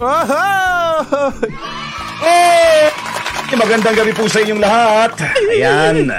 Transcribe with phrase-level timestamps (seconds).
[0.00, 1.28] Oh!
[2.24, 2.88] Eh!
[3.52, 5.12] Magandang gabi po sa inyong lahat.
[5.52, 6.08] Ayan.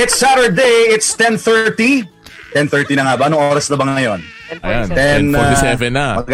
[0.00, 2.04] it's Saturday, it's 10.30.
[2.52, 3.24] 10.30 na nga ba?
[3.32, 4.20] Anong oras na ba ngayon?
[4.60, 6.20] Ayan, 10.47 na.
[6.20, 6.28] Mag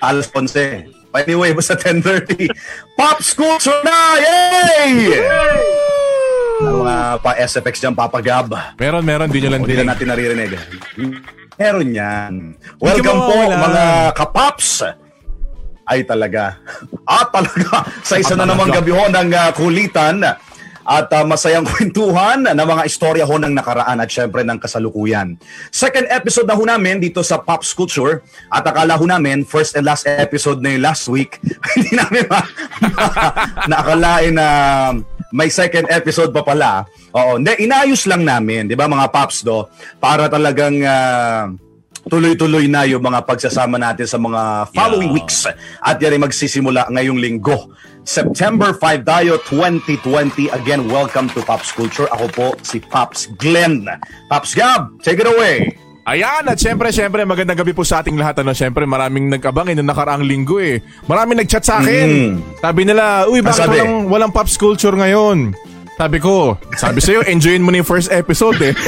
[0.00, 0.96] alas 11.
[1.12, 2.52] Anyway, basta 10.30.
[2.96, 3.96] Pop Culture na!
[4.20, 4.92] Yay!
[6.58, 8.52] Ang mga pa-SFX dyan, papagab.
[8.76, 9.28] Meron, meron.
[9.32, 9.88] Di nyo lang Hindi dinig.
[9.88, 10.50] na natin naririnig.
[11.58, 12.54] Meron yan.
[12.78, 14.86] Welcome po mga kapaps.
[15.82, 16.54] Ay talaga.
[17.08, 17.88] Ah, talaga.
[18.04, 22.84] Sa isa na namang gabi ho ng ah, kulitan at ah, masayang kwentuhan ng mga
[22.84, 25.40] istorya ho ng nakaraan at syempre ng kasalukuyan.
[25.72, 28.20] Second episode na ho namin dito sa Pops Culture
[28.52, 31.40] at akala ho namin first and last episode na yung last week.
[31.80, 32.50] Hindi namin ma-
[33.64, 34.48] naakalain na
[35.30, 36.84] may second episode pa pala.
[37.12, 39.68] Oo, hindi, inayos lang namin, di ba mga Pops do,
[40.00, 41.48] para talagang ah,
[42.08, 45.16] tuloy-tuloy na yung mga pagsasama natin sa mga following Yeah.
[45.20, 45.44] weeks.
[45.80, 47.72] At yan ay magsisimula ngayong linggo.
[48.08, 50.48] September 5 tayo, 2020.
[50.48, 52.08] Again, welcome to Pops Culture.
[52.08, 53.84] Ako po si Pops Glenn.
[54.32, 55.76] Pops Gab, take it away.
[56.08, 58.40] Ayan, at syempre, syempre, magandang gabi po sa ating lahat.
[58.40, 60.80] Ano, syempre, maraming nag-abang eh, nung nakaraang linggo eh.
[61.04, 62.08] Maraming nag-chat sa akin.
[62.08, 62.64] Mm.
[62.64, 63.76] Sabi nila, uy, bakit sabi?
[63.76, 65.52] walang, walang pops culture ngayon?
[66.00, 68.72] Sabi ko, sabi sa'yo, enjoyin mo na yung first episode eh.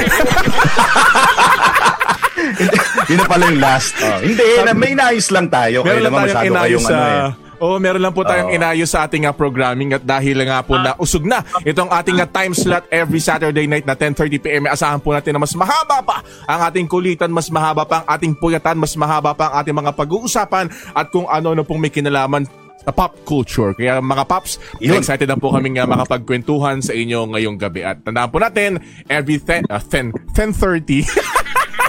[3.13, 3.93] Yun na pala yung last.
[4.01, 5.85] Oh, hindi, na, may inayos lang tayo.
[5.85, 7.50] Kaya lang masyado kayong ano eh.
[7.61, 8.57] Oo, meron lang po tayong Oo.
[8.57, 12.29] inayos sa ating ah, programming at dahil nga po na usog na itong ating ah,
[12.29, 16.25] time slot every Saturday night na 10.30pm, eh, asahan po natin na mas mahaba pa
[16.49, 19.93] ang ating kulitan, mas mahaba pa ang ating puyatan, mas mahaba pa ang ating mga
[19.93, 22.49] pag-uusapan at kung ano-ano pong may kinalaman
[22.81, 23.77] sa pop culture.
[23.77, 25.05] Kaya mga pops, Yun.
[25.05, 27.85] excited na po kami nga makapagkwentuhan sa inyo ngayong gabi.
[27.85, 31.05] At tandaan po natin, every 10, uh, 10, 10.30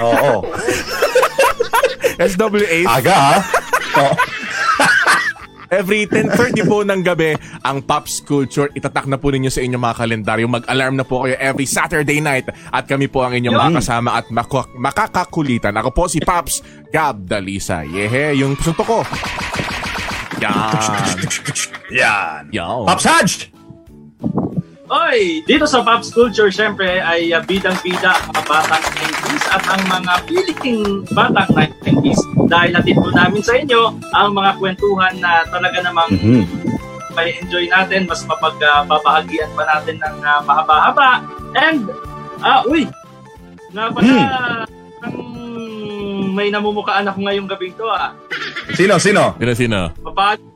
[0.04, 0.44] Oo.
[2.22, 3.36] SWA Aga ha?
[4.04, 4.16] Oo.
[5.72, 7.32] Every 10.30 po ng gabi,
[7.64, 10.46] ang Pops Culture, itatak na po ninyo sa inyong mga kalendaryo.
[10.52, 14.28] Mag-alarm na po kayo every Saturday night at kami po ang inyong mga kasama at
[14.28, 15.72] maku- makakakulitan.
[15.80, 16.60] Ako po si Pops
[16.92, 17.88] Gab Dalisa.
[17.88, 19.00] Yehe, yung sunto ko.
[20.44, 21.16] Yan.
[21.96, 22.42] Yan.
[22.52, 22.84] Yan.
[22.92, 23.61] Pops Haj!
[24.92, 29.84] Oy, dito sa Pops Culture, syempre, ay uh, bidang-bida ang mga batang 90s at ang
[29.88, 31.48] mga Philippine batang
[31.80, 32.20] 90s.
[32.52, 36.44] Dahil natin po namin sa inyo ang mga kwentuhan na talaga namang Mhm.
[37.16, 41.24] may enjoy natin, mas mapagbabahagian pa natin ng uh, mahaba-haba.
[41.56, 41.88] And,
[42.44, 42.84] ah, uy,
[43.72, 44.16] nga pala,
[45.08, 45.16] ang
[46.36, 48.12] may namumukaan ako ngayong gabing to ah.
[48.76, 49.40] Sino, sino?
[49.40, 49.80] Sino, sino?
[50.04, 50.51] Papalad,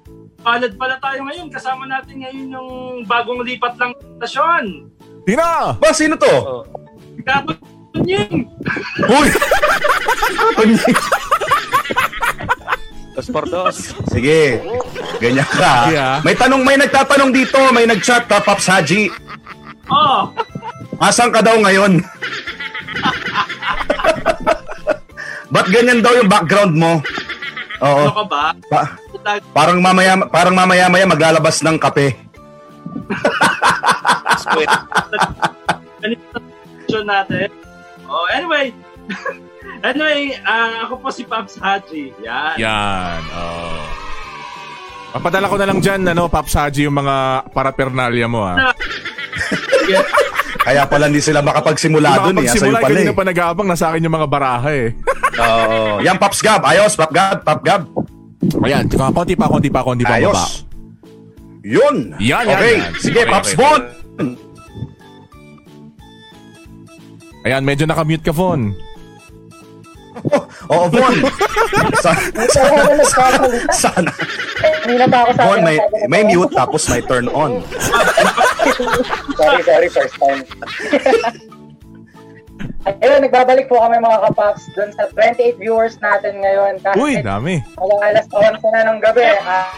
[0.45, 1.49] papalad pala tayo ngayon.
[1.49, 2.69] Kasama natin ngayon yung
[3.09, 4.93] bagong lipat lang stasyon.
[5.25, 5.73] Sino?
[5.81, 6.61] Ba, sino to?
[7.25, 8.45] Katunying!
[9.09, 9.27] Uy!
[13.17, 13.97] Dos por dos.
[14.13, 14.61] Sige.
[15.17, 15.89] Ganyan ka.
[15.89, 16.21] Sige, ah.
[16.21, 19.09] May tanong, may nagtatanong dito, may nagchat ka, Pops Haji.
[19.89, 20.29] Oh,
[21.01, 22.05] Asan ka daw ngayon?
[25.53, 27.01] Ba't ganyan daw yung background mo?
[27.81, 28.05] Oo.
[28.05, 28.43] ano ka ba?
[28.69, 29.04] Pa-
[29.53, 32.13] parang mamaya parang mamaya maya maglalabas ng kape.
[34.39, 34.69] Squid.
[36.89, 37.49] Na natin.
[38.05, 38.69] Oh, anyway.
[39.89, 42.13] anyway, ah, ako po si Pops Haji.
[42.21, 42.55] Yan.
[42.61, 43.21] Yan.
[43.33, 43.81] Oh.
[45.15, 48.75] Papadala ko na lang dyan, ano, Pops Haji, yung mga parapernalya mo, ha?
[49.81, 49.99] Sige.
[50.65, 52.49] Kaya pala hindi sila makapagsimula doon eh.
[52.49, 53.17] Sa'yo Pagsimula, pala kanina eh.
[53.17, 54.89] pa nag-aabang, nasa akin yung mga baraha, eh.
[55.39, 56.01] Oo.
[56.01, 56.61] Yan, Pops Gab.
[56.65, 57.83] Ayos, Pop Gab, Pop Gab.
[58.63, 60.21] Ayan, konti pa, konti pa, konti pa, baba.
[60.21, 60.65] Ayos.
[61.65, 62.13] Yun.
[62.21, 62.91] Yan, yan, Okay, yan.
[63.01, 63.57] sige, Okay, Pops okay.
[63.57, 63.81] Bon.
[67.45, 68.73] Ayan, medyo nakamute ka, Von.
[70.71, 72.11] Oo, nagkakalita.
[73.69, 74.09] sana.
[74.81, 75.77] Kanina pa ako sa Bon, may,
[76.09, 77.61] may mute tapos may turn on.
[79.37, 80.41] Sorry, sorry, first time.
[83.01, 86.77] Ayun, nagbabalik po kami mga kapaps dun sa 28 viewers natin ngayon.
[86.79, 87.59] Kahit Uy, dami.
[87.75, 89.25] Mga alas 11 na ng gabi.
[89.41, 89.69] Ah,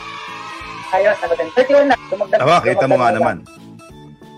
[0.93, 1.49] ayos, ano din.
[1.53, 1.95] 31 na.
[2.07, 3.37] Dumagdag, Aba, kita mo nga naman.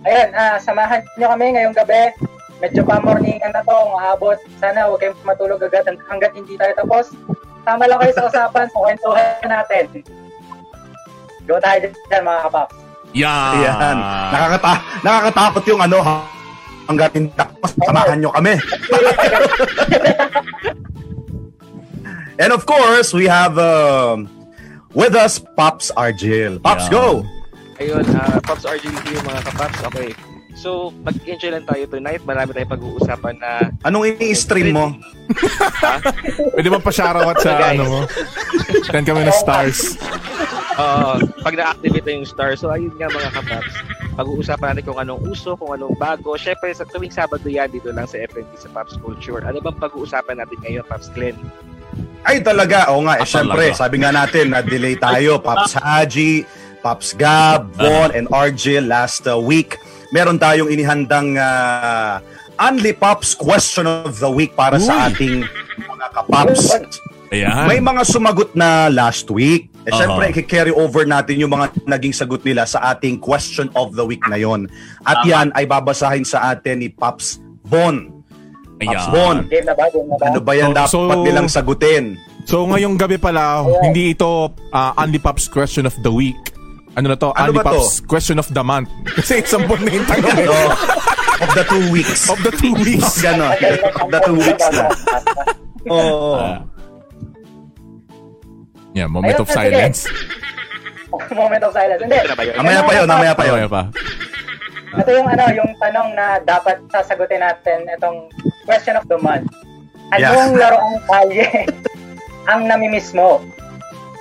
[0.04, 2.14] Ayun, ah, samahan nyo kami ngayong gabi.
[2.60, 4.36] Medyo pa morningan na to, maabot.
[4.60, 7.16] Sana huwag kayong matulog agad hang- hanggat hindi tayo tapos.
[7.64, 9.86] Tama lang kayo sa usapan, sa kwentuhan natin.
[11.44, 12.76] Go tayo dyan mga kapaps.
[13.12, 13.54] Yan.
[13.58, 13.98] Ayan.
[14.30, 14.72] Nakakata
[15.02, 16.16] nakakatakot yung ano ha.
[16.90, 18.58] Hanggat hindi tapos, samahan nyo kami.
[22.40, 24.26] And of course, we have um,
[24.96, 26.58] with us Pops Argil.
[26.64, 26.96] Pops, Yeah.
[26.96, 27.06] go!
[27.80, 29.80] Ayun, ah, Pops RGT yung mga kapaps.
[29.92, 30.12] Okay.
[30.60, 32.20] So, mag-enjoy lang tayo tonight.
[32.22, 34.92] Marami tayong pag-uusapan na Anong i-stream mo?
[36.52, 37.72] Pwede ba pa shoutout sa Guys.
[37.74, 38.00] ano mo?
[38.84, 39.96] Send kami ng stars.
[40.76, 42.56] Oo, pag na-activate na yung star.
[42.56, 43.74] So, ayun nga mga kapaps.
[44.16, 46.36] Pag-uusapan natin kung anong uso, kung anong bago.
[46.36, 49.40] Siyempre, sa tuwing Sabado yan, dito lang sa FNT sa Pops Culture.
[49.42, 51.40] Ano bang pag-uusapan natin ngayon, Pops Glenn?
[52.22, 53.16] Ay talaga, oo nga.
[53.16, 53.80] Eh, Ah, syempre, talaga.
[53.80, 55.40] sabi nga natin, na-delay tayo.
[55.40, 56.44] Pops Haji,
[56.80, 59.78] Pops Gab, Von, and RJ last uh, week.
[60.10, 62.24] Meron tayong inihandang uh,
[62.58, 65.08] Only Pops Question of the Week para sa Uy.
[65.08, 65.36] ating
[65.78, 66.64] mga kapaps.
[67.30, 67.70] Ayan.
[67.70, 69.70] May mga sumagot na last week.
[69.86, 70.02] Eh, Aha.
[70.02, 74.22] syempre, i-carry over natin yung mga naging sagot nila sa ating Question of the Week
[74.26, 74.66] na yon.
[75.06, 75.30] At Tama.
[75.30, 78.26] yan ay babasahin sa atin ni Pops Von.
[78.82, 79.46] Pops Ayan.
[79.46, 79.86] Ba?
[80.26, 82.18] ano ba yan So- dapat so- nilang sagutin?
[82.50, 86.50] So ngayong gabi pala, hindi ito uh, Andy Pops question of the week.
[87.00, 87.32] Ano na to?
[87.32, 87.80] Ano Andy ba to?
[87.80, 88.92] Pops question of the month.
[89.24, 90.48] Kasi isang buwan na yung tanong eh.
[90.52, 90.56] So,
[91.48, 92.22] of the two weeks.
[92.28, 93.10] Of the two weeks.
[93.24, 93.56] Ganon.
[94.04, 94.86] Of the two weeks na.
[95.88, 96.36] Oo.
[96.36, 96.60] Ah.
[98.92, 100.00] yeah, moment Ayun, of silence.
[101.34, 102.02] Moment of silence.
[102.04, 102.20] Hindi.
[102.60, 103.54] Mamaya pa yun, mamaya pa yun.
[103.58, 103.84] Mamaya pa.
[105.00, 108.30] Ito yung ano, yung tanong na dapat sasagutin natin itong
[108.68, 109.48] question of the month.
[110.14, 111.48] Anong laro ang kalye
[112.46, 113.42] ang namimiss mo?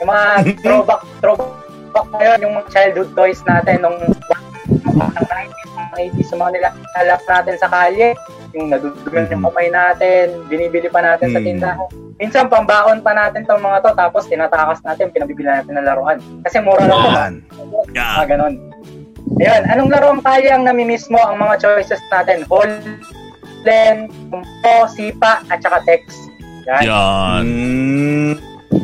[0.01, 0.29] Yung mga
[0.65, 6.41] throwback, throwback na yun, yung mga childhood toys natin nung ng 90s, mga 80s, yung
[6.43, 8.09] mga nilalap natin sa kalye,
[8.57, 9.49] yung nadudugan yung Mhm.
[9.53, 11.47] kamay natin, binibili pa natin sa Mhm.
[11.47, 11.89] tindahan.
[12.19, 16.19] Minsan, pambaon pa natin tong mga to, tapos tinatakas natin, pinabibili natin ng laruan.
[16.43, 17.11] Kasi mura lang to.
[17.15, 17.35] Yan.
[17.95, 18.55] Mga ganon.
[19.39, 22.43] Ayun, anong laro ang kaya ang namimiss mo ang mga choices natin?
[22.51, 26.03] Holden, Kumpo, Sipa, at saka Tex.
[26.67, 26.83] Yan.
[26.83, 27.45] Yan.
[27.47, 28.35] Mm,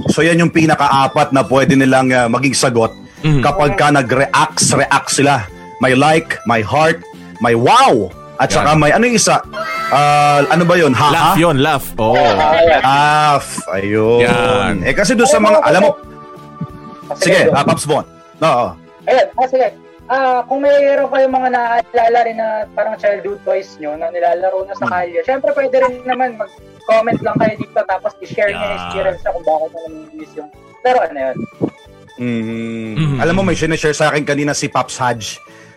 [0.08, 2.92] so yan yung pinaka-apat na pwede nilang uh, maging sagot
[3.24, 3.40] Mhm.
[3.40, 5.48] kapag ka nag-react, react sila.
[5.80, 7.00] May like, may heart,
[7.40, 9.40] may wow, at saka may ano yung isa?
[9.88, 10.92] Ah, ano ba yun?
[10.92, 11.08] Ha?
[11.08, 11.88] Laugh yun, laugh.
[11.96, 12.12] Oh.
[12.12, 12.84] Ayan.
[12.84, 13.48] Laugh.
[13.72, 14.20] Ayun.
[14.28, 14.74] Yan.
[14.84, 15.90] Eh kasi doon sa mga, alam mo,
[17.16, 17.56] sige, go.
[17.56, 18.04] ah, Paps Bon.
[18.44, 18.66] Oo.
[19.08, 19.68] Ayun, ah, sige.
[20.04, 24.76] Ah, kung mayroon kayong mga naalala rin na parang childhood toys nyo na nilalaro na
[24.76, 26.36] sa kalye, syempre pwede rin naman
[26.84, 28.80] mag-comment lang kayo dito tapos i-share nyo yung Yeah.
[28.84, 30.50] experience na kung bakit na namimiss yung
[30.84, 31.36] laruan na yun.
[32.14, 32.92] Mhm.
[32.94, 33.18] Mhm.
[33.18, 35.20] Alam mo, may sinishare sa akin kanina si Pops Haj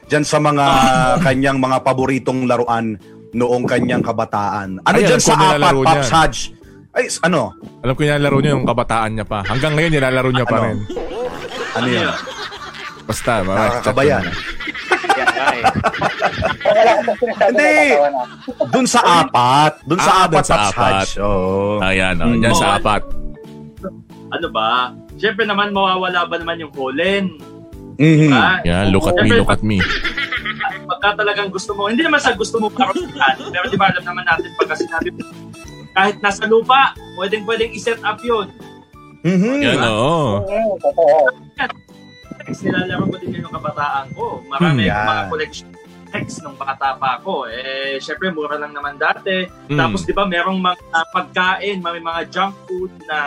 [0.05, 0.65] dyan sa mga
[1.25, 2.99] kanyang mga paboritong laruan
[3.31, 4.83] noong kanyang kabataan.
[4.83, 6.11] Ano Ay, dyan sa apat, Pops niyan.
[6.11, 6.35] Haj?
[6.93, 7.53] Ay, ano?
[7.81, 9.39] Alam ko nilalaro niya yung kabataan niya pa.
[9.45, 10.65] Hanggang ngayon nilalaro niya pa Ano?
[10.67, 10.77] rin.
[11.73, 12.09] Ano yan?
[13.07, 13.69] Basta, mamaya.
[13.71, 14.23] Nakakabayan.
[15.37, 15.63] Nga eh.
[16.65, 17.75] Wala sinasabi Hindi.
[18.73, 19.71] Doon sa apat.
[19.85, 21.07] Doon sa Ah, apat, sa apat.
[21.21, 21.77] Oo.
[21.79, 22.57] Ayan, oh, Oo.
[22.57, 23.01] sa apat.
[24.27, 24.91] Ano ba?
[25.15, 27.37] Siyempre naman mawawala ba naman yung Holden?
[27.97, 28.29] Mhm.
[28.29, 29.77] Ah, Yan, look at me, look at me.
[30.87, 32.95] pagka talagang gusto mo, hindi naman sa gusto mo para
[33.51, 35.19] pero di ba alam naman natin pagka sinabi mo,
[35.91, 38.47] kahit nasa lupa, pwedeng pwedeng i-set up yun.
[39.25, 39.59] Mhm.
[39.59, 40.45] Yan, oo.
[40.45, 40.77] Mm,
[42.47, 44.39] Text, nilalaro ko din yun yung kabataan ko.
[44.47, 45.03] Marami Hmm, yan.
[45.05, 45.67] mga collection
[46.09, 47.47] text nung bata pa ako.
[47.47, 49.45] Eh, syempre, mura lang naman dati.
[49.69, 49.77] Mm.
[49.77, 53.19] Tapos, di ba, merong mga pagkain, may mga junk food na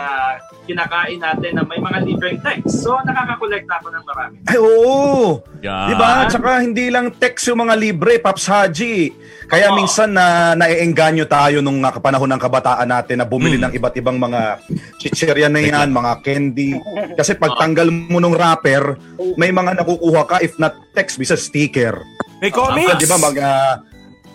[0.65, 2.85] kinakain natin na may mga libreng text.
[2.85, 4.35] So, nakaka-collect ako ng marami.
[4.45, 5.41] Ay, oo.
[5.61, 5.87] Yan.
[5.89, 6.25] Di ba?
[6.25, 9.13] Tsaka hindi lang text yung mga libre, Paps Haji.
[9.51, 9.75] Kaya Oo.
[9.75, 13.67] minsan na naiengganyo tayo nung uh, panahon ng kabataan natin na bumili Mm.
[13.67, 14.63] ng iba't ibang mga
[14.95, 16.79] chichirya na yan, mga candy.
[17.19, 18.95] Kasi pagtanggal mo nung wrapper,
[19.35, 21.99] may mga nakukuha ka if not text, bisa sticker.
[22.41, 22.97] May Ah, comics!
[22.97, 23.17] di ba?
[23.21, 23.73] Mag, ah,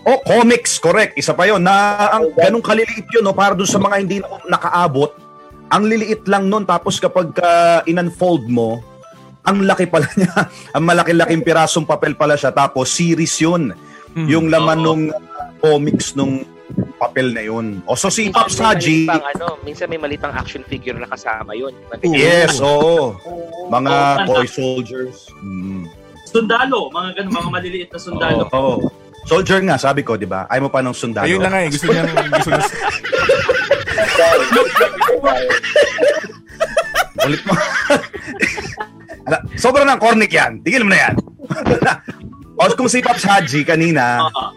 [0.06, 1.18] oh, comics, correct.
[1.18, 4.30] Isa pa yon na ang ganung kaliliit yun, no, para doon sa mga hindi na,
[4.46, 5.10] nakaabot.
[5.74, 8.78] Ang liliit lang nun, tapos kapag ka in-unfold mo,
[9.42, 10.30] ang laki pala niya.
[10.78, 12.54] ang malaki-laking pirasong papel pala siya.
[12.54, 13.74] Tapos series yun.
[14.14, 14.26] Mm.
[14.30, 14.84] Yung laman Oo.
[14.86, 15.02] nung
[15.58, 16.42] comics nung
[16.98, 17.78] papel na yun.
[17.86, 21.70] O so si maliit pang, ano, minsan may malitang action figure na kasama yun.
[22.02, 23.14] yes, oo.
[23.70, 24.26] Mga Oo.
[24.26, 25.30] toy soldiers.
[25.42, 25.86] Mm.
[26.36, 28.44] Sundalo, mga ganun, mga maliliit na sundalo.
[28.52, 28.92] Oo.
[29.24, 30.44] Soldier nga, sabi ko, di ba?
[30.52, 31.24] Ayaw mo pa ng sundalo.
[31.24, 31.72] Ayun na nga eh.
[31.72, 32.04] Gusto niya,
[32.36, 32.64] gusto niya.
[37.24, 37.54] Ulit mo.
[39.26, 40.60] Ala, Sobrang ng cornic yan.
[40.60, 41.14] Tigil mo na yan.
[42.60, 44.52] o kung si Pops Haji kanina, Oo.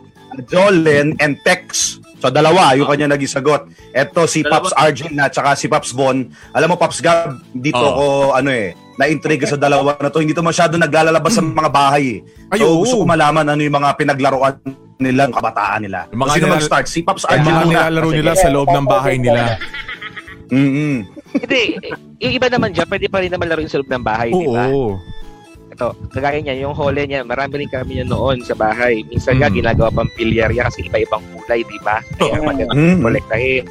[0.52, 1.96] Jolen and Tex.
[2.20, 3.72] So dalawa, yung kanya naging sagot.
[3.96, 4.68] Ito si Dalawa.
[4.68, 6.28] Pops Arjun na tsaka si Pops Von.
[6.52, 7.90] Alam mo Pops Gab, dito Oo.
[7.96, 8.06] ako
[8.36, 10.20] ano eh, na-intrigue sa dalawa na to.
[10.20, 12.52] Hindi to masyado naglalabas sa mga bahay eh.
[12.52, 12.84] Ay, So oo.
[12.84, 14.60] gusto ko malaman ano yung mga pinaglaruan
[15.00, 16.12] nilang kabataan nila.
[16.12, 16.86] Yung mga Sino nilal- mag-start?
[16.86, 17.72] Si Pops Yung Arjun mga muna.
[17.80, 19.56] nilalaro nila sa loob ng bahay nila.
[20.50, 21.08] Mm-mm.
[21.32, 21.62] Hindi,
[22.20, 24.46] yung iba naman dyan, pwede pa rin naman laro yung sa loob ng bahay, di
[24.46, 24.68] ba?
[24.68, 25.00] Oo.
[25.70, 29.00] ito, kagaya niya, yung hole niya, marami rin kami yan noon sa bahay.
[29.06, 29.56] Minsan nga, Mm.
[29.56, 32.04] ginagawa pang bilyarya kasi iba-ibang kulay, di ba?
[32.20, 32.44] Kaya Mm.
[32.44, 33.00] maganda Mm.
[33.00, 33.64] kolektahin.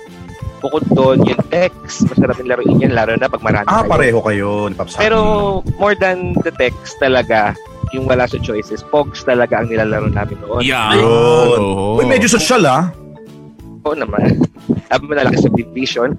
[0.59, 3.89] Bukod doon, yung text, masarap din laruin yan, lalo na pag marami Ah, kayo.
[3.89, 5.01] pareho kayo ni Paps Haji.
[5.01, 5.19] Pero
[5.77, 7.55] more than the text talaga,
[7.91, 10.61] yung wala sa choices, Pogs talaga ang nilalaro namin noon.
[10.61, 10.99] Yan.
[10.99, 11.61] Yun.
[11.63, 11.97] Oo.
[11.97, 12.91] Uy, medyo social ah.
[13.83, 14.43] Oo naman.
[14.91, 16.11] Sabi mo na lang sa division.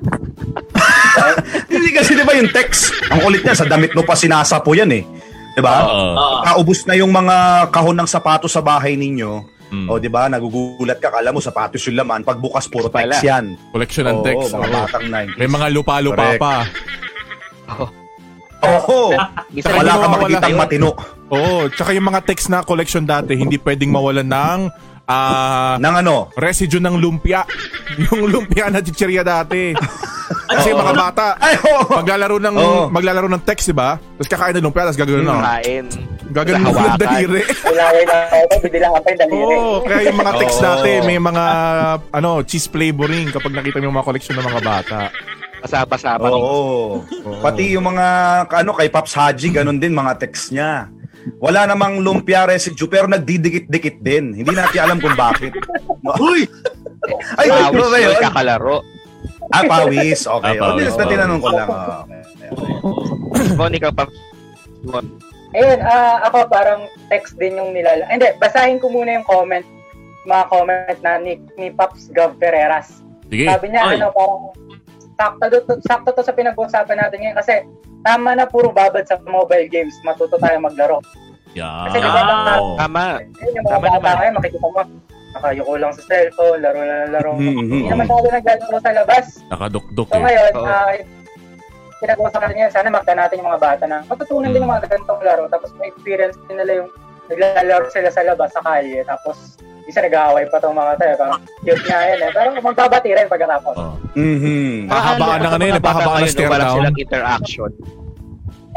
[1.69, 4.89] Hindi kasi di ba yung text, ang kulit niya, sa damit mo pa sinasapo yan
[4.89, 5.03] eh.
[5.51, 5.83] Di ba?
[5.83, 6.41] Oo.
[6.43, 9.43] Kaubos na yung mga kahon ng sapatos sa bahay ninyo.
[9.69, 9.85] Mm.
[9.85, 13.13] O di ba, nagugulat ka, kala mo sapatos yung laman, pagbukas puro Pala.
[13.13, 13.53] text yan.
[13.69, 14.49] Collection ng Oo, text.
[14.49, 14.73] mga oo.
[14.73, 15.37] batang 90s.
[15.37, 16.41] May mga lupa-lupa Correct.
[16.41, 16.55] pa.
[18.59, 19.13] Oo.
[19.53, 20.89] Minsan Wala ka makikitang matino.
[21.29, 24.59] Oo, tsaka yung mga text na collection dati, hindi pwedeng mawalan ng
[25.05, 26.29] ah Nang ano?
[26.35, 27.45] residue ng lumpia.
[28.09, 29.73] yung lumpia na chichirya dati.
[30.49, 31.93] Kasi mga bata, Ay, oo.
[31.93, 32.81] maglalaro ng Oo.
[32.89, 33.97] maglalaro ng text, 'di ba?
[33.97, 35.61] Tapos kakain ng lumpia, tapos gagawin na.
[35.61, 35.85] kain.
[36.29, 37.41] Gagawin Sa ng daliri.
[37.41, 39.55] Ilaway na ako, bibilang ka pa yung daliri.
[39.57, 41.45] Oo, kaya yung mga text dati, may mga
[42.13, 44.99] ano, cheese flavoring kapag nakita mo yung mga collection ng mga bata.
[45.59, 46.29] Pasapa-sapa.
[46.29, 47.03] Oo.
[47.41, 48.07] Pati yung mga,
[48.47, 50.87] ano, kay Paps Haji, ganun din mga text niya.
[51.41, 54.37] Wala namang lumpia residue, pero nagdidikit-dikit din.
[54.39, 55.51] Hindi natin alam kung bakit.
[56.23, 56.47] Uy!
[57.35, 58.15] Ay, Pawis ano ba yun?
[58.21, 58.77] kakalaro.
[59.49, 60.29] Ah, pawis.
[60.29, 60.55] Okay.
[60.55, 60.93] Ah, pawis.
[60.93, 61.67] Oh, na tinanong ko lang.
[61.67, 62.21] Oh, okay.
[62.53, 63.55] okay.
[63.57, 64.05] Monica pa.
[65.49, 68.05] Ayun, ah, ako parang text din yung nilala.
[68.05, 69.65] Hindi, basahin ko muna yung comment,
[70.23, 73.01] mga comment na ni, ni Pops Gov Ferreras.
[73.29, 73.49] Sige.
[73.49, 73.97] Sabi niya, Ay.
[73.97, 74.53] ano, parang
[75.17, 77.53] sakto to, sakto to sa pinag-uusapan natin ngayon kasi
[78.05, 81.01] tama na puro babad sa mobile games, matuto tayo maglaro.
[81.57, 81.89] Yan.
[81.89, 82.21] Kasi diba.
[82.61, 82.77] Oo.
[82.77, 83.17] Tama.
[83.17, 84.81] Ayun, yung mga Tama bata ngayon, makikita mo,
[85.29, 87.31] nakayuko lang sa cellphone, laro na laro.
[87.33, 87.57] Mhm.
[87.65, 89.25] Hindi naman tayo naglalaro sa labas.
[89.49, 90.23] Nakadukduk So eh.
[90.23, 90.65] ngayon, Oo.
[90.65, 90.93] ah,
[91.99, 95.21] pinag-uusapan natin yan, sana magda natin yung mga bata na matutunan din yung mga ganitong
[95.23, 96.89] laro, tapos may experience din nila yung
[97.29, 101.85] naglalaro sila sa labas, sa kalye, tapos isa nag-aaway pa tong mga tayo, parang cute
[101.85, 103.75] nga yan eh, pero magbabati rin pagkatapos.
[103.77, 103.95] Oo.
[104.15, 104.89] Mhm.
[104.89, 106.73] Pahabaan na nga na yun, pahabaan na stare down.
[106.77, 107.71] silang interaction.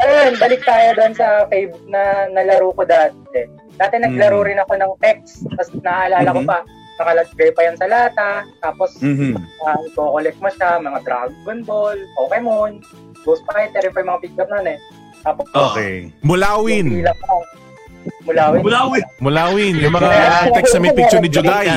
[0.03, 3.45] Ayun, balik tayo doon sa fave na nalaro ko dati.
[3.73, 4.47] Dati naglaro Mm.
[4.51, 6.49] rin ako ng text, tapos naaalala ko Mhm.
[6.49, 6.57] pa,
[6.93, 8.29] nakalagay pa yan sa lata,
[8.61, 9.33] tapos Mhm.
[9.65, 12.71] uh, i-collect mo siya, mga Dragon Ball, Pokemon,
[13.23, 14.77] Ghost Fighter, yung mga pick up nun eh.
[15.21, 16.11] Tapos, Okay.
[16.21, 16.85] Mulawin.
[18.21, 18.59] mulawin.
[18.59, 19.03] Mulawin!
[19.17, 19.73] Mulawin.
[19.79, 20.11] Yung mga
[20.51, 21.67] text na may picture ni Juday.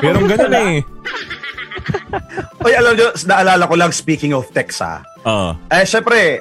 [0.00, 0.74] Meron ganun eh.
[2.64, 5.04] Oy, alam nyo, naalala ko lang, speaking of text ha.
[5.22, 5.52] Oo.
[5.68, 6.40] Eh, syempre,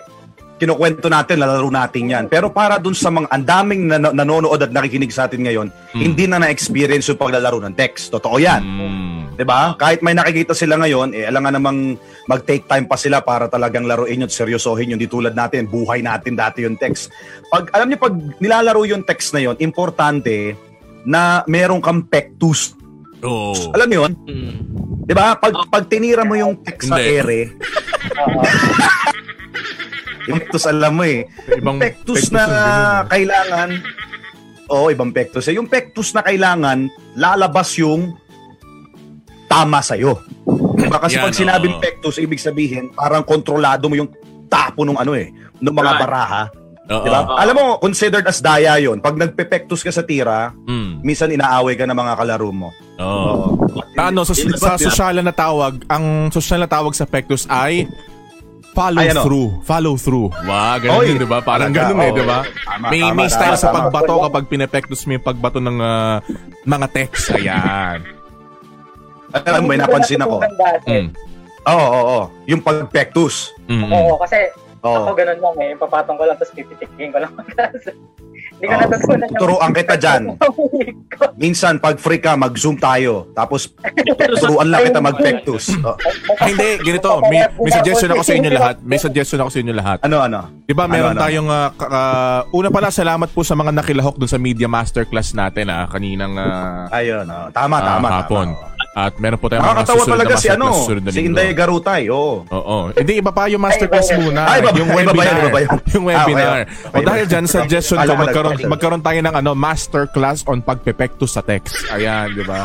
[0.56, 2.26] kinukwento natin, lalaro natin yan.
[2.26, 6.00] Pero para dun sa mga, ang daming nan- nanonood at nakikinig sa atin ngayon, Hmm.
[6.02, 8.10] hindi na na-experience yung paglalaro ng text.
[8.10, 8.64] Totoo yan.
[8.64, 9.25] Mm.
[9.36, 9.76] 'Di ba?
[9.76, 13.84] Kahit may nakikita sila ngayon, eh alam nga namang mag-take time pa sila para talagang
[13.84, 15.00] laruin yun, seryosohin yun.
[15.00, 17.12] Di tulad natin, buhay natin dati yung text.
[17.52, 20.56] Pag alam niyo pag nilalaro yung text na yun, importante
[21.04, 22.74] na meron kang pectus.
[23.22, 23.54] Oo.
[23.76, 24.14] Alam niyo yun?
[24.26, 24.54] Mm.
[25.06, 25.36] 'Di ba?
[25.36, 27.54] Pag pag tinira mo yung text sa ere,
[30.26, 31.28] pectus alam mo eh.
[31.60, 33.04] Ibang Yung pectus pectus na yung eh.
[33.14, 33.70] kailangan
[34.66, 35.46] Oo, ibang pectus.
[35.54, 38.18] Yung pectus na kailangan, lalabas yung
[39.56, 40.20] tama sa'yo.
[40.76, 41.00] Diba?
[41.00, 41.82] Kasi Yan, pag sinabing oo.
[41.82, 44.12] pectus, ibig sabihin, parang kontrolado mo yung
[44.46, 46.02] tapo ng ano eh, ng mga Right.
[46.04, 46.44] baraha.
[46.86, 47.02] Oo.
[47.02, 47.20] Diba?
[47.24, 47.40] Oo.
[47.40, 51.02] Alam mo, considered as daya yon Pag nagpe-pectus ka sa tira, Mm.
[51.02, 52.70] minsan inaaway ka ng mga kalaro mo.
[53.00, 53.56] Oo.
[53.96, 57.88] Ano, sa, sa sosyalan na tawag, ang sosyal na tawag sa Pectus ay
[58.72, 59.24] follow Ay, ano?
[59.24, 59.50] through.
[59.64, 60.28] Follow through.
[60.44, 61.40] Wow, ganun Oy, yun, di ba?
[61.40, 62.18] Parang talaga, ganun eh, oo.
[62.20, 62.40] di ba?
[62.44, 63.78] Tama, May, tama, may style tama, sa tama.
[63.82, 66.20] pagbato kapag pinepectus mo yung pagbato ng ah,
[66.64, 67.32] mga text.
[67.34, 68.00] Ayan.
[69.44, 70.40] Alam mo, may napansin ako.
[70.88, 71.08] Mm.
[71.66, 72.24] Oo, oo, oo.
[72.48, 73.52] Yung pag-pectus.
[73.68, 73.92] Mm.
[73.92, 74.54] Oo, kasi
[74.86, 75.02] Oo.
[75.02, 77.34] ako ganun lang eh, papatong ko lang, tapos pipitikin ko lang.
[78.56, 78.82] Hindi ko Oo.
[78.88, 79.42] natutunan yung...
[79.42, 80.22] Turuan kita dyan.
[81.36, 83.28] Minsan, pag free ka, mag-zoom tayo.
[83.36, 83.68] Tapos,
[84.42, 85.66] turuan lang kita mag-pectus.
[85.86, 85.94] Oh.
[86.42, 87.22] Ay, hindi, ganito.
[87.30, 88.76] May, may suggestion ako sa inyo lahat.
[88.82, 89.98] May suggestion ako sa inyo lahat.
[90.02, 90.40] Ano, ano?
[90.66, 91.22] Di ba meron Ano, ano?
[91.22, 95.70] tayong ka- ah, una pala salamat po sa mga nakilahok dun sa media masterclass natin
[95.70, 97.54] ah kaninang ah, Ayun, oh.
[97.54, 98.48] tama, tama, hapon.
[98.58, 98.75] tama.
[98.96, 101.18] At meron po tayong mga Nakakatawa susunod talaga na si ano, masterclass susunod na si
[101.18, 101.28] linggo.
[101.28, 102.34] Inday Garutay, oo.
[102.48, 102.76] Oo.
[102.96, 104.24] Hindi, iba pa yung masterclass Ay, iba yun.
[104.24, 104.40] muna.
[104.42, 105.28] Ah, iba ba- yung iba ba webinar.
[105.28, 105.70] yun, iba ba yun?
[105.92, 106.48] Yung Ah, webinar.
[106.48, 106.96] okay, okay.
[106.96, 111.44] o dahil dyan, suggestion Alam ko, magkaroon, magkaroon tayo ng ano, masterclass on pagpepektus sa
[111.44, 111.76] text.
[111.92, 112.64] Ayan, di ba?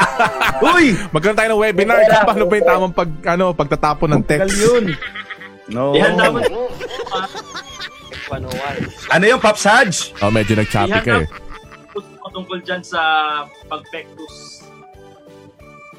[0.72, 0.96] Uy!
[1.12, 4.56] magkaroon tayo ng webinar kung paano ba yung tamang pag, ano, pagtatapon ng Tagal text.
[4.58, 4.84] yun.
[5.68, 5.92] No.
[5.92, 6.40] Ihanda mo.
[9.12, 10.16] Ano yung Pops Haj?
[10.24, 11.28] Oh, medyo nag-choppy ka eh.
[12.30, 13.02] tungkol dyan sa
[13.66, 14.62] pag-pectus.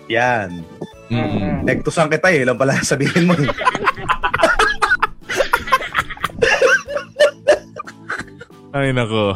[0.07, 0.63] Yan.
[1.11, 1.67] Mm.
[1.67, 2.41] Pectusan kita eh.
[2.41, 3.35] Lang pala sabihin mo.
[3.35, 3.49] eh.
[8.71, 9.35] Ay, nako.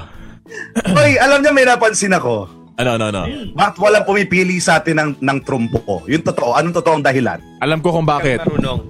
[0.87, 2.47] Hoy, alam niyo may napansin ako.
[2.75, 3.21] Ano, ano, ano?
[3.51, 6.03] Bakit walang pumipili sa atin ng, ng trumpo?
[6.07, 6.55] Yung totoo.
[6.55, 7.39] Anong totoong dahilan?
[7.59, 8.39] Alam ko kung bakit.
[8.41, 8.83] Marunong.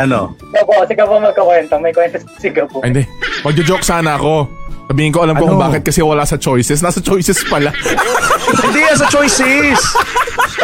[0.00, 0.32] Ano?
[0.40, 1.76] Ikaw po, sige po magkakwento.
[1.76, 2.80] May kwento si Gabo.
[2.80, 3.04] Ay, hindi.
[3.44, 4.48] Magjo-joke sana ako.
[4.92, 5.56] Sabihin ko, alam ko Ano?
[5.56, 6.84] kung bakit kasi wala sa choices.
[6.84, 7.72] Nasa choices pala.
[8.68, 9.80] Hindi yan sa choices!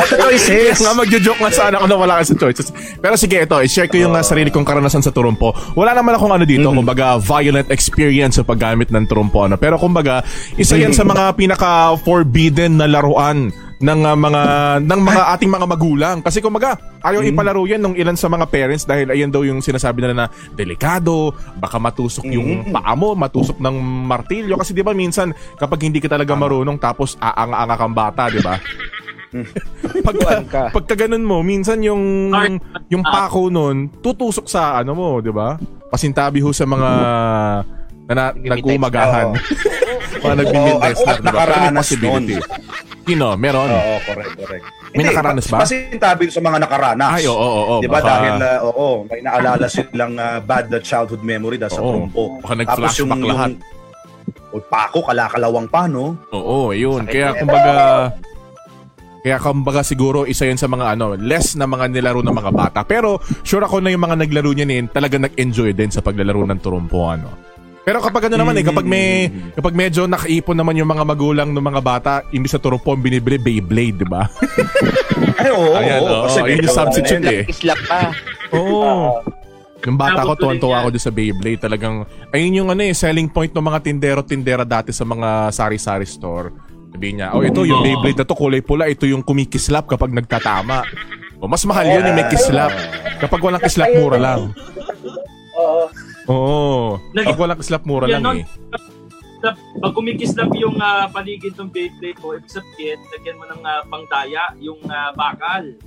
[0.05, 0.85] Sa choices!
[0.85, 2.69] nga, magjo-joke nga sana ako na wala ka sa choices.
[3.01, 5.57] Pero sige, ito, i-share ko yung uh, sarili kong karanasan sa turumpo.
[5.73, 9.49] Wala naman akong ano dito, kumbaga, violent experience sa paggamit ng turumpo.
[9.49, 9.57] Ano.
[9.57, 10.21] Pero kumbaga,
[10.61, 14.43] isa yan sa mga pinaka-forbidden na laruan ng uh, mga
[14.83, 16.17] ng mga ating mga magulang.
[16.19, 20.03] Kasi kumbaga ayaw ipalaro yan ng ilan sa mga parents dahil ayan daw yung sinasabi
[20.03, 20.27] nila na
[20.59, 21.31] delikado
[21.63, 24.59] baka matusok yung paa mo matusok ng martilyo.
[24.59, 28.59] Kasi di ba minsan kapag hindi ka talaga marunong tapos aanga-anga kang bata di ba?
[30.09, 30.63] Pagka, ka.
[30.73, 32.33] pagka ganun mo, minsan yung
[32.89, 35.61] yung pako nun, tutusok sa ano mo, di ba?
[35.93, 36.91] Pasintabi ho sa mga
[38.09, 39.37] na, na nagumagahan.
[39.37, 39.41] mga
[40.23, 41.39] nagbibig Oo, tester, at di ba?
[41.39, 42.35] Pero may possibility.
[43.09, 43.27] Sino?
[43.41, 43.69] Meron?
[43.73, 44.65] Oo, correct, correct.
[44.93, 45.59] May nakaranas ba?
[45.65, 47.11] Kasi tabi sa mga nakaranas.
[47.13, 47.75] Ay, oo, oo, oo.
[47.81, 51.81] Di ba Baka- dahil, uh, oo, may naalala silang uh, bad childhood memory dahil sa
[51.81, 51.91] Oo.
[51.93, 52.23] trumpo.
[52.45, 53.53] Baka nag-flashback lahat.
[54.49, 56.17] o, pako, kalakalawang pa, no?
[56.33, 57.05] Oo, yun.
[57.05, 57.41] Sakit Kaya yan.
[57.45, 57.75] kumbaga
[59.19, 62.81] kaya kumbaga siguro isa yan sa mga ano, less na mga nilaro ng mga bata.
[62.87, 66.61] Pero sure ako na yung mga naglaro niya din talaga nag-enjoy din sa paglalaro ng
[66.63, 67.29] turumpo ano.
[67.89, 71.65] Pero kapag ano naman eh, kapag may kapag medyo nakaipon naman yung mga magulang ng
[71.73, 74.29] mga bata, imbis sa turumpo ang binibili Beyblade, di ba?
[75.41, 76.29] Ay, oo, Ayan, oo.
[76.29, 77.43] kasi Yun yung substitute eh.
[77.49, 78.13] Islap pa.
[78.53, 79.25] Oo.
[79.89, 81.65] Yung bata ko, tuwan-tuwa ako doon sa Beyblade.
[81.65, 86.53] Talagang, ayun yung ano eh, selling point ng mga tindero-tindera dati sa mga sari-sari store.
[86.93, 87.87] Sabihin niya, oh ito yung Oo.
[87.89, 90.85] Beyblade na to, kulay pula, ito yung kumikislap kapag nagtatama.
[91.41, 92.69] O, mas mahal yun yung may kislap.
[93.17, 94.53] Kapag walang kislap, mura lang.
[95.57, 95.89] Oo.
[96.29, 97.01] Oo.
[97.13, 98.33] Nag- Kapag walang kislap, mura Yan, lang no?
[98.37, 98.45] eh.
[99.39, 103.83] Pag pag kumikislap yung ah, paligid ng Beyblade mo, ibig sabihin, lagyan mo ng ah,
[103.87, 105.79] pangdaya, yung ah, bakal.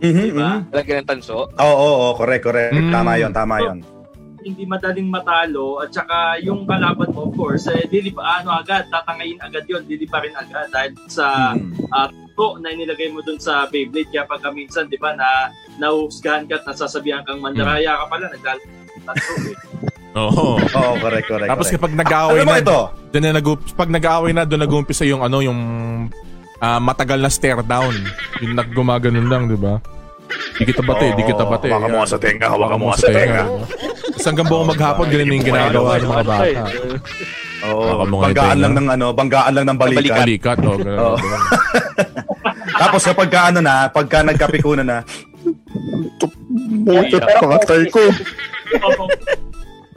[0.00, 0.50] Mhm, Di ba?
[0.62, 0.72] mhm.
[0.72, 1.50] Lagyan ng tanso.
[1.50, 2.72] Oo, oo, oo, correct, correct.
[2.72, 2.88] Mm.
[2.88, 3.78] Tama yon, tama yon.
[4.40, 9.36] Hindi madaling matalo at saka yung kalaban mo, of course, eh, lilip, ano agad, tatangayin
[9.36, 11.92] agad yon lilipa rin agad dahil sa Mm.
[11.92, 12.08] uh,
[12.56, 14.08] na inilagay mo dun sa Beyblade.
[14.08, 18.64] Kaya pagka minsan, di ba, na nahuhusgahan ka at nasasabihan kang mandaraya ka pala, naglalaro
[19.44, 19.89] eh.
[20.18, 20.58] Oo.
[20.58, 21.50] Oo, correct, correct.
[21.50, 21.76] Tapos correct.
[21.78, 22.80] kapag nag-aaway mo na, ito?
[23.14, 23.46] doon na nag
[23.78, 25.60] pag nag-aaway na, doon nag-uumpisa yung ano, yung
[26.58, 27.94] ah, matagal na stare down.
[28.42, 29.78] Yung naggumaganon lang, di ba?
[30.58, 31.70] Di kita bate, di kita bate.
[31.70, 33.44] Hawakan mo nga sa tenga, hawakan mo nga sa tenga.
[34.10, 36.60] Tapos hanggang buong maghapon, ganun yung ginagawa ng mga bata.
[37.60, 40.22] Oo, Baka mo nga banggaan lang ng ano, banggaan lang ng balikat.
[40.22, 40.74] Balikat, o.
[40.78, 41.18] ganun, ganun.
[42.80, 44.98] Tapos kapag ka, ano na, pagka nagkapikunan na,
[46.80, 48.02] Butit pangatay ko.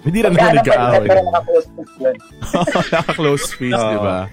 [0.04, 1.08] Hindi na naman nag-aaway.
[2.92, 4.28] Naka-close face, di ba?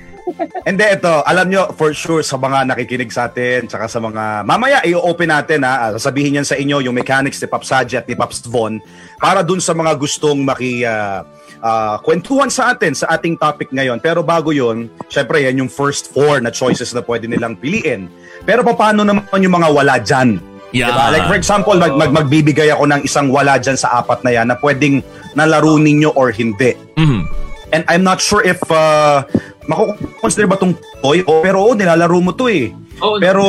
[0.62, 4.78] Hindi, ito, alam nyo, for sure, sa mga nakikinig sa atin, tsaka sa mga, mamaya,
[4.86, 8.46] i-open natin, ha, sasabihin yan sa inyo, yung mechanics ni Pops Haji at ni Pops
[8.46, 8.78] Von,
[9.18, 11.26] para dun sa mga gustong maki, ah,
[11.62, 13.98] ah, kwentuhan sa atin, sa ating topic ngayon.
[13.98, 18.08] Pero bago yon syempre, yan yung first four na choices na pwede nilang piliin.
[18.46, 20.40] Pero paano naman yung mga wala dyan?
[20.70, 20.94] Yeah.
[20.94, 21.04] Diba?
[21.10, 24.46] Like for example, mag, mag, magbibigay ako ng isang wala dyan sa apat na yan
[24.46, 25.02] na pwedeng
[25.34, 26.74] nalaro ninyo or hindi.
[26.94, 27.26] Mhm.
[27.70, 29.22] And I'm not sure if uh,
[29.66, 32.74] makukonsider ba tong toy o pero oo, nilalaro mo to eh.
[33.00, 33.44] Oh, Pero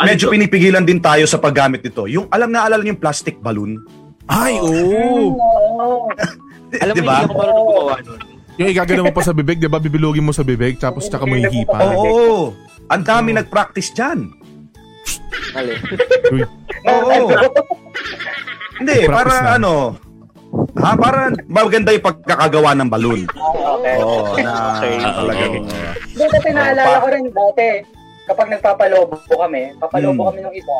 [0.00, 2.08] medyo pinipigilan din tayo sa paggamit nito.
[2.08, 3.76] Yung alam na alala yung plastic balloon.
[4.26, 5.36] Ay, oo.
[5.36, 6.08] Oo.
[6.80, 7.14] Alam mo, Di ba?
[7.18, 8.20] hindi ako marunong gumawa nun.
[8.60, 9.80] Yung igagano mo pa sa bibig, di ba?
[9.80, 11.76] Bibilugin mo sa bibig, tapos tsaka mo hihipa.
[11.96, 12.52] Oo.
[12.90, 14.30] Ang dami nag-practice dyan.
[16.30, 16.42] Uy,
[16.86, 17.14] Oo.
[18.78, 19.50] Hindi, Practice para na.
[19.56, 19.72] ano,
[20.74, 23.20] ha, para maganda yung pagkakagawa ng balloon.
[23.28, 23.94] Okay.
[23.98, 24.96] Oo, na Okay.
[24.98, 25.52] talagang
[26.06, 27.68] Hindi kasi naalala ko rin dati,
[28.24, 30.28] kapag nagpapalobo kami, papalobo Mm.
[30.30, 30.76] kami ng isa,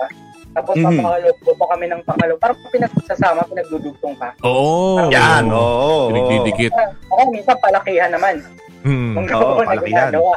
[0.50, 0.96] tapos Mhm.
[0.96, 2.34] papalobo pa kami ng pangalo.
[2.38, 4.32] Parang pinagsasama, pinagdudugtong pa.
[4.40, 5.10] Oo.
[5.10, 5.60] yan, oo.
[5.60, 6.08] oo.
[6.08, 6.72] Pinagdidikit.
[7.10, 8.40] Ako minsan palakihan naman.
[8.80, 9.12] Hmm.
[9.12, 10.08] Kung Oo, na palakihan.
[10.08, 10.36] ginagawa.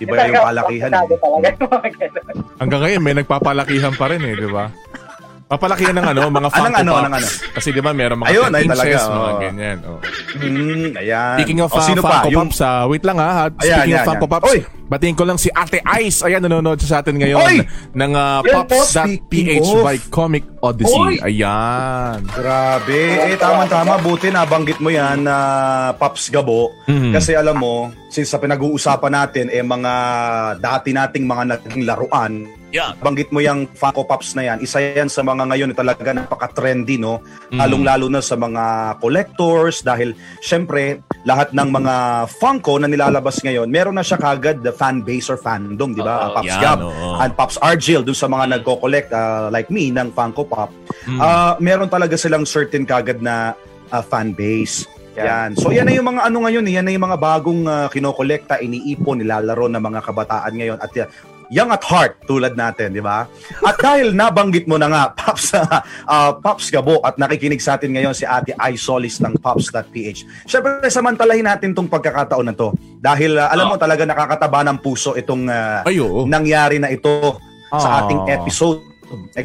[0.00, 0.90] Iba yung palakihan.
[0.90, 1.16] Eh.
[1.20, 1.48] talaga.
[2.56, 4.72] Hanggang ngayon, may nagpapalakihan pa rin eh, di ba?
[5.50, 7.02] Papalakihan ng ano, mga Funko Anong ano, Pops.
[7.02, 7.28] anong ano?
[7.50, 9.40] Kasi di ba, meron mga Ayun, 10 ay inches, talaga, mga oo.
[9.42, 9.78] ganyan.
[9.82, 9.98] Oh.
[10.30, 11.36] Hmm, ayan.
[11.36, 12.08] Speaking of O, uh, sino pa?
[12.14, 13.28] Funko Yung- Pops, ah, wait lang ha.
[13.28, 14.26] Ayan, Speaking yan, of Funko.
[14.30, 14.58] Pops, Oy!
[14.86, 16.22] batiin ko lang si Ate Ice.
[16.22, 17.56] Ayan, nanonood siya sa atin ngayon Oy!
[17.92, 20.94] ng uh, Pops.ph by Comic Odyssey.
[20.94, 21.14] Oy!
[21.18, 22.30] Ayan.
[22.30, 23.00] Grabe.
[23.24, 23.98] Eh, tama-tama.
[23.98, 25.34] Buti nabanggit mo yan na
[25.94, 26.70] Pops Gabo.
[26.86, 27.10] Mhm.
[27.10, 29.92] Kasi alam mo, since sa pinag-uusapan natin eh mga
[30.58, 32.94] dati nating mga naging laruan, Yeah.
[33.02, 37.02] banggit mo yung Funko Pops na yan, isa yan sa mga ngayon na talaga napaka-trendy,
[37.02, 37.18] no?
[37.50, 37.58] Mm.
[37.58, 41.94] Lalong-lalo na sa mga collectors dahil syempre lahat ng mga
[42.38, 46.30] Funko na nilalabas ngayon, meron na siya kagad the fan base or fandom, di ba?
[46.30, 47.08] Oo, Pops yan, Gab oo.
[47.18, 50.70] and Pops Argil dun sa mga nagko-collect uh, like me ng Funko Pop.
[51.10, 51.18] Mm.
[51.18, 53.58] Ah, meron talaga silang certain kagad na
[53.90, 54.86] uh, fan base.
[55.18, 55.58] Yan.
[55.58, 58.62] So yan na yung mga ano ngayon, eh, yan na yung mga bagong uh, kinokolekta,
[58.62, 61.06] iniipon, nilalaro ng mga kabataan ngayon at uh,
[61.50, 63.26] young at heart tulad natin, di ba?
[63.60, 65.66] At dahil nabanggit mo na nga Pops uh,
[66.06, 70.46] uh, Pops Gabo at nakikinig sa atin ngayon si Ate Isolis ng Pops.ph.
[70.46, 75.18] Syempre samantalahin natin tong pagkakataon na to dahil uh, alam mo talaga nakakataba ng puso
[75.18, 76.22] itong uh, Ay, oo.
[76.24, 77.36] nangyari na ito
[77.70, 77.98] sa Ah.
[78.06, 78.82] ating episode.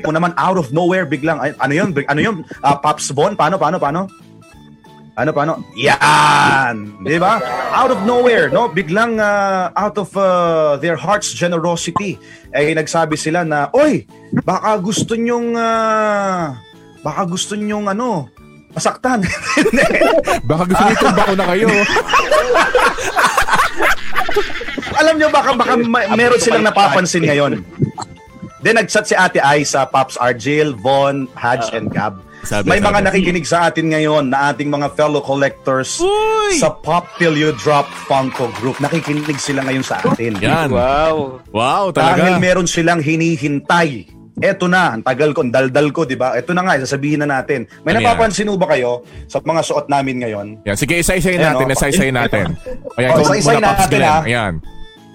[0.01, 1.89] Kung naman out of nowhere biglang ay, ano yun?
[2.05, 2.35] Ano yun?
[2.61, 4.05] Ah, Pops Bon, paano paano paano?
[5.15, 5.63] Ano paano?
[5.79, 7.39] Yan, 'di ba?
[7.71, 8.67] Out of nowhere, no?
[8.67, 12.19] Biglang ah, out of ah, their heart's generosity
[12.51, 14.03] ay nagsabi sila na, "Oy,
[14.43, 16.59] baka gusto nyong ah,
[16.99, 18.27] baka gusto nyong ano,
[18.75, 19.23] masaktan."
[20.45, 21.67] Baka gusto niyo tumba ko na kayo.
[25.01, 27.65] Alam nyo, baka, baka ma- meron silang napapansin ngayon.
[28.61, 32.21] Then nag-chat si Ate Ai sa Pops Argil, Von, Hadj, and Gab.
[32.45, 33.07] Sabi, May mga sabi.
[33.09, 36.55] nakikinig sa atin ngayon na ating mga fellow collectors Uy!
[36.55, 38.77] sa Pop Till You Drop Funko Group.
[38.77, 40.37] Nakikinig sila ngayon sa atin.
[40.37, 40.69] Yan.
[40.69, 41.41] Wow.
[41.49, 42.37] Wow, Dahil talaga.
[42.37, 44.13] meron silang hinihintay.
[44.35, 46.35] Eto na, ang tagal ko, ang daldal ko, di ba?
[46.35, 47.65] Eto na nga, sasabihin na natin.
[47.81, 50.47] May Ano napapansin mo ba kayo sa mga suot namin ngayon?
[50.61, 51.73] Yan, sige, isa-isayin natin, oh.
[51.73, 52.45] isa-isayin natin.
[52.93, 54.03] Ayan, Oh, isa-isayin natin, Glenn.
[54.05, 54.21] ah.
[54.21, 54.53] Ayan.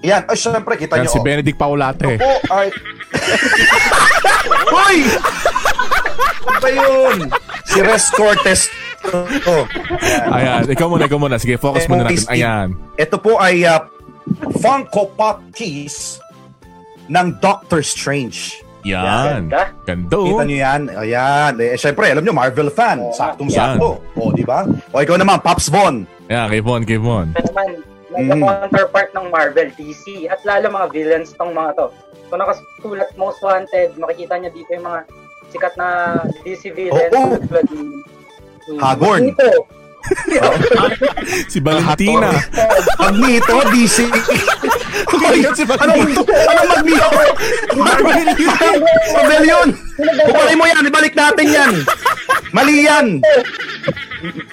[0.00, 1.12] Yan, ay syempre, kita Yan, nyo.
[1.12, 1.22] si oh.
[1.22, 2.16] Benedict Paulate.
[2.16, 2.66] po ay...
[4.72, 4.96] Hoy!
[6.20, 7.16] Ano ba yun?
[7.64, 8.68] Si Res Cortez.
[9.48, 9.64] Oh.
[10.30, 11.36] Ayan, ikaw muna, ikaw muna.
[11.40, 12.26] Sige, focus muna natin.
[12.28, 12.68] Ayan.
[12.94, 13.80] Ito po ay uh,
[14.60, 16.20] Funko Pop keys
[17.08, 18.60] ng Doctor Strange.
[18.84, 19.48] Yan.
[19.52, 19.72] Ganda.
[19.84, 20.24] Ganda, oh.
[20.24, 20.82] Kita nyo yan?
[20.96, 21.52] Ayan.
[21.60, 23.00] Eh, syempre, alam nyo, Marvel fan.
[23.00, 23.12] Oo.
[23.12, 24.00] Saktong-sakto.
[24.16, 24.64] O, di ba?
[24.92, 26.08] O, ikaw naman, Pops Von.
[26.32, 27.32] Ayan, kay Von, kay Von.
[27.36, 27.68] Ito naman,
[28.10, 28.26] Mm.
[28.42, 31.86] nagka-counterpart ng Marvel, DC, at lalo mga villains tong mga to.
[32.26, 35.06] So nakasulat Most Wanted, makikita niyo dito yung mga
[35.50, 35.88] sikat na
[36.42, 37.12] DC villains.
[37.12, 37.36] Oo.
[37.38, 38.02] tulad ni-
[38.68, 39.22] ni Hagorn.
[39.28, 39.66] Magneto.
[41.52, 42.32] Si Valentina.
[42.96, 43.98] Magneto, DC.
[45.20, 47.08] Ayun, si ano, ano Magneto?
[49.12, 49.68] Marvel yun.
[50.24, 50.82] Kukulay mo yan.
[50.88, 51.72] Ibalik natin yan.
[52.50, 53.06] Mali yan.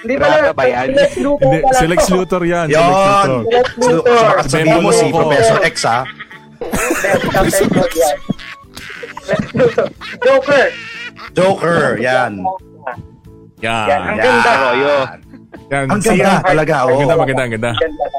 [0.03, 0.88] Hindi pala, ba yan?
[0.91, 2.01] Hindi, si Lex.
[2.12, 2.67] Luthor yan.
[2.67, 2.88] Si Yan.
[2.88, 3.41] Lex Luthor.
[3.47, 4.25] Lex Luthor.
[4.27, 5.05] Baka sabihin mo si.
[5.10, 5.99] Professor X, ha?
[7.39, 7.88] Lex Luthor.
[10.25, 10.65] Joker.
[11.33, 12.41] Joker, yan.
[13.59, 13.87] Yan.
[13.89, 14.51] Yan, ang ganda.
[14.51, 14.95] Arroyo.
[15.67, 15.85] Yan.
[15.87, 16.99] Ang ganda talaga, Ang oh.
[16.99, 17.71] ganda, maganda, ang ganda.
[17.73, 18.15] Talaga.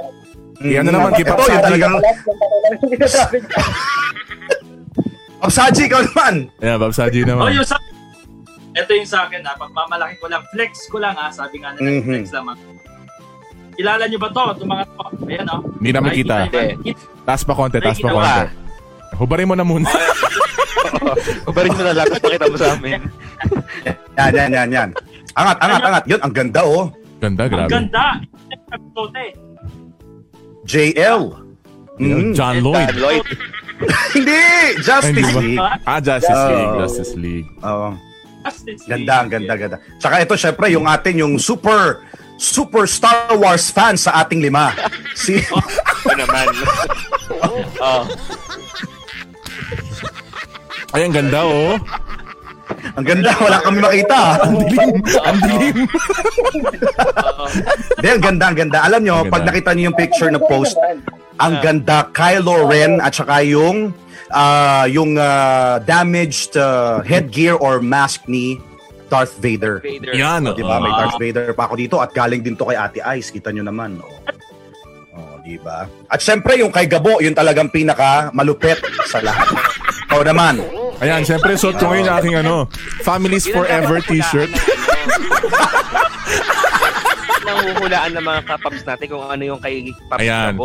[0.58, 1.66] Yan na naman, Pops yung Haji.
[1.70, 1.94] talagang...
[5.38, 6.34] Pops Haji, ikaw naman.
[6.58, 7.54] Pops Haji Oh, naman.
[7.54, 7.78] yung sa
[8.74, 11.98] ito yung sa akin, ha, pagmamalaki ko lang, flex ko lang ha, sabi nga nila,
[11.98, 12.22] Mhm.
[12.22, 12.46] flex lang.
[12.46, 12.54] ha.
[13.74, 14.44] Kilala nyo ba to?
[14.52, 15.02] Itong mga to.
[15.26, 15.60] Ayan, oh.
[15.78, 16.36] Hindi namin kita.
[17.22, 18.42] Taas pa konti, taas pa konti.
[19.18, 19.88] Hubarin mo na muna.
[21.50, 22.06] Ubarin mo na lang.
[22.08, 23.00] Pakita mo sa amin.
[24.18, 24.88] Yan, yan, yan, yan.
[25.34, 26.04] Angat, angat, angat.
[26.10, 26.90] Yun, ang ganda, oh.
[27.22, 27.70] Ganda, Ang grabe.
[27.70, 28.04] ganda.
[28.68, 29.30] Episode eh.
[30.66, 31.22] JL.
[31.98, 32.34] Mm.
[32.34, 32.82] John Lloyd.
[32.90, 33.22] Dan Lloyd.
[34.14, 34.42] Hindi!
[34.82, 35.54] Justice hindi?
[35.54, 35.62] League.
[35.86, 36.50] Ah, Justice Oh.
[36.50, 36.74] League.
[36.82, 37.48] Justice League.
[37.62, 37.88] Oo.
[38.42, 38.90] Justice League.
[38.90, 39.76] Ganda, ang ganda, ganda.
[39.96, 42.02] Tsaka ito, syempre, yung atin, yung super,
[42.34, 44.74] super Star Wars fan sa ating lima.
[45.14, 46.46] Si, Ito naman.
[47.78, 48.02] oh.
[50.88, 51.76] Ay, ang ganda, oh.
[52.94, 54.18] ang ganda, wala kami makita.
[54.40, 54.94] Ang dilim.
[55.20, 55.76] Ang dilim.
[57.96, 58.78] Hindi, ang ganda, ang ganda.
[58.82, 59.48] Alam nyo, Ang pag ganda.
[59.52, 60.74] nakita niyo yung picture na post,
[61.36, 63.92] ang ganda Kylo Ren at saka yung
[64.30, 68.58] ah, yung ah, damaged ah, headgear or mask ni
[69.08, 69.80] Darth Vader.
[69.80, 70.12] Vader.
[70.12, 70.76] Yan, Di ba?
[70.78, 71.04] May Ah.
[71.04, 73.28] Darth Vader pa ako dito at galing din to kay Ate Ice.
[73.28, 74.00] Kita nyo naman.
[74.00, 74.08] Oh.
[75.14, 75.84] Oh, di ba?
[76.06, 79.48] At syempre yung kay Gabo, yung talagang pinaka malupet sa lahat.
[80.08, 80.60] Ikaw naman.
[80.98, 82.54] Ayan, syempre, suot ko ngayon yung aking ano,
[83.06, 84.50] Families Forever t-shirt.
[87.46, 90.58] Nanguhulaan ng mga kapaps natin kung ano yung kay Paps Ayan.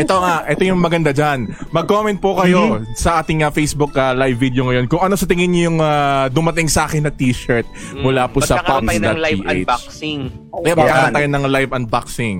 [0.00, 1.50] Ito nga, ito yung maganda dyan.
[1.74, 5.52] Mag-comment po kayo sa ating ah, Facebook ah, live video ngayon kung ano sa tingin
[5.52, 7.68] niyo yung ah, dumating sa akin na t-shirt
[8.00, 9.52] mula po sa Magkakaroon tayo ng live pops.ph.
[9.52, 10.20] unboxing.
[10.64, 11.12] Kaya Yan.
[11.12, 12.38] tayo ng live unboxing.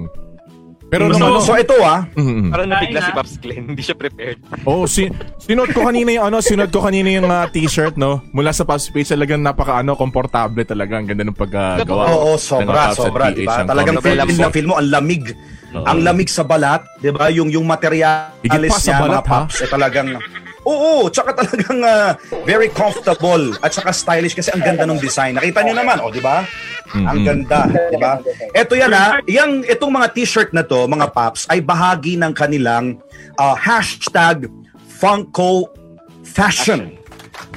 [0.90, 2.50] Pero So, ano, So ito ah, Mhm.
[2.50, 3.10] Parang nabigla si.
[3.14, 3.64] Pops Glenn.
[3.72, 4.42] Hindi siya prepared.
[4.66, 5.06] Oh, si
[5.38, 8.26] sinuot ko kanina yung ano, sinuot ko kanina yung ah, t-shirt, no?
[8.34, 10.98] Mula sa Pops Page, talagang napaka ano, komportable talaga.
[10.98, 12.10] Ang ganda ng paggawa.
[12.10, 13.62] Oo, sobra, sobra, di ba?
[13.62, 15.30] Talagang feel na feel mo ang lamig.
[15.70, 17.30] Ang lamig sa balat, di ba?
[17.30, 20.08] Yung yung materialis Higit pa sa niya, balat, mga pops, eh talagang
[20.68, 22.12] Oo, tsaka talagang ah,
[22.44, 25.40] very comfortable at tsaka stylish kasi ang ganda ng design.
[25.40, 26.44] Nakita niyo naman, oh, di ba?
[26.90, 28.20] Ang ganda, di ba?
[28.52, 33.00] Ito yan ha, yung itong mga t-shirt na to, mga pops, ay bahagi ng kanilang
[33.40, 34.50] ah, hashtag
[35.00, 35.72] Funko
[36.20, 37.00] Fashion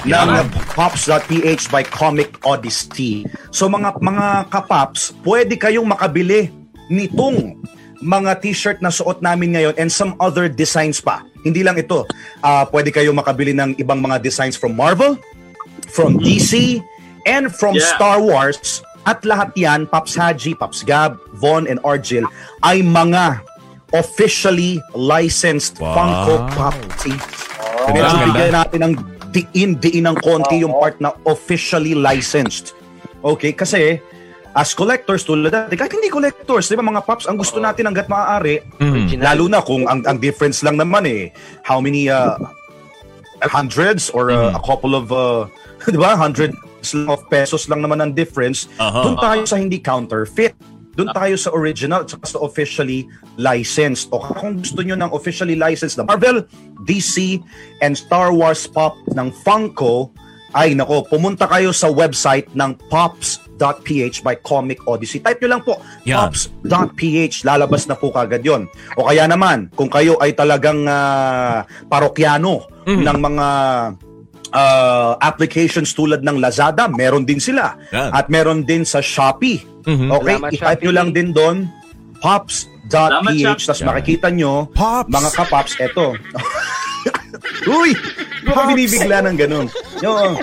[0.07, 3.27] ng pops.ph by Comic Odyssey.
[3.51, 6.51] So mga mga kapaps, pwede kayong makabili
[6.87, 7.59] nitong
[8.03, 11.23] mga t-shirt na suot namin ngayon and some other designs pa.
[11.43, 12.08] Hindi lang ito.
[12.39, 15.19] Ah, pwede kayong makabili ng ibang mga designs from Marvel,
[15.91, 16.79] from DC,
[17.27, 17.88] and from Yeah.
[17.95, 18.82] Star Wars.
[19.03, 22.23] At lahat yan, Pops Haji, Pops Gab, Von, and Argil,
[22.63, 23.43] ay mga
[23.91, 25.93] officially licensed Wow.
[25.93, 26.75] Funko Pop
[27.84, 28.93] Oh, Medyo bigyan natin ng
[29.36, 32.71] diin-diin ng konti yung part na officially licensed.
[33.19, 33.99] Okay, kasi
[34.53, 38.05] as collectors tulad natin, kahit hindi collectors, di ba mga paps, ang gusto natin hanggat
[38.05, 39.17] maaari, Mhm.
[39.21, 41.33] lalo na kung ang, ang difference lang naman eh,
[41.65, 42.37] how many uh,
[43.49, 45.49] hundreds or uh, a couple of, uh,
[45.93, 46.55] di ba, hundreds
[46.93, 49.03] lang of pesos lang naman ang difference, Aha.
[49.03, 50.53] doon tayo sa hindi counterfeit.
[50.93, 53.09] Doon tayo sa original at sa officially
[53.41, 54.13] licensed.
[54.13, 56.45] O kung gusto nyo ng officially licensed na Marvel,
[56.85, 57.41] DC,
[57.81, 60.13] and Star Wars Pop ng Funko,
[60.53, 63.57] ay nako, pumunta kayo sa website ng pops.ph
[64.21, 65.17] by Comic Odyssey.
[65.17, 66.29] Type nyo lang po, Yan.
[66.29, 68.69] pops.ph, lalabas na po kagad yon.
[68.93, 73.47] O kaya naman, kung kayo ay talagang ah, parokyano ng mga
[74.51, 77.73] ah, applications tulad ng Lazada, meron din sila.
[77.89, 78.09] Yan.
[78.09, 79.65] At meron din sa Shopee.
[79.83, 80.07] Mhm.
[80.13, 80.95] Okay, Salamat, i-type nyo Shopee.
[80.95, 81.57] lang din doon,
[82.19, 82.87] pops.ph,
[83.65, 85.09] tapos makikita nyo, Pops!
[85.09, 86.13] mga kapops, eto.
[87.67, 87.91] Uy!
[88.47, 89.67] Ka binibigla ng ganun?
[90.03, 90.39] Yung,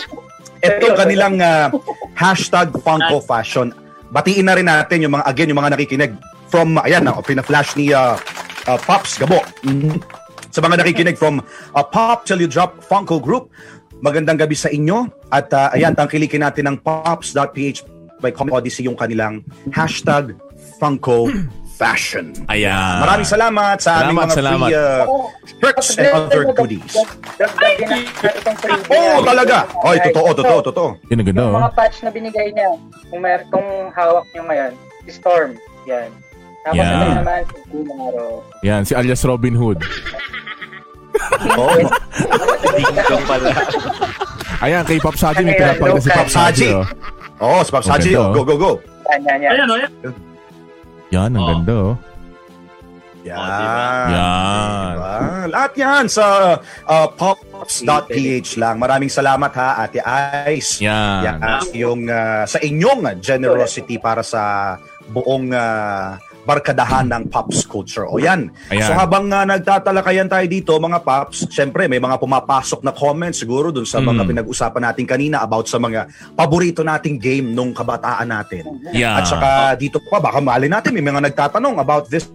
[0.61, 1.73] ito kanilang ah,
[2.17, 3.73] hashtag Funko Fashion.
[4.11, 6.13] Batiin na rin natin yung mga, again, yung mga nakikinig
[6.51, 8.19] from, ayan, na pina-flash ni ah,
[8.67, 9.41] ah, Pops Gabo.
[9.65, 10.01] Mhm.
[10.51, 11.39] Sa mga nakikinig from
[11.73, 13.55] ah, Pop Till You Drop Funko Group,
[14.03, 15.07] magandang gabi sa inyo.
[15.31, 17.87] At ah, ayan, tangkilikin natin ng pops.ph
[18.21, 19.41] by Comic Odyssey yung kanilang
[19.73, 20.37] hashtag
[20.77, 21.31] Funko
[21.81, 22.37] Fashion.
[22.53, 23.01] Ayan.
[23.01, 24.69] Maraming salamat sa aming Salamat, mga salamat.
[24.69, 25.05] free uh,
[25.65, 26.93] perks and other goodies.
[27.41, 28.81] Natin itong free.
[28.93, 29.65] Oo, oh, talaga.
[29.89, 30.89] Oy, totoo, totoo, totoo.
[31.09, 31.61] Yun ang ganda, Yung oh.
[31.65, 32.77] mga patch na binigay niya,
[33.09, 33.65] kung mer kung
[33.97, 34.73] hawak niyo ngayon,
[35.09, 35.57] si Storm,
[35.89, 36.13] yan.
[36.69, 38.29] Tapos ito naman, si Gumaro.
[38.61, 39.81] Yan, si alias Robin Hood.
[41.57, 41.77] Oo.
[42.77, 43.49] Dingdong pala.
[44.61, 46.85] Ayan, kay Pops Haji, may Ayan, pinapagda si Haji, oh.
[47.41, 48.13] Oo, sa Pops Haji.
[48.13, 48.37] Okay, to.
[48.37, 48.73] Go, go, go.
[49.09, 49.53] Yan, yan, yan.
[49.57, 49.77] Ayan, o,
[51.11, 51.31] yan.
[51.35, 51.49] Ang Oh.
[51.51, 51.97] ganda, oh.
[53.21, 54.07] Yan.
[54.09, 54.93] Yan.
[54.97, 55.13] Diba?
[55.53, 56.57] Lahat yan sa
[56.89, 58.81] uh, pops.ph lang.
[58.81, 60.01] Maraming salamat ha, Ate
[60.49, 60.81] Ice.
[60.81, 61.21] Yan.
[61.29, 61.39] Yan,
[61.77, 64.77] yung, uh, sa inyong generosity para sa
[65.13, 66.17] buong uh,
[66.51, 68.11] barkadahan ng Pops culture.
[68.11, 68.51] O yan.
[68.75, 68.83] Ayan.
[68.83, 73.71] So habang uh, nagtatalakayan tayo dito, mga Pops, syempre may mga pumapasok na comments siguro
[73.71, 74.29] dun sa mga Mm.
[74.35, 78.67] pinag-usapan natin kanina about sa mga paborito nating game nung kabataan natin.
[78.91, 79.23] Yan.
[79.23, 82.27] At saka dito pa, baka mali natin, may mga nagtatanong about this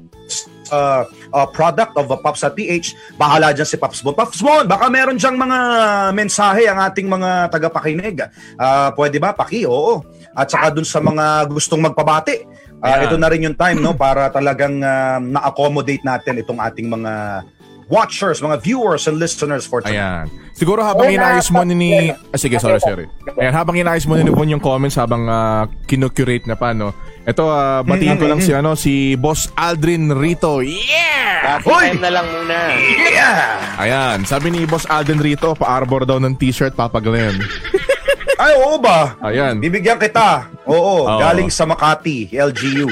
[0.72, 3.18] uh, uh, product of uh, Pops at PH.
[3.20, 4.16] Bahala dyan si Pops Bon.
[4.16, 5.58] Pops Bon, baka meron diyang mga
[6.16, 8.26] mensahe ang ating mga tagapakinig.
[8.58, 9.36] Ah, pwede ba?
[9.36, 10.02] Paki, oo.
[10.36, 12.44] At saka dun sa mga gustong magpabati.
[12.86, 13.10] Ah, Ayan.
[13.10, 17.42] ito na rin yung time no para talagang ah, na-accommodate natin itong ating mga
[17.86, 19.98] watchers, mga viewers and listeners for tonight.
[19.98, 20.26] Ayan.
[20.56, 22.10] Siguro habang Wala inayos mo ni...
[22.10, 23.06] Ah, sige, sorry, sorry.
[23.38, 26.96] Ayan, habang inayos mo ni Nupon yung comments habang uh, kinocurate na pa, no?
[27.28, 30.64] Ito, ah, batiin ko lang si, ano, si Boss Aldrin Rito.
[30.64, 31.62] Yeah!
[31.62, 32.58] Time na lang muna.
[32.78, 33.82] Yeah!
[33.84, 37.38] Ayan, sabi ni Boss Aldrin Rito, pa-arbor daw ng t-shirt, Papa Glenn.
[38.36, 39.16] Ay, oo ba?
[39.24, 39.60] Ayan.
[39.64, 40.52] Bibigyan kita.
[40.68, 41.20] Oo, Oo.
[41.20, 42.90] galing sa Makati, LGU.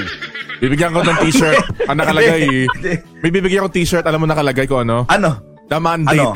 [0.62, 1.60] Bibigyan ko ng t-shirt.
[1.90, 2.64] Ang nakalagay,
[3.20, 5.04] may bibigyan ko t-shirt, alam mo nakalagay ko ano?
[5.10, 5.36] Ano?
[5.68, 6.20] The mandate.
[6.20, 6.32] Ano?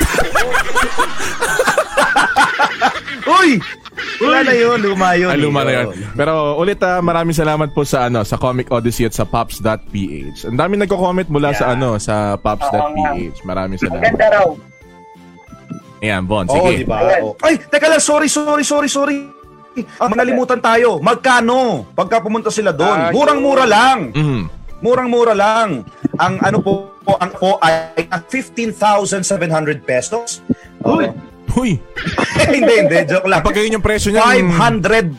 [3.38, 3.61] Uy!
[4.18, 5.31] Wala na yun, luma yun.
[5.31, 5.71] Ay, luma na.
[5.87, 5.94] Yun.
[6.18, 10.42] Pero ulit ah, maraming salamat po sa ano sa Comic Odyssey at sa pops.ph.
[10.42, 13.47] Ang dami nagko-comment mula sa ano sa pops.ph.
[13.47, 14.03] Maraming salamat.
[14.03, 14.49] ganda raw.
[15.98, 16.82] Ayan, Bon, Oo, sige.
[16.82, 17.02] di ba?
[17.02, 17.20] Ayan.
[17.22, 17.32] Oo.
[17.40, 19.18] Ay, teka lang, sorry, sorry, sorry, sorry.
[19.98, 20.98] Ah, nalimutan tayo.
[20.98, 21.87] Magkano?
[21.94, 22.98] Pagka pumunta sila doon.
[22.98, 24.11] Ah, Murang-mura lang.
[24.11, 24.42] Mhm.
[24.78, 25.82] Murang-mura lang.
[26.18, 30.42] Ang ano po, po ang po ay 15,700 pesos.
[30.82, 31.11] Uy!
[31.48, 31.80] Huy,
[32.54, 32.98] hindi, hindi.
[33.06, 33.40] Joke lang.
[33.42, 35.11] kapag ganyan yung presyo niya, 500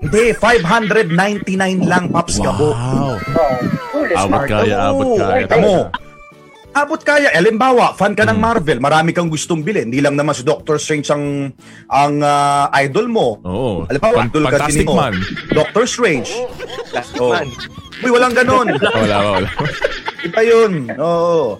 [0.00, 2.72] Hindi, 599 lang, Paps Gabo.
[2.72, 3.20] Wow.
[3.36, 3.56] Oh,
[3.92, 4.08] cool.
[4.16, 5.44] Abot kaya, abot kaya.
[5.44, 5.74] Kita mo.
[6.70, 7.34] Abot kaya.
[7.34, 8.46] Halimbawa, fan ka ng Hmm.
[8.46, 9.90] Marvel, marami kang gustong bilhin.
[9.90, 11.50] Hindi lang naman si Doctor Strange ang,
[11.86, 13.42] ang ah, idol mo.
[13.42, 13.84] Oo.
[13.84, 14.94] Halimbawa, Fan- idol kasi Fantastic mo.
[14.96, 15.14] Man.
[15.50, 16.30] Doctor Strange.
[16.88, 17.34] Plastic Oh.
[17.34, 17.46] man.
[18.00, 18.70] Uy, walang ganon.
[18.96, 19.48] Wala, wala.
[20.22, 20.72] Iba yun.
[20.96, 21.58] Oo.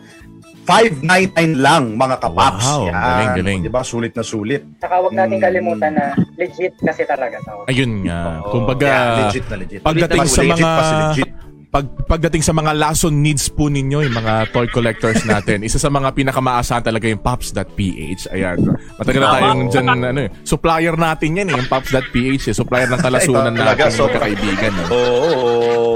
[0.63, 2.63] 599 lang, mga kapaps.
[2.63, 2.95] Wow, Yan.
[2.95, 3.59] galing, galing.
[3.67, 3.83] Diba?
[3.83, 4.63] Sulit na sulit.
[4.79, 5.43] Saka huwag natin Mm.
[5.43, 6.05] kalimutan na
[6.39, 7.67] legit kasi talaga to.
[7.67, 8.39] Ayun nga.
[8.41, 8.55] Oo.
[8.55, 9.81] Kumbaga, Yeah, legit na legit.
[9.83, 11.31] pagdating sa legit mga pa si legit.
[11.71, 15.63] Pag pagdating sa mga lason needs po ninyo yung mga toy collectors natin.
[15.63, 18.27] isa sa mga pinakamaasahan talaga yung pops.ph.
[18.35, 18.59] Ayan.
[18.99, 20.31] Matagal na tayong dyan, ano eh.
[20.43, 22.55] Supplier natin yan eh, yung pops.ph eh.
[22.55, 24.75] Supplier ng kalasunan natin, so- kaibigan.
[24.75, 24.87] Eh.
[24.91, 25.51] Oo, oo,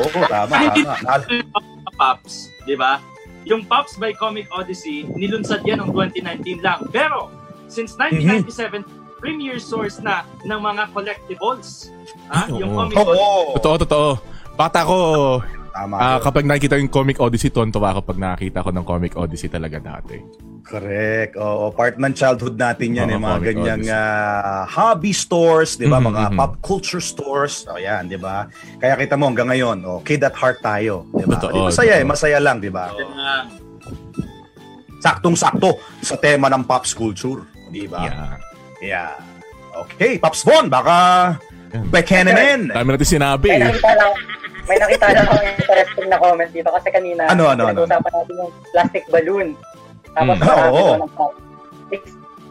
[0.07, 1.59] oo, tama, tama.
[1.95, 3.03] Pops, di ba?
[3.47, 6.87] Yung Pops by Comic Odyssey, nilunsad yan noong 2019 lang.
[6.91, 7.31] Pero,
[7.67, 8.83] since 1997,
[9.19, 11.91] premier source na ng mga collectibles.
[12.31, 12.47] Ha?
[12.47, 12.79] Ay, yung oo.
[12.79, 13.27] Comic Odyssey.
[13.27, 13.55] Oo.
[13.59, 14.09] Totoo, totoo.
[14.55, 14.97] Bata ko,
[15.75, 15.99] Tama.
[15.99, 16.23] ah, yun.
[16.23, 20.23] kapag nakikita yung Comic Odyssey, tonto ako pag nakakita ko ng Comic Odyssey talaga dati.
[20.63, 21.35] Correct.
[21.35, 25.91] Oo, part ng childhood natin yan, Oo, eh, mga Comic ganyang ah, hobby stores, 'di
[25.91, 25.99] ba?
[25.99, 26.39] Mhm, Mga mhm.
[26.39, 27.67] pop culture stores.
[27.67, 28.47] Oh, yan, 'di ba?
[28.79, 31.43] Kaya kita mo hanggang ngayon, oh, kid at heart tayo, 'di ba?
[31.43, 32.95] Totoo, Di masaya, eh, masaya lang, 'di ba?
[32.95, 33.35] Nga.
[35.03, 38.07] Saktong-sakto sa tema ng pop culture, 'di ba?
[38.07, 38.35] Yeah.
[38.79, 39.13] Yeah.
[39.75, 41.35] Okay, Pops Von, baka.
[41.91, 42.71] Bekenemen.
[42.71, 43.75] Dami natin sinabi eh.
[44.65, 47.85] May nakita lang akong interesting na comment dito kasi kanina Ano, ano, ano?
[47.85, 49.49] pinag-usapan natin yung plastic balloon.
[50.11, 50.41] Tapos Mm.
[50.41, 50.83] marami Oo.
[50.89, 52.11] doon ang Pops.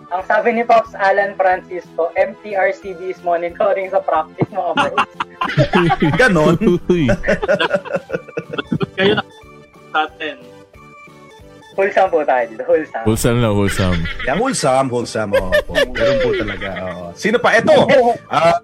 [0.10, 5.10] Ang sabi ni Pops Alan Francisco, MTRCB is monitoring sa practice mga boys.
[6.22, 6.54] Ganon.
[8.94, 9.24] Kayo na
[9.90, 10.38] sa atin.
[11.74, 13.02] Wholesome po tayo dito, wholesome.
[13.04, 13.98] Wholesome na, wholesome.
[14.24, 15.30] Yang wholesome, wholesome.
[15.34, 15.74] Oh, po.
[15.90, 16.68] Meron po talaga.
[16.86, 17.06] oo.
[17.16, 17.58] Sino pa?
[17.58, 17.74] Ito.
[18.30, 18.62] Ah,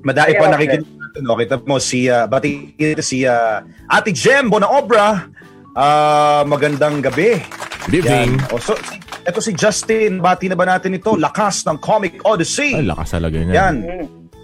[0.00, 0.88] madai pa Okay, nakikinig.
[1.22, 1.38] No?
[1.38, 5.30] Kita mo si uh, bati si ah, Ate Jem Bonaobra.
[5.78, 7.38] Ah, magandang gabi.
[7.86, 8.34] Good evening.
[8.42, 8.50] Yan.
[8.50, 10.18] O, so, si, ito si Justin.
[10.18, 11.14] Bati na ba natin ito?
[11.14, 12.74] Lakas ng Comic Odyssey.
[12.74, 13.54] Ay, lakas talaga niya.
[13.54, 13.74] Yan.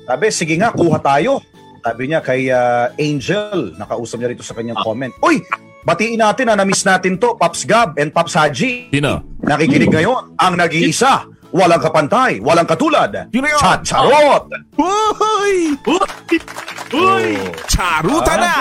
[0.07, 1.43] Sabi, sige nga, kuha tayo.
[1.83, 3.75] Sabi niya kay ah, Angel.
[3.75, 5.11] Nakausap niya rito sa kanyang comment.
[5.27, 5.43] Uy,
[5.83, 7.35] batiin natin na na-miss natin to.
[7.35, 8.95] Pops Gab and Pops Haji.
[8.95, 9.27] Sino?
[9.43, 11.27] Nakikinig ngayon ang nag-iisa.
[11.51, 13.11] Walang kapantay, walang katulad.
[13.31, 13.59] Yun na yun.
[13.59, 14.45] Chat-charot!
[14.79, 15.75] Uy!
[16.93, 17.27] Uy!
[17.67, 18.55] Charuta na!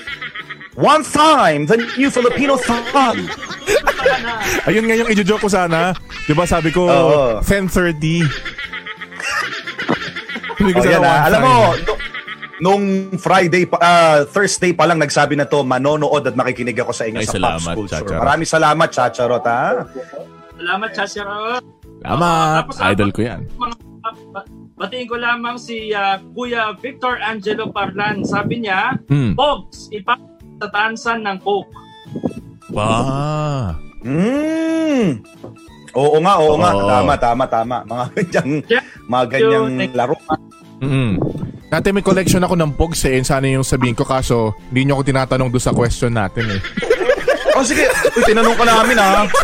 [0.80, 3.18] One time, the new Filipino thug.
[4.70, 5.92] Ayun nga yung i-joke ko sana.
[6.24, 7.22] Di ba sabi ko, Oo.
[7.42, 8.22] 10.30.
[10.56, 11.20] Hindi ko Oh, sana yan, one ah.
[11.26, 11.48] Alam time.
[11.48, 11.58] mo,
[12.60, 12.84] nung
[13.18, 17.18] Friday, pa, ah, Thursday pa lang nagsabi na to, manonood at makikinig ako sa inyo
[17.18, 18.00] Ay, sa salamat, Pops Culture.
[18.00, 18.20] Chacharot.
[18.22, 19.64] Maraming salamat, Chacharot, ha?
[20.54, 21.36] Salamat, Chacharo.
[22.00, 22.60] Salamat.
[22.64, 23.40] Tapos, Idol ko yan.
[23.52, 23.74] mga
[24.30, 28.24] ba- batiin ko lamang si ah, Kuya Victor Angelo Parlan.
[28.24, 29.36] Sabi niya, Hmm.
[29.36, 31.68] Pogs, ipapasa tansan ng Coke.
[32.70, 33.76] Wow.
[34.00, 35.20] Mm.
[35.92, 36.70] Oo nga, oo nga.
[36.72, 36.88] Oo.
[36.88, 37.76] Tama, tama, tama.
[37.84, 38.84] Mga ganyang, Yeah.
[39.04, 40.16] mga ganyang laro.
[40.80, 41.18] Mm.
[41.68, 43.20] Dati may collection ako ng Pogs eh.
[43.20, 46.60] Sana yung sabihin ko kaso hindi nyo ako tinatanong doon sa question natin eh.
[47.60, 47.84] Oh, sige.
[48.16, 49.28] Uy, tinanong ka namin, ha?
[49.28, 49.36] Ko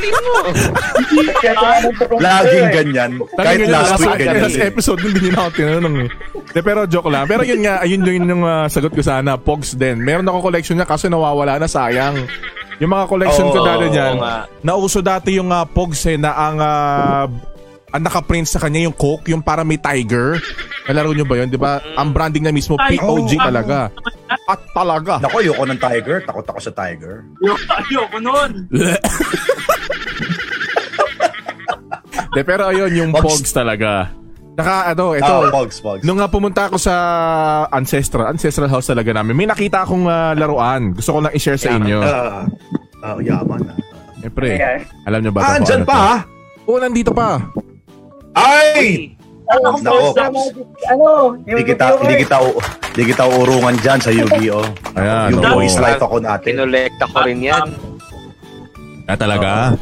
[2.09, 3.11] kung Laging ganyan.
[3.37, 4.49] Kahit last week, ganyan.
[4.49, 6.09] last episode hindi nyo na ako tinanong eh.
[6.57, 7.29] De, pero joke lang.
[7.29, 9.37] Pero yun nga, ayun yun yung uh, sagot ko sana.
[9.37, 10.01] Pogs din.
[10.01, 12.25] Meron ako collection niya kaso nawawala na sayang.
[12.81, 14.37] Yung mga collection ko Oo, dati niyan, nga.
[14.61, 17.25] nauso dati yung uh, Pogs eh, na ang uh,
[17.97, 20.37] ang nakaprint sa kanya yung Coke, yung para may tiger.
[20.85, 21.49] Nalaro nyo ba yun?
[21.49, 21.81] Di ba?
[21.97, 23.41] Ang branding na mismo, Ay, POG oo.
[23.41, 23.89] talaga.
[24.45, 25.17] At talaga.
[25.19, 26.21] Nako, ayoko ng tiger.
[26.23, 27.25] Takot ako sa tiger.
[27.73, 28.69] Ayoko, nun.
[32.37, 33.41] De, pero ayun, yung Pogs.
[33.41, 34.13] Pogs talaga.
[34.57, 36.01] Naka, ano, ito, Ah, pogs, pogs.
[36.05, 36.95] Nung nga pumunta ako sa
[37.69, 40.93] ancestral, ancestral house talaga namin, may nakita akong ah, laruan.
[40.93, 41.99] Gusto ko lang i-share sa inyo.
[42.01, 42.45] Ah,
[43.05, 43.61] ah, yaman.
[43.69, 43.77] ah.
[44.21, 44.81] Siyempre, Ayan.
[45.05, 45.41] alam nyo ba?
[45.41, 46.17] Ah, andyan ano pa, ha?
[46.67, 47.41] Oo, nandito pa.
[48.37, 49.17] Ay!
[49.47, 50.11] Ano, Nako.
[50.91, 51.07] ano,
[51.47, 52.11] yung Di kita, reviewer.
[52.11, 52.59] di kita, u-
[52.93, 54.67] di kita urungan dyan sa Yu-Gi-Oh!
[54.99, 55.55] Ayan, yung oo.
[55.55, 56.59] boys life ako natin.
[56.59, 57.69] Kinolekta ko rin yan.
[59.07, 59.79] Ah, talaga?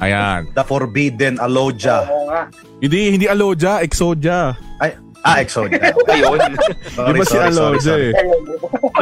[0.00, 0.48] Ayan.
[0.56, 2.08] The Forbidden Aloja.
[2.08, 2.48] Oo nga.
[2.80, 4.56] Hindi, hindi Aloja, Exodia.
[4.80, 5.92] Ay, ah, Exodia.
[6.16, 6.40] Ayun.
[6.96, 8.12] Sorry, Di ba si Aloja eh?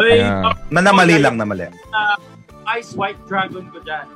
[0.02, 0.50] Ayan.
[0.68, 1.70] Na namali lang, namali.
[2.74, 4.06] Ice White Dragon ko dyan.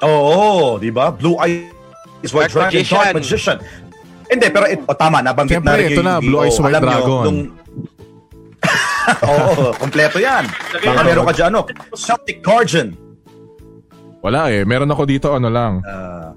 [0.00, 1.12] Oo, di ba?
[1.12, 3.58] Blue Eyes White Dark Dragon, Dark Magician.
[4.28, 6.56] Hindi, pero ito, oh, tama, nabanggit Siyempre, na rin ito na, yung Blue Eyes!
[6.60, 7.24] White Alam nyo, Dragon.
[7.24, 7.40] nung...
[9.32, 10.44] Oo, kompleto yan.
[10.84, 11.60] Baka meron ka dyan, ano?
[11.96, 12.88] Celtic Guardian.
[14.20, 14.66] Wala eh.
[14.68, 15.80] Meron ako dito, ano lang.
[15.86, 16.34] Ah,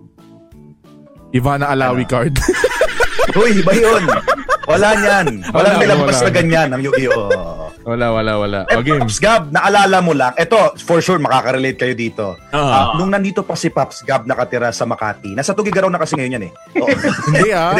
[1.31, 2.11] Ivana Alawi Ano?
[2.11, 2.35] card.
[3.35, 4.03] Uy, iba yun.
[4.71, 5.27] Wala niyan.
[5.55, 6.25] Wala, Walang nilabas wala.
[6.25, 7.29] na ganyan ang Yu-Gi-Oh!
[7.81, 8.59] Wala, wala, wala.
[8.69, 9.01] Eh, O, game.
[9.01, 10.37] Pops Gab, naalala mo lang.
[10.37, 12.25] Ito, for sure, makaka-relate kayo dito.
[12.53, 12.61] Ah.
[12.61, 16.37] Ah, nung nandito pa si Pops Gab nakatira sa Makati, nasa Tugigaraw na kasi ngayon
[16.37, 16.51] yan eh.
[16.77, 16.85] Oo.
[17.33, 17.73] Hindi ah.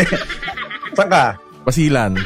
[0.98, 1.38] Saan ka?
[1.62, 2.18] Basilan.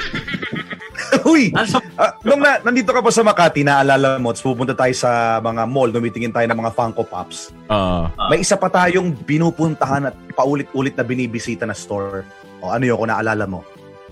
[1.28, 1.52] Uy!
[2.00, 5.92] Ah, nung na, nandito ka pa sa Makati, naalala mo, pupunta tayo sa mga mall,
[5.92, 7.52] tumitingin tayo ng mga Funko Pops.
[7.68, 8.08] Ah.
[8.32, 12.24] May isa pa tayong binupuntahan at paulit-ulit na binibisita na store.
[12.64, 13.68] O ano yun kung naalala mo?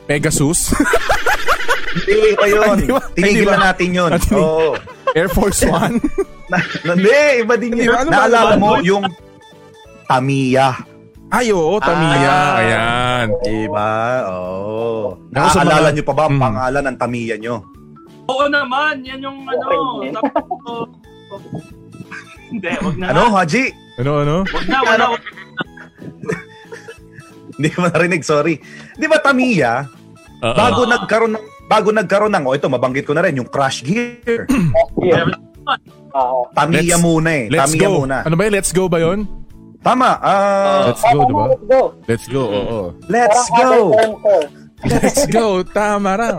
[0.05, 0.73] Pegasus.
[2.03, 2.77] Hindi pa yun.
[3.15, 4.11] Tinigil na natin yun.
[4.33, 4.75] Oo.
[5.13, 6.01] Air Force One.
[6.83, 7.93] Hindi, iba din yun.
[7.93, 8.09] Ano?
[8.09, 9.05] Naalala Ano mo yung
[10.05, 10.73] Tamiya.
[11.33, 12.29] Ay, oo, Tamiya.
[12.29, 12.59] Ah.
[12.59, 13.27] Ayan.
[13.41, 13.89] Diba?
[14.29, 15.17] Oo.
[15.33, 16.43] Mga- nyo pa ba ang Mm.
[16.43, 17.55] pangalan ng Tamiya nyo?
[18.23, 19.65] Oo naman, yan yung ano.
[19.97, 20.09] Okay.
[20.13, 20.93] tapos-
[22.53, 23.05] Hindi, wag na.
[23.09, 23.63] Ano, Haji?
[23.97, 24.35] Ano, ano?
[24.45, 25.05] Wag na, wala.
[27.53, 28.57] Hindi ko narinig, sorry.
[28.93, 29.87] Di ba Tamiya,
[30.43, 30.55] Oo.
[30.55, 34.45] bago nagkaroon ng bago nagkaroon ng, oh ito, mabanggit ko na rin, yung Crash Gear.
[35.03, 35.27] Yeah.
[36.13, 36.51] Oo.
[36.51, 37.45] Tamiya Let's- muna eh.
[37.47, 37.93] Let's Tamiya go.
[38.03, 38.17] muna.
[38.27, 38.53] Ano ba yun?
[38.53, 39.19] Let's go ba yun?
[39.83, 40.15] Tama.
[40.23, 41.45] ah, Let's go, di ba?
[41.47, 41.81] Let's go.
[42.07, 42.79] Let's go, oo.
[43.11, 43.71] let's go.
[44.19, 44.35] ko.
[44.83, 45.47] Let's go.
[45.63, 46.37] Tama raw.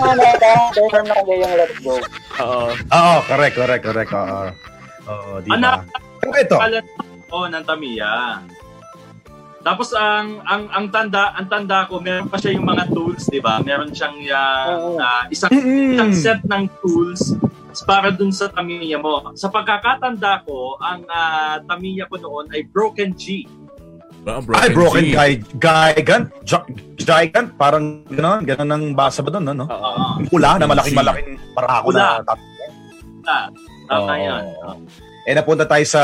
[0.00, 0.22] Ano,
[0.88, 1.94] term na yung let's go.
[2.40, 2.68] Oo.
[2.72, 4.10] Oo, correct, correct, correct.
[4.12, 4.40] Oo.
[5.08, 5.84] Oo, di ba?
[6.20, 6.84] Pero ito, Kalan
[7.32, 8.40] oh, ng Tamiya.
[9.60, 13.44] Tapos ang ang ang tanda, ang tanda ko, meron pa siya yung mga tools, 'di
[13.44, 13.60] ba?
[13.60, 14.96] Meron siyang yung Oo.
[14.96, 17.36] ah, isang isang set ng tools
[17.84, 19.36] para dun sa Tamiya mo.
[19.36, 23.44] Sa pagkakatanda ko, ang ah, Tamiya ko noon ay Broken G.
[24.20, 25.16] Ah, ay, broken G.
[25.16, 26.68] guy, gigant, gi-
[27.00, 29.64] gigant, parang gano'n, gano'n ang basa ba doon, no?
[29.64, 29.72] Oo.
[29.72, 30.28] Oo.
[30.28, 32.20] Pula na malaking-malaking parako Pula.
[32.20, 32.36] na
[33.24, 33.48] Ah,
[33.88, 34.20] tama Oo.
[34.20, 34.44] 'yan.
[35.24, 36.02] Eh, napunta tayo sa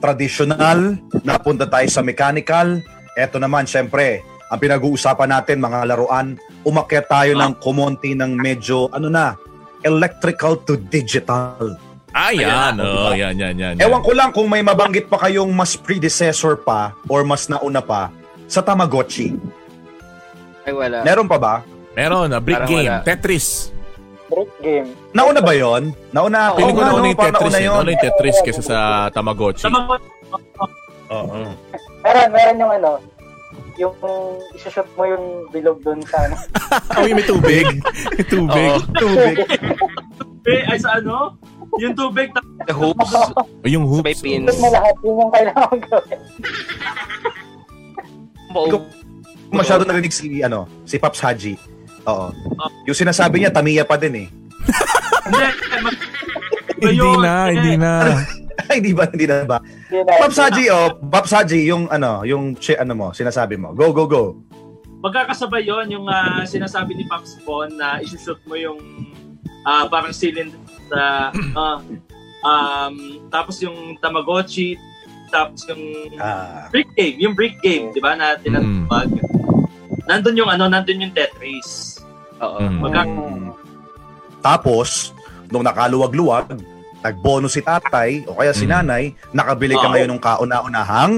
[0.00, 2.80] traditional, napunta tayo sa mechanical.
[3.14, 6.34] Eto naman, syempre, ang pinag-uusapan natin, mga laruan,
[6.66, 9.38] umakyat tayo ng kumonti ng medyo, ano na,
[9.86, 11.78] electrical to digital.
[12.10, 12.50] Ah, yan.
[12.50, 12.74] Ayan.
[12.82, 13.74] Oh, yan, yan, yan.
[13.78, 13.84] yan.
[13.86, 18.10] Ewan ko lang kung may mabanggit pa kayong mas predecessor pa or mas nauna pa
[18.50, 19.38] sa Tamagotchi.
[20.66, 21.06] Ay, wala.
[21.06, 21.54] Meron pa ba?
[21.94, 22.90] Meron, a brick Parang game.
[22.90, 23.06] wala.
[23.06, 23.70] Tetris.
[24.30, 24.88] Break game.
[25.10, 25.90] Nauna ba yon?
[26.10, 26.54] Nauna?
[26.54, 27.42] Feeling ko Oo nga, nauna yung Tetris.
[27.42, 27.66] nauna eh.
[27.66, 28.78] Nauna yung Tetris kesa sa
[29.10, 29.66] Tamagotchi.
[29.66, 29.98] Mga
[31.10, 31.38] Oo.
[32.00, 32.90] Meron, meron yung ano,
[33.76, 33.94] yung
[34.54, 36.36] isushoot mo yung bilog doon sa ano.
[36.94, 37.66] Oh, yung may tubig.
[38.14, 38.70] may tubig.
[38.70, 38.78] Oo.
[38.94, 39.36] Tubig.
[40.46, 41.34] eh, ay sa ano?
[41.78, 43.10] Yung tubig tapos The hoops.
[43.10, 44.06] O, yung hoops.
[44.06, 44.54] may pins.
[44.54, 46.20] Mo lahat, yun yung kailangan gawin.
[48.52, 48.78] Oo.
[49.50, 51.58] Masyado narinig si, ano, si Paps Haji.
[52.06, 52.26] Oo.
[52.84, 54.28] Yung sinasabi niya, Tamiya pa din eh.
[55.26, 55.38] hindi
[56.96, 57.90] Hindi na, hindi na.
[58.66, 59.04] Ay, di ba?
[59.04, 59.58] Hindi na ba?
[59.90, 60.96] Paps Haji, oh.
[61.04, 63.72] Paps Haji, yung ano, yung, chi- ano mo, sinasabi mo.
[63.72, 64.24] Go, go, go.
[65.00, 68.76] magkakasabay yon yung ah, sinasabi ni Pops Bon na isushoot mo yung
[69.64, 70.52] ah, parang cylinder
[70.86, 71.80] sa ah,
[72.44, 72.94] um,
[73.28, 74.76] tapos yung Tamagotchi
[75.32, 75.80] tapos yung
[76.20, 76.68] Ah.
[76.68, 79.08] brick game yung brick game di ba na tinatawag
[80.10, 82.02] nandun yung ano nandun yung Tetris
[82.42, 82.58] Oo.
[82.58, 82.78] Mm.
[82.82, 83.02] magka.
[84.42, 85.14] Tapos,
[85.46, 86.58] nung nakaluwag-luwag,
[87.00, 88.72] nagbonus si tatay o kaya si Mm.
[88.74, 89.92] nanay, nakabili ka Oo.
[89.94, 91.14] ngayon ng kauna-unahang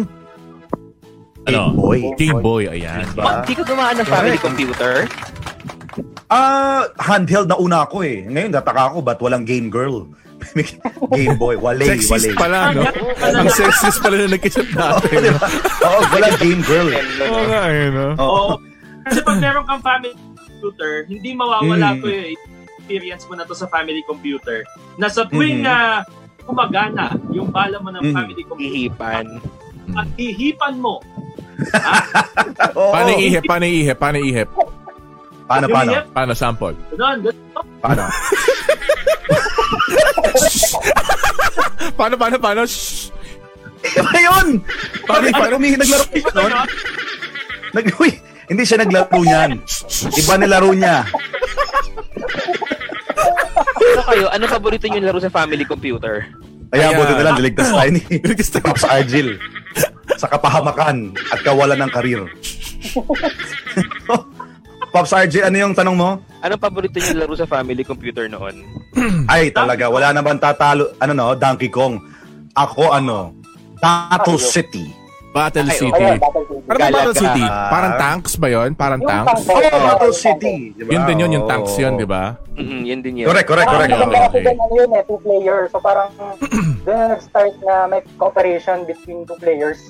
[1.43, 1.75] Game Ano?
[1.75, 2.01] Boy.
[2.15, 3.03] Game Boy, ayan.
[3.03, 3.43] Diba?
[3.43, 4.95] Hindi ka gumaan ng family computer?
[6.31, 8.23] Ah, handheld na una ako eh.
[8.31, 10.07] Ngayon, nataka ako, ba't walang game girl?
[11.15, 11.99] game boy, wale, wale.
[11.99, 12.83] Sexist pala, no?
[13.21, 15.35] Ang sexist pala na nagkisip natin.
[15.87, 16.89] Oo, walang game girl.
[17.27, 18.07] Oo nga, eh, no?
[18.19, 18.45] Oo.
[19.03, 21.99] Kasi pag meron kang family computer hindi mawawala Mm.
[21.99, 22.27] ko yung
[22.79, 24.63] experience mo na to sa family computer
[24.97, 26.03] na sa tuwing na
[26.43, 28.15] gumagana yung bala mo ng Mhm.
[28.15, 29.27] family computer Hihipan.
[29.93, 30.99] at hihipan mo.
[32.93, 33.43] Paano ihip?
[33.45, 33.97] Paano ihip?
[33.97, 34.49] Paano ihip?
[35.45, 35.91] Paano, paano?
[36.11, 36.75] Paano sample?
[36.91, 37.39] ganun, ganun.
[37.79, 38.03] Paano?
[41.93, 42.63] Paano, paano, paano?
[42.65, 43.11] Shh!
[43.83, 44.47] Iba yun!
[45.05, 45.55] Paano, paano?
[45.59, 46.53] May naglaro siya nun.
[47.73, 48.11] Nag, uy,
[48.53, 49.51] hindi siya naglaro niyan.
[50.13, 51.09] Iba nilaro niya.
[53.83, 54.27] Ano kayo?
[54.29, 56.29] Ano paborito niyo laro sa family computer?
[56.73, 56.99] Kaya Ayan.
[57.01, 58.73] buti na lang, niligtas tayo ni Niligtas tayo.
[58.89, 59.29] Argil
[60.17, 62.21] sa kapahamakan at kawalan ng karir.
[64.93, 66.21] Pops Argil, ano yung tanong mo?
[66.45, 68.61] Anong paborito niyo laro sa family computer noon?
[69.33, 70.93] Ay, talaga, wala naman tatalo.
[71.01, 71.97] Ano no, Donkey Kong.
[72.53, 73.33] Ako, ano,
[73.81, 74.93] Battle City.
[75.33, 75.97] Battle Ay, City.
[75.97, 76.63] Ayun, Battlefield.
[76.63, 77.15] Ano ba Battle.
[77.17, 77.45] City?
[77.49, 78.71] Parang tanks ba yon?
[78.75, 79.33] Parang Yung tanks?
[79.43, 79.49] tanks.
[79.49, 80.55] Oh, Battle City.
[80.77, 80.91] Diba?
[80.93, 82.37] Yun din yun, yung tanks yun, di ba?
[82.53, 83.27] Mm yun din yun.
[83.27, 83.93] Correct, correct, Parang correct.
[83.97, 84.53] maganda okay, okay.
[84.55, 85.59] ano yun eh, two player.
[85.67, 86.13] So parang
[86.85, 89.81] doon na nag-start na may cooperation between two players.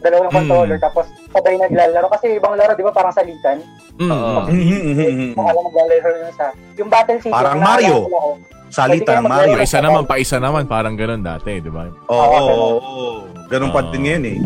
[0.00, 0.36] dalawang Mm.
[0.40, 2.08] controller, tapos sabay naglalaro.
[2.08, 3.60] Kasi ibang laro, di ba, parang salitan.
[3.94, 4.08] Mm.
[4.08, 5.30] Mhm, mhm, mhm.
[5.36, 6.46] Kung alam maglalaro yung isa.
[6.80, 8.08] Yung Battle City, Parang Mario.
[8.08, 9.60] ako, Salita ng Mario.
[9.60, 10.64] Paisa naman, paisa naman.
[10.64, 11.84] Parang ganun dati, di ba?
[12.06, 13.06] Oo, oo, oo.
[13.46, 14.38] Ganun pa din ngayon eh.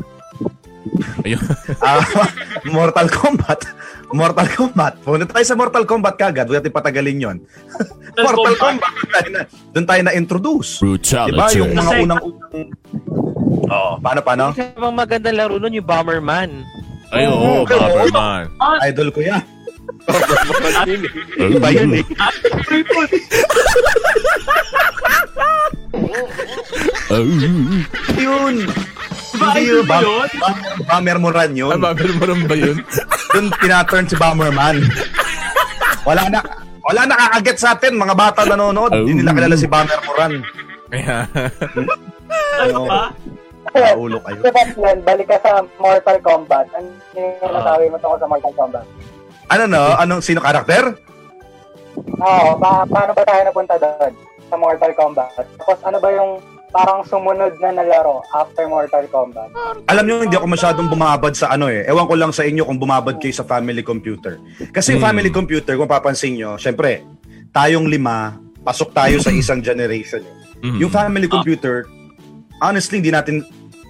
[1.24, 1.40] Ayun.
[1.84, 2.00] Ah,
[2.68, 3.60] Mortal Kombat.
[4.12, 5.00] Mortal Kombat.
[5.02, 6.46] Punta tayo sa Mortal Kombat kagad.
[6.48, 7.36] Huwag natin patagalin yon.
[8.16, 8.92] Mortal Kombat.
[8.94, 9.40] Doon tayo na,
[9.72, 10.70] doon tayo na-introduce.
[10.80, 11.34] Brutality.
[11.34, 11.46] Diba?
[11.56, 12.66] Yung mga unang-unang...
[13.64, 13.92] Oo.
[13.98, 14.44] Paano, paano?
[14.52, 16.50] Isa pang magandang laro nun, yung Bomberman.
[17.10, 17.68] Ay, oo, Oo.
[17.68, 18.44] Bomberman.
[18.84, 19.42] Idol ko yan.
[21.38, 22.04] Iba yun eh.
[28.18, 28.54] Yun.
[29.44, 29.84] Diba, Hindi yun.
[29.84, 31.18] ba yun?
[31.20, 31.70] Moran yun.
[31.70, 32.76] Ay, Bomberman ba yun?
[33.30, 34.76] Doon tinaturn si Bomberman.
[36.04, 36.40] Wala na
[36.84, 38.92] wala nakakaget sa atin, mga bata nanonood.
[38.92, 38.98] Oh.
[38.98, 40.32] Hindi nila kilala si Bomber Moran.
[40.86, 41.16] Kaya,
[42.60, 43.02] Ano ba?
[43.74, 44.38] Naulo kayo.
[44.38, 46.66] So, Batman, balik ka sa Mortal Kombat.
[46.72, 47.52] Ano yung Ah.
[47.54, 48.86] nasabi mo tungkol sa Mortal Kombat?
[49.44, 49.82] Ano no?
[49.96, 50.94] Anong sino karakter?
[52.14, 54.12] Oo, pa- paano ba tayo napunta doon
[54.46, 55.30] sa Mortal Kombat?
[55.58, 56.30] Tapos ano ba yung
[56.74, 59.46] parang sumunod na nalaro after Mortal Kombat?
[59.86, 61.86] Alam niyo hindi ako masyadong bumabad sa ano eh.
[61.86, 64.42] Ewan ko lang sa inyo kung bumabad kayo sa family computer.
[64.68, 65.08] Kasi yung Hmm.
[65.08, 67.06] family computer, kung papansin nyo, syempre,
[67.48, 70.18] tayong lima, pasok tayo sa isang generation.
[70.18, 70.66] eh.
[70.66, 70.78] mm.
[70.80, 71.86] Yung family computer,
[72.58, 73.44] honestly, hindi natin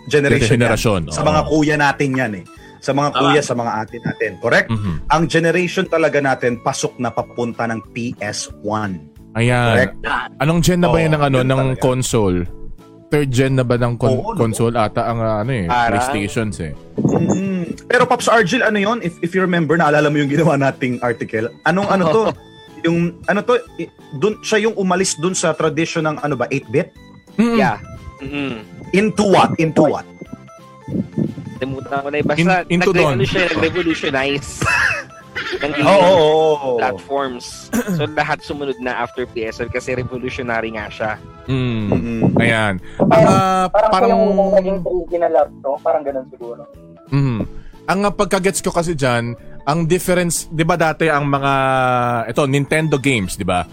[0.04, 1.14] generation, Generasyon, yan.
[1.14, 2.44] Sa mga kuya natin yan eh.
[2.78, 4.36] Sa mga kuya, sa mga ate natin.
[4.36, 4.68] Correct?
[4.68, 5.08] Mhm.
[5.08, 8.90] Ang generation talaga natin, pasok na papunta ng PS1.
[9.34, 9.72] Ayan.
[9.72, 9.94] Correct?
[10.36, 11.80] Anong gen na ba yan ng ano ng talaga.
[11.80, 12.44] console?
[13.14, 14.38] Third gen na ba ng con- Oo, no?
[14.42, 16.74] console ata ang uh, ano eh, Parang- PlayStations eh.
[16.98, 17.86] Mm.
[17.86, 18.98] Pero Pops Argil, ano yon?
[19.06, 21.46] If, if you remember, naalala mo yung ginawa nating article.
[21.62, 22.22] Anong ano to?
[22.90, 23.54] yung ano to,
[24.18, 26.90] dun, siya yung umalis dun sa tradition ng ano ba, 8-bit?
[27.38, 27.54] Mm.
[27.54, 27.78] Yeah.
[28.18, 28.66] Mm-mm.
[28.90, 29.54] Into what?
[29.62, 30.06] Into what?
[31.62, 32.26] Limutan ko na yun.
[32.26, 34.58] Basta, In- into nag-revolutionize
[35.34, 36.76] ng Oo, oo, oo, oo.
[36.76, 37.68] platforms.
[37.94, 41.12] So, lahat sumunod na after PSL kasi revolutionary nga siya.
[41.44, 41.84] Mm.
[41.90, 42.20] Mm-mm.
[42.38, 42.74] Ayan.
[42.98, 45.76] Ang ah, Parang, parang yung naging 3D na laro.
[45.78, 46.64] Parang ganun siguro.
[47.10, 47.40] Mhm.
[47.84, 51.52] Ang uh, pagkagets ko kasi diyan, ang difference, 'di ba dati ang mga
[52.28, 53.64] ito Nintendo games, 'di ba?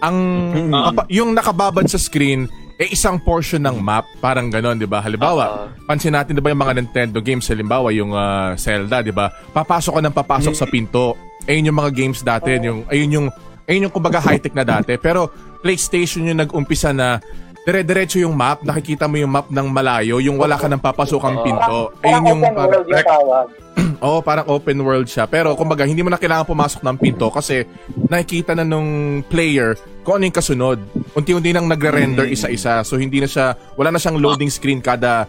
[0.00, 0.16] Ang
[0.50, 0.74] Mhm.
[0.90, 2.50] kapa- yung nakababad sa screen
[2.80, 5.04] eh isang portion ng map, parang ganon, 'di ba?
[5.04, 5.84] Halimbawa, Oo.
[5.84, 9.28] pansin natin 'di ba yung mga Nintendo games, halimbawa yung ah, Zelda, 'di ba?
[9.52, 11.12] Papasok ka ng papasok sa pinto.
[11.44, 13.26] Ayun yung mga games dati, yung ayun yung
[13.68, 14.96] ayun yung kumbaga high-tech na dati.
[15.04, 15.28] Pero
[15.60, 17.20] PlayStation yung nag-umpisa na
[17.68, 21.92] dire-diretso yung map, nakikita mo yung map ng malayo, yung wala ka nang papasokang pinto.
[22.00, 23.69] Parang Ayun yung open
[24.06, 25.24] Oo, parang open world siya.
[25.26, 27.64] Pero kumbaga, hindi mo na kailangan pumasok ng pinto kasi
[28.08, 30.78] nakikita na nung player kung ano yung kasunod.
[31.14, 32.80] Unti-unti nang nagre-render isa-isa.
[32.84, 35.28] So hindi na siya, wala na siyang loading screen kada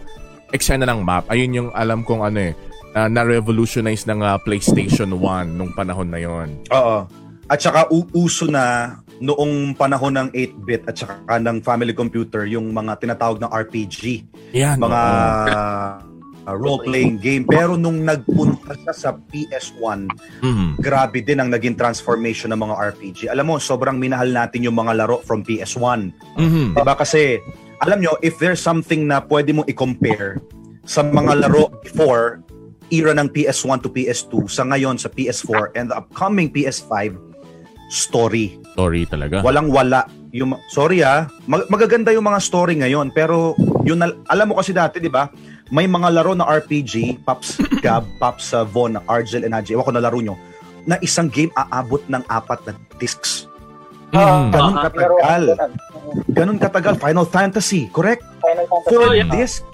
[0.52, 1.28] eksena ng map.
[1.32, 2.52] Ayun yung alam kong ano eh,
[2.92, 6.60] na- na-revolutionize ng ah, PlayStation 1 nung panahon na yon.
[6.72, 7.08] Oo.
[7.48, 12.98] At saka uso na noong panahon ng 8-bit at saka ng family computer yung mga
[12.98, 14.24] tinatawag na RPG.
[14.56, 14.80] Yan.
[14.80, 15.00] mga
[16.02, 16.08] oo.
[16.46, 17.44] uh, role-playing game.
[17.44, 20.10] Pero nung nagpunta siya sa PS1,
[20.42, 20.82] Mhm.
[20.82, 23.30] grabe din ang naging transformation ng mga RPG.
[23.30, 26.10] Alam mo, sobrang minahal natin yung mga laro from PS1.
[26.38, 26.74] Mhm.
[26.74, 26.94] Diba?
[26.94, 27.38] Kasi,
[27.78, 30.38] alam nyo, if there's something na pwede mong i-compare
[30.82, 32.42] sa mga laro before,
[32.92, 37.16] era ng PS1 to PS2, sa ngayon sa PS4, and the upcoming PS5,
[37.88, 38.56] story.
[38.72, 39.40] Story talaga.
[39.40, 40.04] Walang wala.
[40.32, 43.52] Yung, sorry ah, mag- magaganda yung mga story ngayon, pero
[43.84, 45.28] yun, alam mo kasi dati, di ba?
[45.72, 49.92] May mga laro na RPG, Pops Gab, Pops uh, Von, Argel, and Ajay, ewan ko
[49.96, 50.36] na laro nyo,
[50.84, 53.48] na isang game aabot ng apat na discs.
[54.12, 54.52] Mhm.
[54.52, 55.44] Ganun Ah, katagal.
[56.28, 56.94] Ganun katagal.
[57.00, 58.20] Final Fantasy, correct?
[58.38, 58.90] Final Fantasy.
[58.92, 59.32] Third Oh, yeah.
[59.32, 59.64] disc.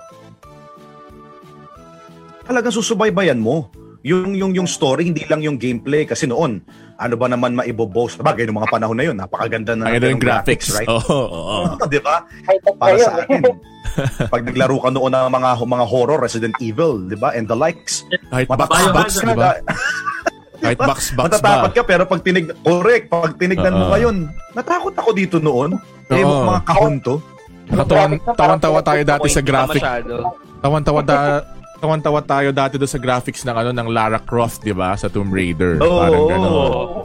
[2.46, 3.66] Talagang susubaybayan mo.
[4.06, 6.06] Yung, yung, yung story, hindi lang yung gameplay.
[6.06, 6.62] Kasi noon,
[6.94, 8.18] ano ba naman maiboboast?
[8.18, 10.70] Bagay ng mga panahon na yun, napakaganda na natin yung graphics.
[10.70, 10.86] right?
[10.90, 11.56] Oo, oo.
[11.74, 12.22] Oo, di ba?
[12.78, 13.42] Para sa atin.
[14.30, 17.34] Pag naglaro ka noon ng mga mga horror, Resident Evil, di ba?
[17.34, 18.06] And the likes.
[18.30, 19.50] Kahit box, Matatakot box, ka di ba?
[20.58, 21.76] Kahit box, box Matatakot ba?
[21.76, 23.92] ka pero pag tinig correct, pag tinignan mo Oo.
[23.94, 24.16] ngayon,
[24.54, 25.74] natakot ako dito noon.
[26.08, 26.46] Eh, Oo.
[26.46, 27.18] mga kahon to.
[27.68, 29.82] Nakatawan, Graphics tawan-tawa tayo dati sa graphic.
[30.58, 31.16] Tawan-tawa ta
[31.78, 34.94] tawan-tawa tayo dati doon sa graphics ng ano ng Lara Croft, 'di ba?
[34.94, 35.78] Sa Tomb Raider.
[35.78, 35.98] Oo.
[35.98, 36.50] Parang gano'n.
[36.50, 37.00] oo.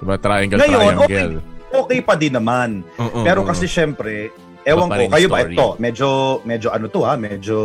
[0.00, 0.14] Diba?
[0.16, 1.40] Triangle, Ngayon, triangle.
[1.70, 2.84] Okay pa din naman.
[2.96, 4.28] Oo, Pero kasi syempre,
[4.62, 5.54] ewan ko, kayo ba story.
[5.54, 5.66] ito?
[5.76, 6.08] Medyo,
[6.44, 7.58] medyo ano to ha, medyo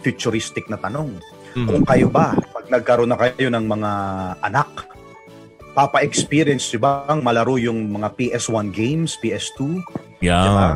[0.00, 1.16] futuristic na tanong.
[1.52, 1.66] Mhm.
[1.66, 3.90] Kung kayo ba, pag nagkaroon na kayo ng mga
[4.40, 4.70] anak,
[5.72, 9.80] papa-experience nyo bang malaro yung mga PS1 games, PS2?
[10.20, 10.28] Diba?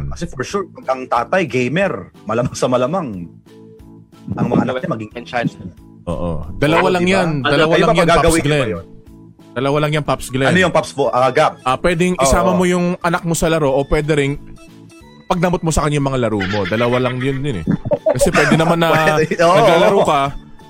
[0.03, 0.11] Yan.
[0.11, 3.29] Kasi for sure, ang tatay, gamer, malamang sa malamang,
[4.35, 5.51] ang mga anak niya maging Enchant.
[6.05, 6.31] Oo.
[6.57, 7.14] Dalawa Oo, lang diba?
[7.14, 7.29] yan.
[7.41, 8.68] Ano, Dalawa lang yan, Pops Glenn.
[8.68, 8.87] yun?
[9.53, 10.49] Dalawa lang yan, Pops Glenn.
[10.49, 11.05] Ano yung Pops po?
[11.09, 11.53] Ah, Gab.
[11.62, 12.59] Ah, pwedeng isama Oo.
[12.59, 14.35] mo yung anak mo sa laro o pwede ring
[15.27, 16.62] pag namot mo sa kanya yung mga laro mo.
[16.64, 17.66] Dalawa lang yun din eh.
[18.09, 19.57] Kasi pwede naman na Pwede, oo.
[19.57, 20.20] naglalaro ka,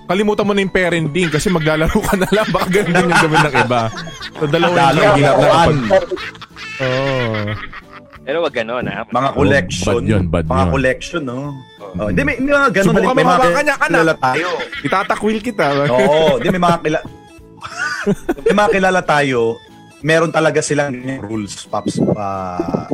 [0.07, 2.49] kalimutan mo na yung parenting kasi maglalaro ka na lang.
[2.55, 3.83] Baka ganun din yung gawin ng iba.
[4.33, 5.77] So, dalawa lang ang hirap na kapag...
[6.81, 7.45] Oo.
[8.27, 9.05] Pero wag ganon ha.
[9.07, 9.93] Mga collection.
[9.95, 10.73] bad yun, bad mga yun.
[10.73, 11.39] collection, no?
[11.76, 12.87] Oh, hindi, may, may mga ganun.
[12.91, 13.89] Subukan mo mga hawakan niya, anak.
[13.93, 14.49] kilala tayo.
[14.83, 15.67] Itatakwil kita.
[15.87, 17.05] Oo, hindi, may mga kilala.
[18.45, 19.41] may mga kilala tayo,
[20.01, 21.99] meron talaga silang rules, Pops.
[21.99, 22.87] Uh,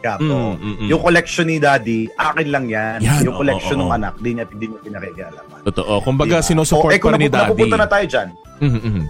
[0.00, 0.52] Gab, Mm, oo.
[0.52, 0.88] mm, mm.
[0.90, 2.98] Yung collection ni Daddy, akin lang yan.
[2.98, 3.96] Yan, yung collection oo, ng oo.
[3.96, 5.58] anak, di niya, di niya pinakikalaman.
[5.62, 6.02] Totoo.
[6.02, 6.42] Kumbaga, Diba?
[6.42, 7.46] sinusupport Oh, eh, kung pa rin ni daddy.
[7.46, 8.28] napupunta na tayo dyan,
[8.58, 9.02] Mhm, mhm.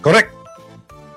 [0.00, 0.30] Correct.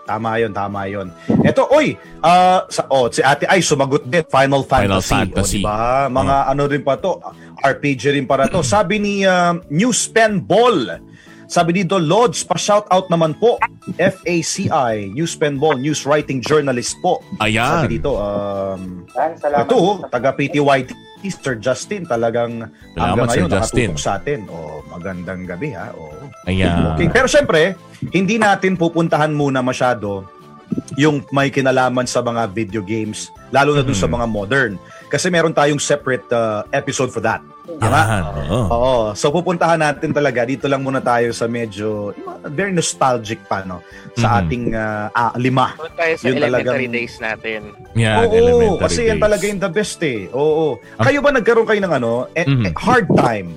[0.03, 1.07] Tama yun, tama yun.
[1.47, 5.15] Ito, oy, ah, sa, oh, si Ate Ay sumagot din, Final Final Fantasy.
[5.15, 5.59] Fantasy.
[5.59, 6.11] O, diba?
[6.11, 7.23] Mga ano rin pa to,
[7.63, 8.59] RPG rin para to.
[8.59, 10.99] Sabi ni uh, News Pen Ball,
[11.47, 13.61] sabi dito, Lods, pa-shoutout naman po.
[13.99, 17.21] FACI, News Pen Ball, News Writing Journalist po.
[17.37, 17.83] Ayan.
[17.83, 19.67] Sabi dito, um, Yan, salamat.
[19.67, 20.89] ito, oh, taga PTYT,
[21.29, 23.87] Sir Justin, talagang hanggang Sir ngayon Justin.
[23.93, 24.39] nakatutok sa atin.
[24.49, 25.91] Oh, magandang gabi ha.
[25.95, 26.11] Oh.
[26.49, 26.97] Ayan.
[26.97, 27.77] Okay, pero syempre,
[28.11, 30.27] hindi natin pupuntahan muna masyado
[30.95, 34.13] yung may kinalaman sa mga video games, lalo na dun sa Mhm.
[34.19, 34.73] mga modern.
[35.07, 37.37] Kasi meron tayong separate uh, episode for that.
[37.63, 37.95] Tama?
[37.95, 38.23] Yan.
[38.49, 38.59] Oo.
[38.67, 38.93] Oo.
[39.13, 42.11] So pupuntahan natin talaga, dito lang muna tayo sa medyo
[42.49, 43.79] very nostalgic pa, no?
[44.17, 44.37] Sa Mhm.
[44.41, 45.77] ating uh, ah, lima.
[45.77, 47.59] Punta tayo sa Yun elementary talagang- days natin.
[47.93, 49.23] Yan, Oo, elementary kasi yan days.
[49.23, 50.19] talaga yung the best eh.
[50.33, 50.65] Oo.
[50.97, 51.03] Ah.
[51.07, 52.63] Kayo ba nagkaroon kayo ng ano, eh, Mhm.
[52.67, 53.47] eh, hard time?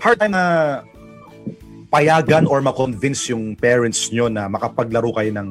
[0.00, 0.44] Hard time na
[1.86, 5.48] payagan or makonvince yung parents nyo na makapaglaro kayo ng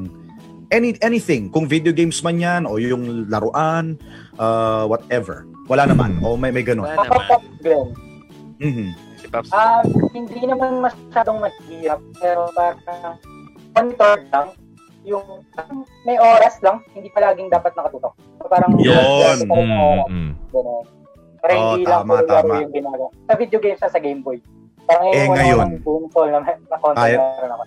[0.71, 3.99] any anything, kung video games man yan o yung laruan,
[4.35, 5.43] uh, whatever.
[5.67, 6.17] Wala naman.
[6.17, 6.23] Mhm.
[6.23, 6.87] O may may ganun.
[6.87, 7.91] Wala naman.
[8.57, 8.87] Mhm.
[9.17, 9.49] Si Pops.
[9.51, 13.15] Ah, hindi naman masyadong mahirap, pero parang
[13.71, 14.47] monitor lang.
[15.01, 15.25] Yung
[16.05, 18.13] may oras lang, hindi palaging dapat nakatutok.
[18.37, 18.93] So, parang Yun.
[18.93, 20.31] Yes, parang Mm, oras, mm.
[20.51, 20.83] ganun.
[21.41, 22.61] Pero Oo, hindi lang tama, puro laro tama.
[22.61, 23.07] yung ginagawa.
[23.25, 24.37] Sa video games na sa Game Boy.
[24.85, 25.67] Parang Eh, yung ngayon.
[26.37, 27.63] na, na console Kaya- na meron ako.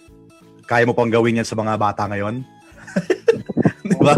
[0.65, 2.35] Kaya mo pang gawin yan sa mga bata ngayon?
[3.85, 4.15] Di ba?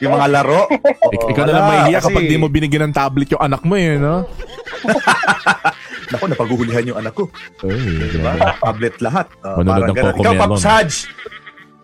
[0.00, 0.64] Yung mga laro.
[1.10, 3.74] Ik- ikaw na lang mahihiya kasi- kapag di mo binigyan ng tablet yung anak mo
[3.76, 4.24] eh, no?
[6.10, 7.30] Naku, napaguhulihan yung anak ko.
[7.62, 8.32] Ay, Diba?
[8.58, 9.26] Tablet lahat.
[9.40, 10.10] Uh, Manonood ng ganun.
[10.10, 10.58] Coco Ikaw, Melon.
[10.58, 10.90] Haj.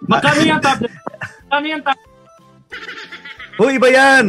[0.03, 0.92] Magkano yung tablet?
[1.47, 2.11] Magkano yung tablet?
[3.57, 4.26] Uy, iba yan!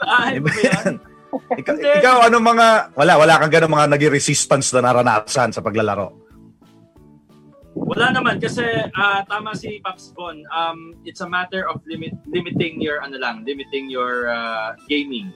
[0.00, 0.92] Ah, Iba ba yan?
[1.28, 6.17] Ikaw, ikaw, ano mga, wala, wala kang ganun mga naging resistance na naranasan sa paglalaro.
[7.78, 8.64] Wala naman kasi
[8.96, 10.34] ah, tama si Pops Bon.
[10.50, 15.30] Um it's a matter of limit limiting your ano lang, limiting your ah, gaming.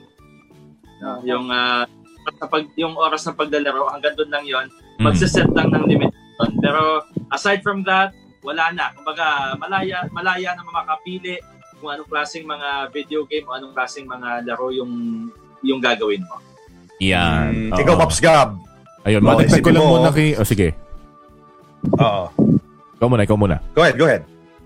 [0.99, 1.23] No?
[1.23, 1.87] Yung ah,
[2.39, 4.65] kapag yung oras ng paglalaro hanggang doon lang 'yon.
[4.99, 5.09] Mm.
[5.09, 6.51] Magse-set lang ng limit doon.
[6.59, 6.81] Pero
[7.31, 8.11] aside from that,
[8.43, 8.91] wala na.
[8.95, 11.39] Kumbaga malaya malaya na makapili
[11.79, 15.27] kung anong klaseng mga video game o anong klaseng mga laro yung
[15.63, 16.39] yung gagawin mo.
[17.03, 17.51] Yan.
[17.51, 17.79] Mm, Oo.
[17.79, 18.59] ikaw, Pops Gab.
[19.03, 20.35] Ayun, madagdag ko lang mo- muna kay...
[20.39, 20.71] Oh, sige.
[21.91, 22.23] Oo.
[22.97, 23.57] Ikaw muna, ikaw muna.
[23.75, 24.23] Go ahead, go ahead.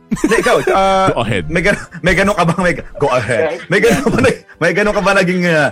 [0.08, 1.44] Hindi, ikaw, ah, Go ahead.
[1.52, 1.62] may,
[2.06, 3.60] may ganun ka bang, may, go ahead.
[3.68, 4.20] May ganun ka ba,
[4.62, 5.70] may ganun ka ba naging ah,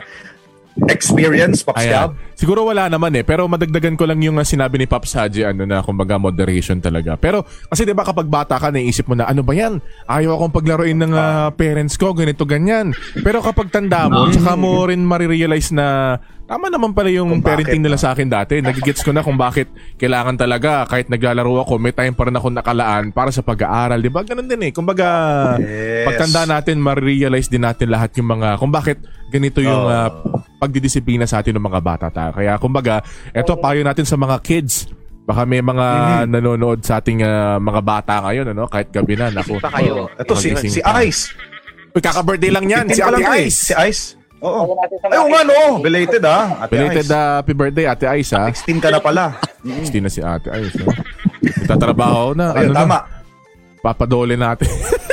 [0.92, 2.12] experience, Pops Ayan.
[2.12, 2.12] Gab?
[2.36, 5.64] Siguro wala naman eh, pero madagdagan ko lang yung uh, sinabi ni Pops Haji, ano
[5.64, 7.16] na, kumbaga moderation talaga.
[7.16, 9.80] Pero kasi 'di ba kapag bata ka, naisip mo na ano ba 'yan?
[10.04, 12.92] Ayaw akong paglaruin ng uh, parents ko, ganito ganyan.
[13.24, 17.82] Pero kapag tanda mo, tsaka mo rin marirealize na tama naman pala yung bakit, parenting
[17.82, 18.60] nila sa akin dati.
[18.62, 22.52] Nagigets ko na kung bakit kailangan talaga kahit naglalaro ako, may time pa rin ako
[22.52, 24.28] nakalaan para sa pag-aaral, 'di ba?
[24.28, 24.72] Ganun din eh.
[24.76, 25.08] Kumbaga
[25.56, 26.04] Yes.
[26.04, 29.00] pagtanda natin, marirealize din natin lahat yung mga kung bakit
[29.32, 30.12] ganito yung uh,
[30.58, 32.32] pagdidisiplina sa atin ng mga bata tayo.
[32.32, 34.88] Kaya kumbaga, eto payo natin sa mga kids.
[35.22, 35.88] Baka may mga
[36.22, 36.30] Mhm.
[36.30, 38.66] nanonood sa ating uh, mga bata ngayon, ano?
[38.66, 39.34] Kahit gabi na.
[39.34, 39.58] Naku.
[39.58, 40.06] Pa kayo.
[40.12, 40.80] Ito, si, si.
[41.02, 41.34] Ice.
[41.90, 42.86] Uy, kaka-birthday lang yan.
[42.86, 43.40] 15 Si Ate eh.
[43.42, 43.58] Ice.
[43.58, 44.02] Si Ice?
[44.38, 44.62] Oo.
[44.62, 45.60] Ayaw natin sa Ay, oo mga- nga, no.
[45.82, 46.46] Belated, ah.
[46.62, 47.12] Ate Belated Ice.
[47.12, 48.46] uh, happy birthday, Ate Ice, ha?
[48.54, 49.24] 16 ka na pala.
[49.90, 50.94] 16 na si Ate Ice, no?
[51.42, 52.54] Nagtatrabaho na.
[52.54, 52.98] Ayun, ano tama.
[53.00, 53.10] na?
[53.82, 54.70] Papadole natin.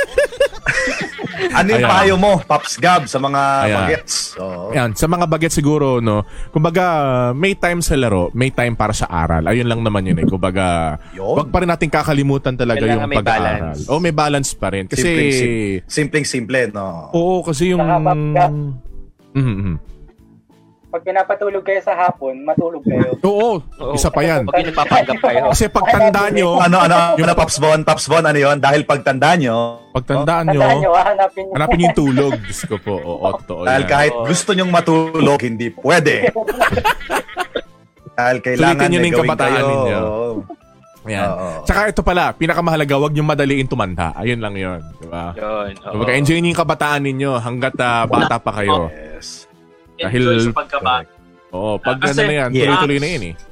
[1.53, 1.93] Ano yung Ayan.
[1.93, 3.75] payo mo, Pops Gab, sa mga Ayan.
[3.77, 4.13] bagets?
[4.35, 4.69] Oo.
[4.71, 6.83] Yan, sa mga baget siguro, no, kumbaga,
[7.31, 9.45] may time sa laro, may time para sa aral.
[9.45, 10.25] Ayun lang naman yun eh.
[10.25, 11.35] Kumbaga, Yun.
[11.35, 13.43] wag pa rin natin kakalimutan talaga Kailangan yung may pag-aaral.
[13.71, 13.81] balance.
[13.85, 14.85] Oh, may balance pa rin.
[14.85, 15.31] Kasi, Simpleng,
[15.85, 17.09] simpleng simple, no?
[17.11, 17.79] oo, kasi yung...
[17.79, 18.81] Saka pagka-
[19.33, 19.75] Mhm, mhm.
[20.93, 23.17] Pag pinapatulog kayo sa hapon, matulog kayo.
[23.25, 23.97] Oo, Oo.
[23.97, 24.45] isa pa yan.
[24.45, 25.49] Pag nagpapanggap kayo.
[25.49, 27.81] Kasi pagtanda nyo, Ano, ano, ano, Pops Bon?
[27.81, 28.61] Pops Bon, ano yun?
[28.61, 31.53] Dahil pagtanda nyo, pagtandaan Tandaan nyo, hahanapin nyo.
[31.57, 32.33] hanapin nyo yung tulog.
[32.45, 33.89] Diyos ko po, oo, totoo dahil yan.
[33.89, 36.29] kahit gusto nyong matulog, hindi pwede.
[38.13, 39.97] Dahil kailangan Sulitin nyo na yung kabataan ninyo.
[39.97, 40.31] Oo.
[41.03, 41.25] Ayan.
[41.27, 41.49] Oo.
[41.65, 44.13] Tsaka ito pala, pinakamahalaga, wag yung madaliin tumanda.
[44.13, 44.77] Ayun lang yun.
[45.01, 45.33] Diba?
[45.33, 45.73] Yun.
[45.73, 45.89] oo.
[45.89, 48.93] Kumbaga, enjoy niyo yung kabataan ninyo hanggat ah, bata pa kayo.
[48.93, 49.49] Yes.
[49.95, 51.09] Enjoy sa pagkabata.
[51.51, 52.65] Oo, pag Ah, kasi- ano na yan, Yeah.
[52.67, 53.35] tuloy-tuloy na yun eh.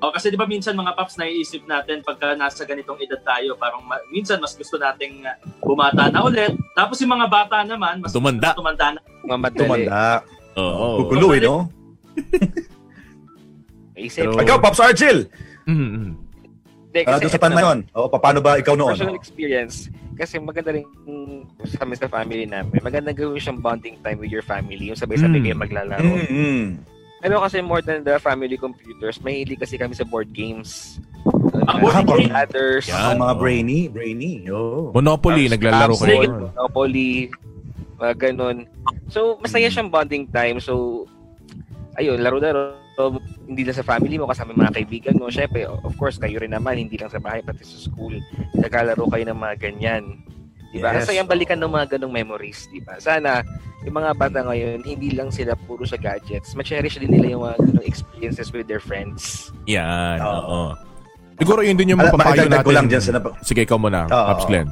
[0.00, 3.84] O kasi di ba minsan mga paps naiisip natin pagka nasa ganitong edad tayo, parang
[3.84, 6.56] ma- minsan mas gusto nating uh, bumata na ulit.
[6.72, 8.48] Tapos yung mga bata naman, mas Tumanda.
[8.48, 9.00] gusto tumanda na.
[9.22, 9.60] Mamadali.
[9.60, 10.24] Tumanda.
[10.56, 11.04] Oo.
[11.04, 11.68] Gugulo eh, no?
[13.94, 14.24] Isip.
[14.24, 15.28] Pero- Ikaw, Pops Argel!
[15.68, 16.08] Mm-hmm.
[16.90, 17.78] Hindi, Uh, doon sa ito tan na yun.
[17.92, 18.96] O, paano ba ikaw noon?
[18.96, 19.92] personal experience.
[20.20, 20.84] Kasi maganda rin
[21.64, 22.76] sa amin sa family namin.
[22.84, 24.92] Maganda gawin siyang bonding time with your family.
[24.92, 25.44] Yung sabay-sabay Mm.
[25.48, 26.04] kayo maglalaro.
[26.04, 26.64] Mm-hmm.
[27.20, 31.00] Pero kasi more than the family computers, mahilig kasi kami sa board games.
[31.68, 32.32] Ah, board game.
[32.32, 32.88] Ladders.
[32.88, 33.16] Yan.
[33.16, 34.44] Ang mga brainy, brainy.
[34.48, 34.92] Oh.
[34.92, 37.12] Monopoly, Tapos, naglalaro like, Monopoly.
[38.00, 38.56] Mga ganun.
[39.12, 40.60] So, masaya siyang bonding time.
[40.60, 41.04] So,
[42.00, 42.76] ayun, laro-laro.
[43.50, 45.26] Hindi lang sa family mo, kasama yung mga kaibigan mo.
[45.26, 48.14] Siyempre, of course, kayo rin naman, hindi lang sa bahay, pati sa school.
[48.54, 50.22] Nagkalaro kayo ng mga ganyan.
[50.70, 50.94] Diba?
[50.94, 51.10] Yes.
[51.10, 51.18] Yes.
[51.18, 52.94] Ang balikan ng mga ganong memories, diba?
[53.02, 53.42] Sana,
[53.82, 56.54] yung mga bata ngayon, hindi lang sila puro sa gadgets.
[56.54, 59.50] Ma-cherish din nila yung mga ganong experiences with their friends.
[59.66, 60.40] Yan, Oo.
[60.46, 60.60] oo.
[61.40, 62.62] Siguro yun din yung mapapayo natin.
[62.62, 64.44] ko lang dyan sa nap- Sige, ikaw muna, Oo, Pops.
[64.46, 64.68] Glenn.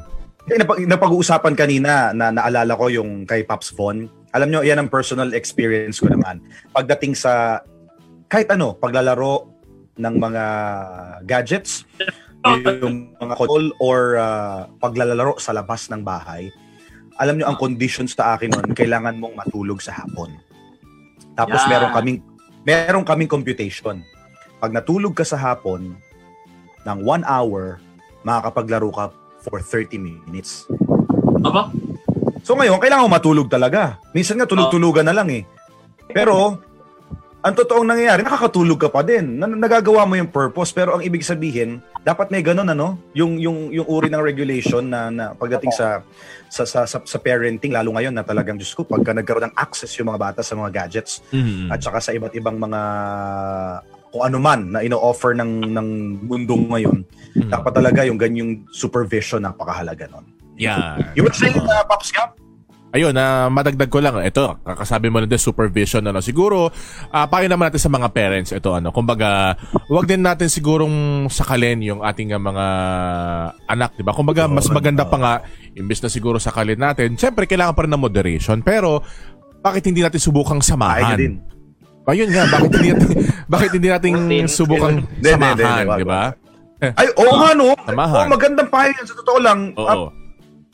[0.49, 4.05] Eh, napag- napag-uusapan kanina na naalala ko yung kay Pops Von.
[4.29, 6.39] Alam nyo, yan ang personal experience ko naman.
[6.69, 7.65] Pagdating sa
[8.29, 9.49] kahit ano, paglalaro
[9.99, 10.43] ng mga
[11.25, 11.83] gadgets,
[12.45, 16.47] yung mga console or ah, paglalaro sa labas ng bahay,
[17.19, 20.31] alam nyo, ang conditions sa akin nun, kailangan mong matulog sa hapon.
[21.35, 21.75] Tapos Yeah.
[21.75, 22.19] meron kaming
[22.63, 23.99] meron kaming computation.
[24.59, 25.99] Pag natulog ka sa hapon,
[26.87, 27.79] ng one hour,
[28.23, 29.05] makakapaglaro ka
[29.43, 30.67] for 30 minutes.
[31.43, 31.71] Aba?
[32.43, 33.99] So ngayon, kailangan mo matulog talaga.
[34.15, 35.43] Minsan nga tulog-tulugan na lang eh.
[36.11, 36.59] Pero,
[37.39, 39.39] ang totoong nangyayari, nakakatulog ka pa din.
[39.39, 43.71] Na- nagagawa mo yung purpose, pero ang ibig sabihin, dapat may ganun ano, yung yung
[43.71, 46.03] yung uri ng regulation na, na pagdating sa
[46.51, 49.95] sa, sa sa sa parenting lalo ngayon na talagang Diyos ko pagka nagkaroon ng access
[49.95, 51.71] yung mga bata sa mga gadgets Mhm.
[51.71, 52.81] at saka sa iba't ibang mga
[54.09, 55.87] kung ano man na ino-offer ng ng
[56.25, 57.05] mundo ngayon,
[57.39, 57.51] Mhm.
[57.53, 60.25] dapat talaga yung ganyang supervision napakahalaga nun.
[60.59, 61.15] Yan.
[61.15, 62.35] You would say, uh, Pops Gab?
[62.89, 66.73] Ayun, na madagdag ko lang, ito, kakasabi mo na din supervision, ano, siguro,
[67.13, 69.53] ah payo naman natin sa mga parents, ito, ano, kumbaga,
[69.93, 72.65] wag din natin sigurong sakalin yung ating ah, mga
[73.69, 74.09] anak, di ba?
[74.09, 75.11] Kumbaga, mas maganda oo.
[75.13, 75.33] pa nga,
[75.77, 79.05] imbes na siguro sakalin natin, syempre, kailangan pa rin ng moderation, pero,
[79.61, 81.17] bakit hindi natin subukang Ay, samahan?
[81.21, 81.33] din.
[82.09, 83.09] Ayun nga, bakit hindi natin,
[83.53, 84.11] bakit hindi natin
[84.49, 86.33] subukang samahan, di ba?
[86.79, 87.75] Ay, oo nga no.
[87.75, 88.25] Samahan.
[88.25, 89.05] Oo, magandang payo yan.
[89.05, 90.07] Sa totoo lang, Oo.
[90.07, 90.18] uh,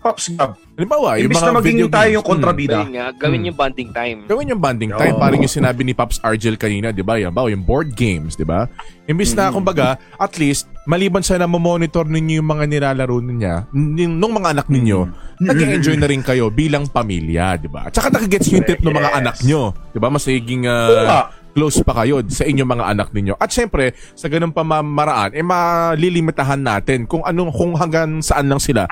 [0.06, 2.34] Pops Gab, Halimbawa, yung imbis mga na maging video tayo games, yung hmm.
[2.36, 3.48] kontrabida, Ayun nga, gawin Hmm.
[3.50, 4.18] yung bonding time.
[4.30, 5.22] Gawin yung bonding time, Oo.
[5.24, 7.18] parang yung sinabi ni Pops Argel kanina, di ba?
[7.18, 7.50] Yan ba?
[7.50, 8.70] Yung board games, di ba?
[9.10, 14.20] Imbis na, kumbaga, at least, maliban sa na monitor ninyo yung mga nilalaro niya, n-
[14.22, 15.10] nung mga anak ninyo,
[15.42, 17.90] nag-enjoy na rin kayo bilang pamilya, di ba?
[17.90, 19.20] At saka nakagets yung trip ng mga Yes.
[19.26, 20.14] anak nyo, di ba?
[20.14, 21.22] Mas nagiging ah, Oo nga.
[21.56, 23.34] close pa kayo sa inyong mga anak ninyo.
[23.40, 28.86] At syempre, sa ganung pamamaraan, eh malilimitahan natin kung anong kung hanggang saan lang sila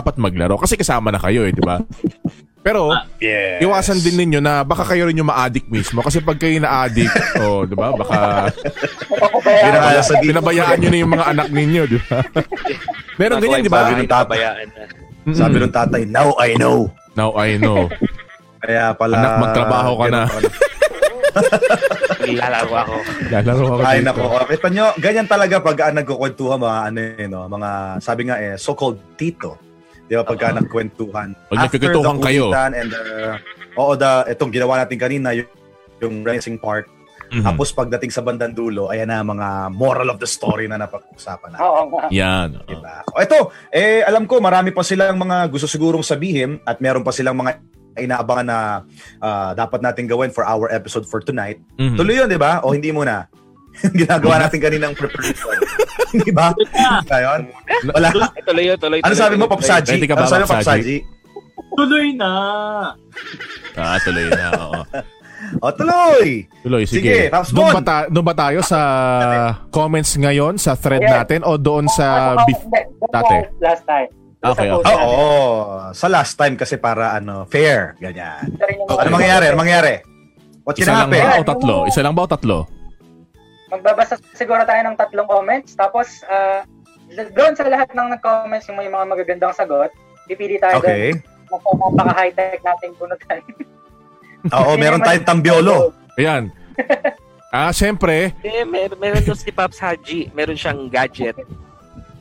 [0.00, 1.80] dapat maglaro kasi kasama na kayo eh, di ba?
[2.66, 2.90] Pero
[3.22, 3.62] yes.
[3.62, 7.14] iwasan din ninyo na baka kayo rin yung ma-addict mismo kasi pag kayo na-addict,
[7.46, 7.94] oh, 'di ba?
[7.94, 8.50] Baka
[10.26, 12.18] pinabayaan niyo na yung mga anak ninyo, 'di ba?
[13.22, 13.86] Meron ganyan, 'di ba?
[13.86, 14.38] Sabi ng tatay.
[15.30, 16.90] Sabi ng tatay, now I know.
[17.14, 17.86] Now I know.
[18.66, 19.14] Kaya pala...
[19.14, 20.22] Anak, magtrabaho ka na.
[22.26, 22.96] Lalaro ako.
[23.30, 24.08] Lalaro ako Ay dito.
[24.10, 27.70] nako, kita nyo, ganyan talaga pag uh, nagkukwentuhan mga ano eh, no, mga
[28.02, 29.65] sabi nga eh, so-called tito.
[30.06, 31.34] Di ba pagka nagkwentuhan.
[31.50, 31.90] Pag the
[32.22, 32.54] kayo.
[32.54, 33.02] And the,
[33.74, 35.50] oo, the, itong ginawa natin kanina, yung,
[35.98, 36.86] yung racing part.
[37.26, 37.42] Mhm.
[37.42, 41.66] Tapos pagdating sa bandang dulo, ayan na mga moral of the story na napag-usapan natin.
[41.66, 42.04] Oo nga.
[42.14, 42.48] Yan.
[42.54, 42.68] oo.
[42.70, 43.02] Diba?
[43.10, 43.38] O ito,
[43.74, 47.58] eh, alam ko marami pa silang mga gusto sigurong sabihin at meron pa silang mga
[47.96, 48.58] inaabangan na
[49.24, 51.58] ah, dapat natin gawin for our episode for tonight.
[51.80, 51.96] Mhm.
[51.98, 52.62] Tuloy yun, di ba?
[52.62, 53.26] O hindi muna?
[53.98, 55.56] Ginagawa natin kaninang preparation.
[56.24, 56.52] di ba?
[57.04, 57.40] Ngayon?
[57.90, 58.08] Wala.
[58.42, 58.98] Tuloy tuloy.
[59.00, 60.48] Ano sabi mo, ba, Ano sabi mo, Popsaji?
[60.48, 60.96] Popsaji?
[61.74, 62.30] Tuloy na.
[63.74, 64.48] Ah, tuloy na.
[64.56, 64.80] Oo.
[65.60, 66.42] O, tuloy!
[66.64, 67.30] Tuloy, Sige, sige.
[67.30, 67.78] Pops doon, Bon.
[67.78, 68.80] ba ta- doon ba tayo sa
[69.70, 71.22] comments ngayon sa thread Yeah.
[71.22, 72.66] natin o doon sa bef-
[73.06, 73.36] dati?
[73.60, 74.10] Last time.
[74.42, 74.94] Doon Okay, okay.
[74.96, 75.28] Oo,
[75.78, 75.94] natin.
[75.94, 77.94] sa last time kasi para ano, fair.
[77.96, 78.42] Ganyan.
[78.48, 79.44] Ito rin yung O, mga- ano mangyayari?
[79.46, 79.94] Ano mangyayari?
[80.64, 81.22] What can isa lang happen?
[81.22, 81.76] ba o tatlo?
[81.86, 82.58] Isa lang ba o tatlo?
[83.66, 85.74] Magbabasa siguro tayo ng tatlong comments.
[85.74, 86.62] Tapos, ah,
[87.08, 89.90] doon sa lahat ng nag-comments yung may mga magagandang sagot,
[90.26, 91.14] pipili tayo Okay.
[91.14, 91.62] doon.
[91.62, 93.42] Kung napaka-high-tech nating bunutan.
[94.56, 95.90] Oo, meron tayong tambiolo.
[96.18, 96.50] Ayan.
[97.50, 98.34] Ah, syempre.
[98.42, 100.30] Eh, mer- meron doon si Pops Haji.
[100.34, 101.38] Meron siyang gadget.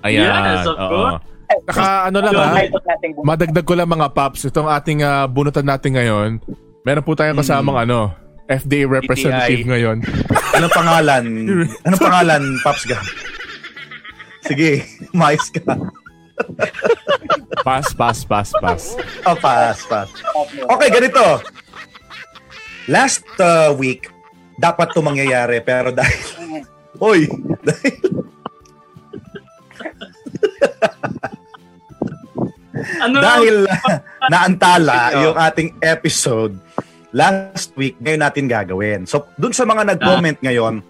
[0.06, 0.30] Ayan.
[0.30, 0.90] Yes, of oo.
[0.90, 1.22] course.
[1.46, 2.68] Saka ano lang ha, buhay.
[3.22, 6.30] madagdag ko lang mga paps, itong ating ah, bunutan natin ngayon,
[6.82, 8.10] meron po tayong kasamang ano,
[8.46, 9.70] FDA representative DTI.
[9.70, 9.98] ngayon.
[10.58, 11.24] Anong pangalan?
[11.82, 13.06] Anong pangalan, Pops Gab?
[14.46, 14.86] Sige,
[15.18, 15.74] mais ka.
[17.66, 18.84] Pass, pass, pass, pass.
[19.26, 20.10] Oh, pass, pass.
[20.70, 21.42] Okay, ganito.
[22.86, 24.14] Last uh, week,
[24.62, 26.22] dapat to mangyayari, pero dahil...
[27.02, 27.26] Hoy!
[27.66, 27.98] Dahil,
[33.02, 33.66] Ano dahil
[34.30, 35.22] naantala oh.
[35.30, 36.54] yung ating episode
[37.16, 39.08] last week, ngayon natin gagawin.
[39.08, 40.84] So, dun sa mga nag-comment ngayon,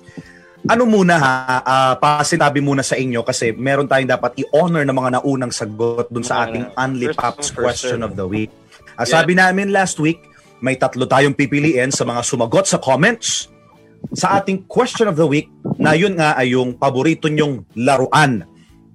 [0.66, 5.10] ano muna ha, uh, pasinabi muna sa inyo kasi meron tayong dapat i-honor ng mga
[5.22, 8.50] naunang sagot dun sa ating first Pops question of the week.
[8.98, 9.22] Ah, Yeah.
[9.22, 10.26] Sabi namin last week,
[10.66, 13.54] may tatlo tayong pipiliin sa mga sumagot sa comments
[14.18, 18.46] sa ating question of the week na yun nga ay yung paborito nyong laruan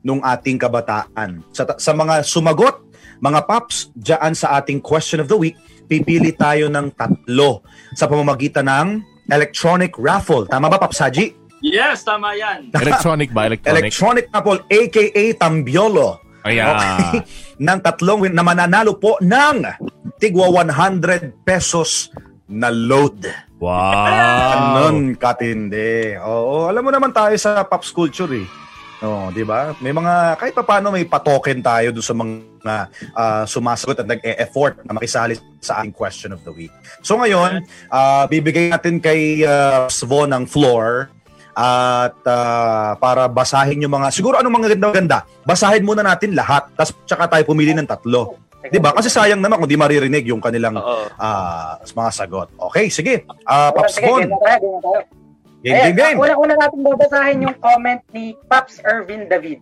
[0.03, 1.47] nung ating kabataan.
[1.55, 2.83] Sa, sa mga sumagot,
[3.20, 5.55] mga paps, dyan sa ating question of the week,
[5.91, 7.66] pipili tayo ng tatlo
[7.99, 8.88] sa pamamagitan ng
[9.26, 10.47] electronic raffle.
[10.47, 11.34] Tama ba, Paps Haji?
[11.59, 12.70] Yes, tama yan.
[12.86, 13.51] Electronic ba?
[13.51, 13.91] Electronic?
[13.91, 16.22] Electronic raffle, aka Tambiolo.
[16.47, 16.72] Ayan.
[16.72, 17.26] Okay.
[17.66, 19.66] ng tatlong win na mananalo po ng
[20.16, 22.09] tigwa 100 pesos
[22.49, 23.28] na load.
[23.61, 24.09] Wow.
[24.09, 26.16] Ganon katindi.
[26.16, 28.47] Oo, alam mo naman tayo sa Pops culture eh.
[29.01, 29.72] Oo, di ba?
[29.80, 32.76] May mga, kahit pa paano may patoken tayo doon sa mga
[33.16, 36.72] ah, sumasagot at nag-e-effort na makisali sa ating question of the week.
[37.01, 41.09] So ngayon, ah, bibigay natin kay uh, Svo ng floor
[41.57, 46.92] at ah, para basahin yung mga, siguro anong mga ganda-ganda, basahin muna natin lahat, tapos
[47.09, 48.36] tsaka tayo pumili ng tatlo.
[48.61, 48.92] Di ba?
[48.92, 50.76] Kasi sayang naman kung di maririnig yung kanilang
[51.16, 52.53] ah, mga sagot.
[52.68, 53.24] Okay, sige.
[53.48, 54.28] Ah, Pops Bon,
[55.61, 56.16] game tayo, game game.
[56.18, 59.61] Una-una natin babasahin yung comment ni Paps Irvin David.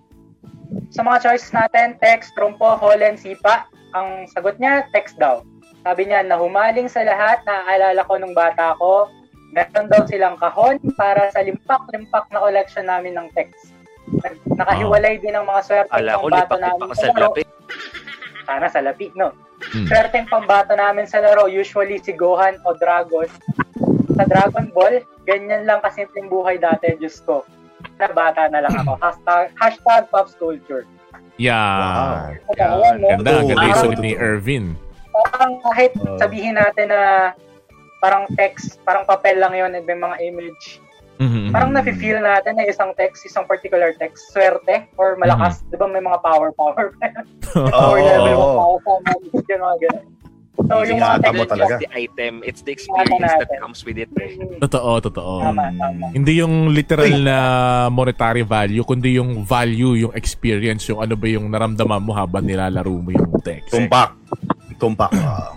[0.93, 3.69] Sa mga choices natin, text, trumpo, holen, sipa.
[3.97, 5.41] Ang sagot niya, text daw.
[5.83, 9.09] Sabi niya, nahumaling sa lahat, naaalala ko nung bata ko,
[9.57, 13.73] meron daw silang kahon para sa limpak-limpak na collection namin ng text.
[14.57, 17.43] Nakahiwalay din ang mga swerte Ala ko, ng bato lipak namin pa sa lapi.
[18.49, 19.33] Sana sa lapi, no?
[19.59, 19.85] Hmm.
[19.91, 23.29] Swerteng pambato namin sa laro, usually si Gohan o Dragon.
[24.19, 27.47] Sa Dragon Ball, ganyan lang kasimpleng buhay dati, Diyos ko.
[28.03, 28.99] Na bata na lang ako.
[28.99, 30.83] Hashtag, hashtag Pops Culture.
[31.39, 31.55] Yan.
[31.55, 32.59] Wow.
[32.59, 32.99] Yan.
[32.99, 33.47] Ganda, Oo.
[33.47, 33.85] ganda yung Wow.
[33.87, 34.75] sulit ni Irvin.
[35.15, 37.31] Parang kahit sabihin natin na
[38.03, 40.83] parang text, parang papel lang yun, may mga image.
[41.19, 41.51] Mhm.
[41.51, 45.67] Parang nafe-feel natin na isang text, isang particular text, swerte or malakas.
[45.67, 46.95] Di ba may mga power, power
[47.75, 48.07] power Oo.
[48.07, 50.07] level mo, power, power, yung mga ganun.
[50.59, 51.71] So, yung mga mo It's talaga.
[51.71, 52.33] just the item.
[52.43, 54.11] It's the experience that comes with it.
[54.19, 54.35] eh.
[54.59, 55.33] Totoo, totoo.
[55.47, 56.11] Tama, tama.
[56.11, 57.37] Hindi yung literal na
[57.89, 62.91] monetary value, kundi yung value, yung experience, yung ano ba yung naramdaman mo habang nilalaro
[62.91, 63.71] mo yung text.
[63.71, 64.19] Tumpak.
[64.83, 65.15] Tumpak.
[65.15, 65.55] Ah.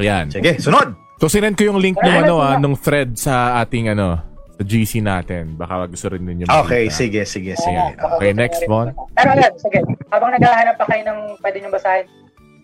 [0.00, 0.32] Ayan.
[0.32, 0.96] Sige, sunod.
[1.20, 4.16] So sinend ko yung link nung ano ah, nung thread sa ating ano,
[4.56, 5.56] sa GC natin.
[5.56, 6.64] Baka gusto rin ninyo makita.
[6.64, 7.80] Okay, sige, sige, sige.
[7.96, 8.92] Okay, next one.
[9.16, 9.80] Pero yan, sige.
[10.08, 12.04] Habang naghahanap pa kayo ng pwede nyo basahin,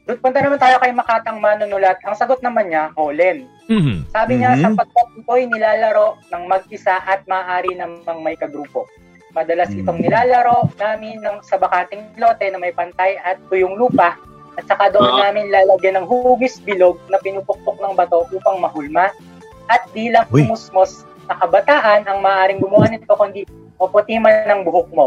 [0.07, 1.99] punta naman tayo kay Makatang Manunulat.
[2.07, 3.51] Ang sagot naman niya, Holen.
[3.67, 4.07] Mhm.
[4.15, 4.63] Sabi niya, Mhm.
[4.63, 8.87] sapagkat ito'y nilalaro ng mag-isa at maaari namang may kagrupo.
[9.35, 9.83] Madalas Mhm.
[9.83, 14.15] itong nilalaro namin ng, sa bakating lote na may pantay at tuyong lupa
[14.55, 15.29] at saka doon Ah.
[15.29, 19.11] namin lalagyan ng hugis bilog na pinupukpok ng bato upang mahulma
[19.67, 20.47] at di lang Uy.
[20.47, 23.43] umusmos na kabataan ang maaaring gumawa nito kundi
[23.77, 25.07] oputiman ng buhok mo.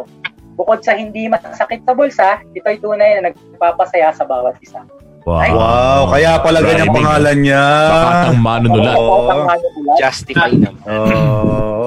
[0.60, 4.84] Bukod sa hindi masakit sa bulsa, ito'y tunay na nagpapasaya sa bawat isa.
[5.24, 5.40] Wow.
[5.52, 6.96] Wow, kaya pala ganyan Driving.
[7.00, 7.64] pangalan niya.
[7.88, 8.96] Bakatang manunulat.
[8.98, 9.08] Oo.
[9.24, 9.96] Bakatang manunulat.
[9.98, 10.84] Justify naman.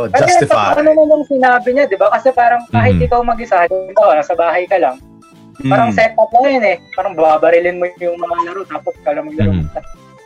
[0.02, 0.74] Oh, Kasi justify.
[0.74, 2.10] ano naman sinabi niya, di ba?
[2.10, 3.06] Kasi parang kahit Mhm.
[3.06, 4.98] ikaw mag-isa, halimbawa, nasa bahay ka lang,
[5.62, 5.94] parang Mm.
[5.94, 6.76] setup lang yun eh.
[6.90, 9.54] Parang babarilin mo yung mga laro, tapos ka lang maglaro.
[9.54, 9.68] Mhm.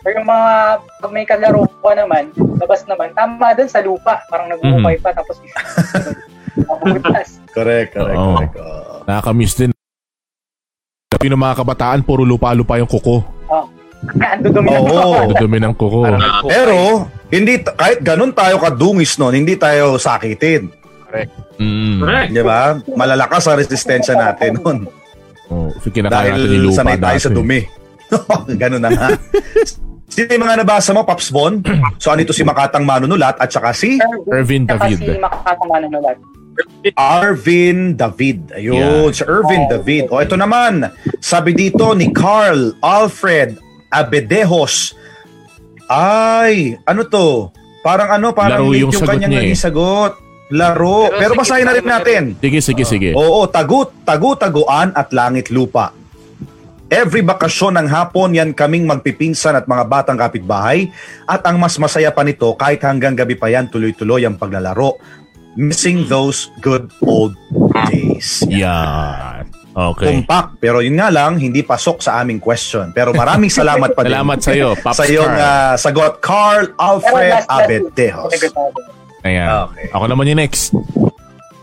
[0.00, 0.48] Pero yung mga,
[0.80, 2.24] pag may kalaro ka naman,
[2.56, 4.24] labas naman, tama dun sa lupa.
[4.32, 5.36] Parang nag-uukay pa, tapos
[6.64, 7.36] Mabutas.
[7.56, 8.36] Correct, correct, Oo.
[8.36, 8.54] correct.
[8.60, 9.00] Oh.
[9.08, 9.70] Nakakamiss din.
[11.08, 13.24] Sabi ng mga kabataan, puro lupa-lupa yung kuko.
[14.06, 15.32] Ando dumi na Oo.
[15.32, 16.04] Dumi ng kuko.
[16.44, 20.68] Pero, hindi, t- kahit ganun tayo kadungis nun, hindi tayo sakitin.
[21.56, 22.04] Mm.
[22.04, 22.28] Correct.
[22.36, 22.76] Di ba?
[22.92, 24.78] Malalakas ang resistensya natin nun.
[25.48, 27.38] Oh, so kinakain natin yung Dahil lupa sanay tayo sa dati.
[27.40, 27.60] dumi.
[28.60, 29.08] ganun na nga.
[30.06, 31.58] Sino yung mga nabasa mo, Pops Bon?
[31.96, 33.96] So, ano ito si Makatang Manunulat at saka si
[34.28, 35.00] Irvin David.
[35.00, 36.16] Kasi makakatama na nulat.
[36.96, 38.54] Arvin David.
[38.56, 40.08] Ayun, si Irvin David.
[40.08, 40.88] O ito naman,
[41.18, 43.58] sabi dito ni Carl Alfred
[43.90, 44.96] Abedejos.
[45.86, 47.54] Ay, ano to?
[47.86, 49.44] Parang ano, parang Laro yung yung, sagot kanyang niya eh.
[49.46, 50.12] naging sagot.
[50.50, 51.10] Laro.
[51.10, 52.22] Pero Pero, sige, basahin na rin natin.
[52.38, 53.10] Sige, sige, sige.
[53.14, 55.90] Oo, tagut, tagu-taguan at langit lupa.
[56.86, 60.86] Every bakasyon ng hapon yan kaming magpipinsan at mga batang kapitbahay
[61.26, 64.94] at ang mas masaya pa nito kahit hanggang gabi pa yan tuloy-tuloy ang paglalaro.
[65.56, 67.32] Missing those good old
[67.88, 68.44] days.
[68.46, 69.48] Yan.
[69.72, 70.08] Okay.
[70.08, 72.92] Tumpak, pero yun nga lang, hindi pasok sa aming question.
[72.92, 74.12] Pero maraming salamat pa din.
[74.12, 75.40] Salamat sa iyo, Pops sa iyong Carl.
[75.42, 78.32] ah, sagot, Carl Alfred Abetejos.
[79.20, 79.48] Ayan.
[79.68, 79.86] Okay.
[79.92, 80.72] Ako naman yung next.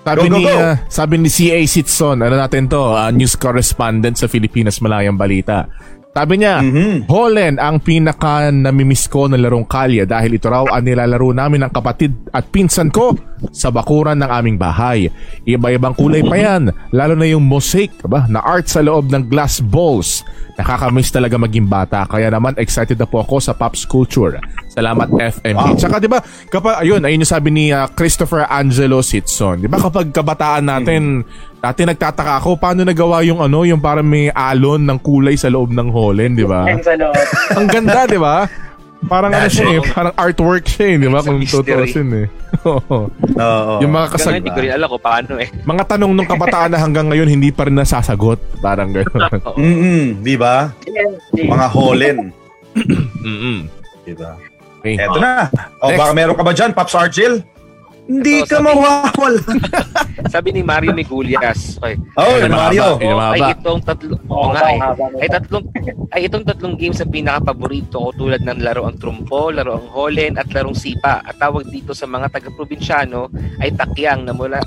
[0.04, 0.52] Sabi Go, go, ni go.
[0.52, 5.66] ah, sabi ni CA Sitson, ano natin to, ah, news correspondent sa Pilipinas Malayang Balita.
[6.14, 7.10] Sabi niya, Mhm.
[7.10, 11.74] Holland ang pinaka namimiss ko na larong kalye dahil ito raw ang nilalaro namin ng
[11.74, 13.18] kapatid at pinsan ko
[13.52, 15.12] sa bakuran ng aming bahay.
[15.44, 19.60] Iba-ibang kulay pa yan, lalo na yung mosaic ba, na art sa loob ng glass
[19.60, 20.24] balls.
[20.54, 24.38] Nakakamiss talaga maging bata, kaya naman excited na po ako sa Pops Culture.
[24.70, 25.78] Salamat FMP.
[25.78, 29.62] Tsaka 'di ba, kapag ayun, ayun yung sabi ni ah, Christopher Angelo Sitson.
[29.62, 31.26] 'Di ba kapag kabataan natin,
[31.58, 35.74] dati nagtataka ako paano nagawa yung ano, yung parang may alon ng kulay sa loob
[35.74, 36.70] ng Holland, 'di ba?
[37.54, 38.38] Ang ganda, 'di ba?
[39.04, 41.20] Parang ano siya eh, parang artwork siya eh, 'di ba?
[41.20, 42.28] Kung tutuusin eh.
[42.70, 43.10] Oo.
[43.12, 43.74] Oo.
[43.82, 45.50] yung mga kasag hindi ko rin alam kung paano eh.
[45.72, 48.40] mga tanong nung kabataan na hanggang ngayon hindi pa rin nasasagot.
[48.64, 49.32] Parang gano'n.
[49.60, 50.72] Mm-mm, di ba?
[51.36, 52.32] Mga Holland.
[53.24, 53.58] Mm-mm.
[54.06, 54.38] Di ba?
[54.84, 55.00] Okay.
[55.00, 55.48] Eto na.
[55.80, 57.40] O baka meron ka ba dyan, Pops Argel?
[58.04, 59.42] Hindi Ito, ka sabi- mawawala.
[60.34, 61.78] Sabi ni Mario Migulias.
[61.78, 61.96] Okay.
[62.16, 62.98] Oh, Ay, Mario.
[62.98, 64.80] Ay, itong tatlo Oo, nga eh.
[65.20, 65.66] Ay tatlong
[66.10, 70.36] ay itong tatlong games ang pinaka-paborito ko tulad ng laro ang trumpo, laro ang Holland
[70.36, 71.22] at larong sipa.
[71.22, 73.30] At tawag dito sa mga taga-probinsyano
[73.60, 74.60] ay takyang na mula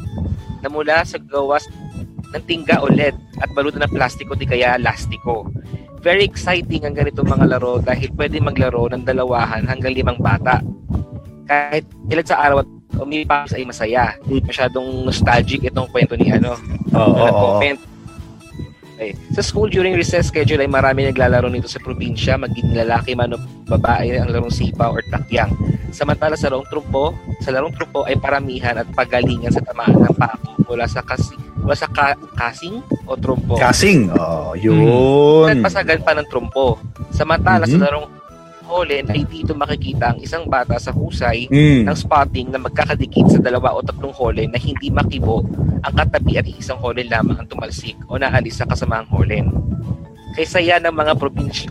[0.61, 1.66] na mula sa gawas
[2.30, 5.51] ng tingga o LED at balutan ng plastiko di kaya lastiko.
[5.99, 10.62] Very exciting ang ganitong mga laro dahil pwede maglaro ng dalawahan hanggang limang bata.
[11.47, 12.68] Kahit ilan sa araw at
[12.99, 14.16] umipas ay masaya.
[14.22, 16.57] Masyadong nostalgic itong kwento ni ano,
[16.90, 17.24] Oo, na oo, oo.
[17.24, 17.78] nag-comment.
[18.97, 19.12] Okay.
[19.36, 23.38] Sa school during recess schedule ay marami naglalaro nito sa probinsya, maging lalaki man o
[23.68, 25.53] babae ang larong sipa or takyang.
[25.92, 27.12] Samantala sa larong trumpo,
[27.44, 31.76] sa larong trumpo ay paramihan at pagalingan sa tamaan ng pako mula sa kasi, mula
[31.76, 33.61] sa ka, kasing o trumpo.
[33.61, 34.09] Kasing.
[34.16, 35.44] Oh, yun.
[35.47, 36.80] At pasagan pa ng trumpo.
[37.12, 37.84] Samantala sa Mhm.
[37.84, 38.07] larong
[38.66, 41.86] Holland ay dito makikita ang isang bata sa husay Mm.
[41.86, 45.46] ng spotting na magkakadikit sa dalawa o tatlong holen na hindi makibo
[45.80, 49.48] ang katabi at isang holen lamang ang tumalsik o naalis sa kasamang holen.
[50.34, 51.70] Kaysaya ng mga probinsya,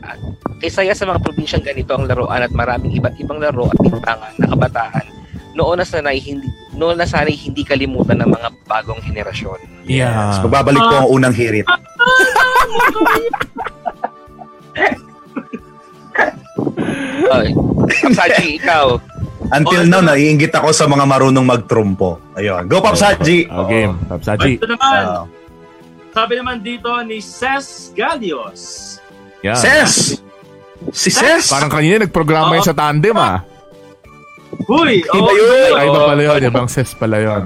[0.57, 4.47] kaysaya sa mga probinsyang ganito ang laruan at maraming iba't ibang laro at timbangan na
[4.49, 5.05] kabataan.
[5.53, 9.87] Noon na sanay hindi noon na sanay hindi kalimutan ng mga bagong henerasyon.
[9.87, 10.41] Yeah.
[10.43, 11.67] Magbabalik po ang unang hirit.
[17.31, 17.47] Ay,
[18.11, 18.97] Saji, ikaw.
[19.45, 20.17] Until Oh, now, na.
[20.17, 22.17] naiingit ako sa mga marunong magtrumpo.
[22.33, 22.65] Ayun.
[22.65, 23.45] Go, Pops Haji.
[23.47, 23.93] Oh, game.
[24.05, 24.57] Pops Haji.
[24.57, 25.23] Ito naman, Ah.
[26.11, 28.97] sabi naman dito ni Ces Galios.
[29.45, 29.53] Yeah.
[29.53, 30.17] Ses!
[30.89, 31.45] Si Ses?
[31.45, 33.45] Parang kanina nagprograma yun sa tandem ah.
[34.65, 35.05] Huy!
[35.05, 35.71] Iba oh, yun.
[35.77, 36.39] Ay, iba pala yun.
[36.41, 37.45] Ibang ses pala yun.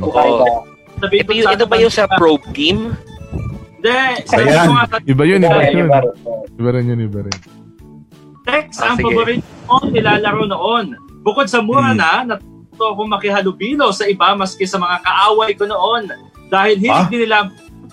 [1.00, 2.96] Sabi Ito, yung, ito ba yung sa probe team?
[3.80, 4.00] Hindi.
[5.04, 5.88] Iba yun, iba yun.
[5.88, 6.00] iba.
[6.56, 7.36] Iba rin yun, iba rin.
[8.52, 9.06] Text Ah, ang sige.
[9.06, 9.45] paborito
[9.88, 10.86] nilalaro noon.
[11.22, 12.00] Bukod sa mura Hmm.
[12.00, 16.10] na, natuto akong makihalubilo sa iba maski sa mga kaaway ko noon.
[16.47, 17.06] Dahil hindi Ah?
[17.08, 17.38] nila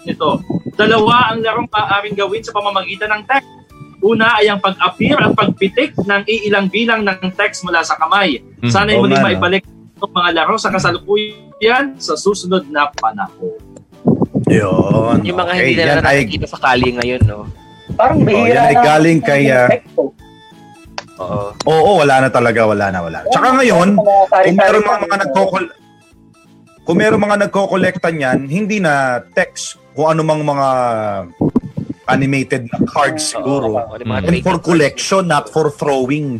[0.03, 0.31] ito.
[0.73, 3.49] Dalawa ang larong maaaring gawin sa pamamagitan ng text.
[3.99, 8.39] Una ay ang pag-appear at pagpitik ng iilang bilang ng text mula sa kamay.
[8.61, 8.71] Hmm.
[8.71, 9.29] Sana'y Oo muling nga, no?
[9.31, 9.65] maibalik
[9.97, 13.57] itong mga laro sa kasalukuyan sa susunod na panahon.
[14.47, 15.27] Yun.
[15.27, 17.51] Yung mga Okay, hindi na ay- nakikita sa kali ngayon, no?
[17.97, 19.67] Parang bihira yan ay na- galing kay, ah,
[21.17, 21.57] Oo.
[21.65, 23.19] Oo, wala na talaga, wala na, wala.
[23.33, 23.97] Tsaka ngayon,
[24.31, 25.65] kung meron mga mga nagkokol
[26.87, 30.69] kung meron mga nagkokolekta niyan, hindi na text kung ano mang mga
[32.07, 33.75] animated na cards siguro.
[33.75, 36.39] Mga And trading for collection, not for throwing.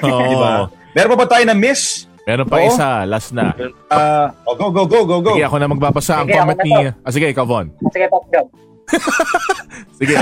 [0.00, 0.24] Oo.
[0.32, 0.72] Di ba?
[0.96, 2.08] Meron pa ba tayo na miss?
[2.24, 2.72] Meron pa Oo.
[2.72, 3.52] isa, last na.
[3.92, 5.36] Ah, oh, go, go, go, go, go.
[5.36, 6.72] Sige, ako na magbabasa ang Sige, comment ni...
[6.72, 7.68] na Ah, sige, ikaw, Von.
[7.92, 8.48] Sige, Pop Gab.
[9.98, 10.14] Sige,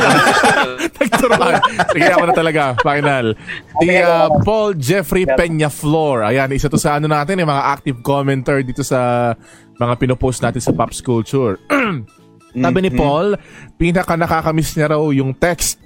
[1.01, 1.59] nagturuan.
[1.91, 2.63] Sige, ako na talaga.
[2.81, 3.27] Final.
[3.75, 4.29] Ako na.
[4.45, 6.23] Paul Jeffrey Peñaflor.
[6.25, 9.33] Ayan, isa to sa ano natin, yung mga active commenter dito sa
[9.77, 11.57] mga pinopost natin sa Pops Culture.
[12.55, 12.99] Sabi ni Mhm.
[13.01, 13.27] Paul,
[13.75, 15.81] pinaka nakakamiss niya raw yung text.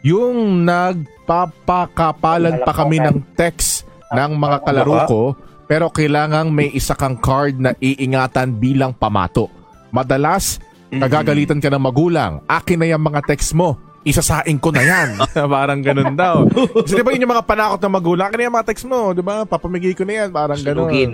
[0.00, 5.22] Yung nagpapakapalan pa kami ng text ng mga kalaro ko,
[5.66, 9.50] pero kailangang may isa kang card na iingatan bilang pamato.
[9.90, 10.62] Madalas.
[10.92, 12.44] Nagagalitan ka ng magulang.
[12.44, 13.76] Akin na yung mga text mo.
[14.00, 15.08] isasaing ko na yan.
[15.52, 16.44] Parang ganun daw.
[16.82, 18.28] Kasi di ba yun yung mga panakot ng magulang?
[18.28, 19.44] Kaya yung mga text mo, di ba?
[19.44, 20.28] Papamigay ko na yan.
[20.30, 20.88] Parang ganun.
[20.88, 21.10] Sunugin.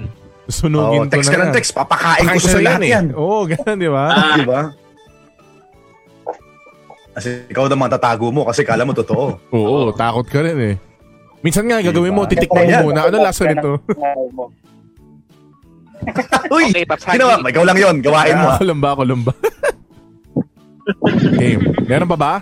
[0.47, 1.53] Sunugin Oh, ko text na ka ng yan.
[1.53, 2.89] text, papakain ko Pakain sa lahat eh.
[2.89, 3.05] yan.
[3.12, 4.05] Oo, ganun, di ba?
[4.07, 4.61] Ah, Di ba?
[7.11, 9.24] Kasi ikaw naman tatago mo kasi kala mo totoo.
[9.51, 10.74] Oo, takot ka rin eh.
[11.41, 13.09] Minsan nga, gagawin mo, titikman mo muna.
[13.09, 13.81] Ano lasa nito?
[16.53, 16.70] Uy!
[16.70, 16.85] Okay.
[16.87, 18.47] Ginawa, ikaw lang yon gawain mo.
[18.53, 18.89] Ako lang ba?
[18.95, 19.33] Ako lang ba?
[21.34, 21.62] Game.
[21.84, 22.32] Meron pa ba?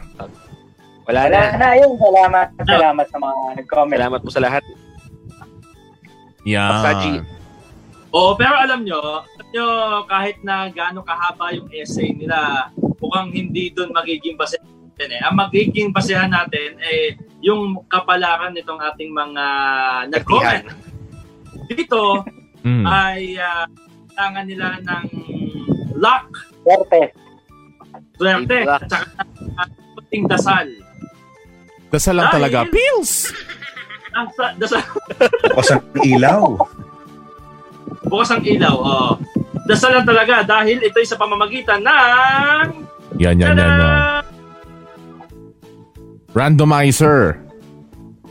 [1.04, 1.56] Wala Wala na.
[1.56, 1.92] na yun.
[1.96, 2.46] Salamat.
[2.60, 3.96] Salamat sa mga nag-comment.
[3.96, 4.62] Salamat po sa lahat.
[6.44, 6.70] Yan.
[6.70, 7.12] Paps Haji.
[8.14, 9.66] Oo, pero alam nyo, alam nyo,
[10.06, 12.70] kahit na gaano kahaba yung essay nila,
[13.00, 15.20] mukhang hindi doon magiging basehan natin eh.
[15.24, 19.44] Ang magiging basehan natin eh yung kapalaran nitong ating mga
[20.08, 20.64] nag-comment.
[21.66, 22.22] Dito
[22.64, 22.80] Mm.
[22.80, 23.68] ay ah,
[24.08, 25.04] kailangan nila ng
[26.00, 26.32] luck,
[26.64, 27.12] Swerte.
[28.14, 29.10] Swerte, at saka
[29.94, 30.66] puting dasal.
[31.90, 32.58] Dasal lang Dahil- talaga.
[32.70, 33.12] Pills!
[34.14, 34.78] Ang sa- dasal,
[35.50, 36.44] Bukas ang ilaw.
[38.06, 38.76] bukas ang ilaw.
[38.76, 39.12] Oh.
[39.66, 42.66] Dasal lang talaga dahil ito ay sa pamamagitan ng...
[43.18, 43.70] Yan, yan, yan.
[43.74, 44.22] yan.
[46.34, 47.38] Randomizer.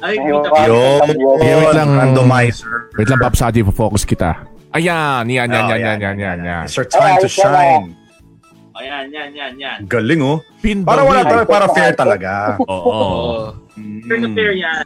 [0.03, 0.19] Ay.
[0.19, 1.89] Yeah, wait lang.
[1.95, 2.91] Randomizer.
[2.93, 4.43] Wait lang, Paps Haji, focus kita.
[4.75, 6.63] Ayan, yan, yan, yan, yan, yan, yan, yan.
[6.67, 7.95] It's our time to shine.
[8.73, 9.79] Ayan, yan, yan, yan.
[9.85, 10.41] Galing oh.
[10.57, 12.31] Pin Para wala talaga, para fair talaga.
[12.65, 12.89] Oo.
[12.89, 13.33] Oo.
[14.05, 14.35] Fair na Mm.
[14.35, 14.85] fair yan.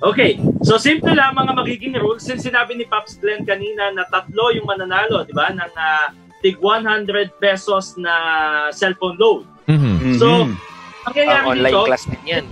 [0.00, 2.24] Okay, so simple lang mga magiging rules.
[2.24, 5.52] Since sinabi ni Pops Glenn kanina na tatlo yung mananalo, di ba?
[5.52, 6.08] Ng ah,
[6.40, 7.04] tig 100
[7.36, 8.14] pesos na
[8.72, 9.44] cellphone load.
[9.66, 10.16] Mhm.
[10.16, 10.56] So, Mhm.
[11.00, 12.44] Ang Mangyayari online dito, class din yan.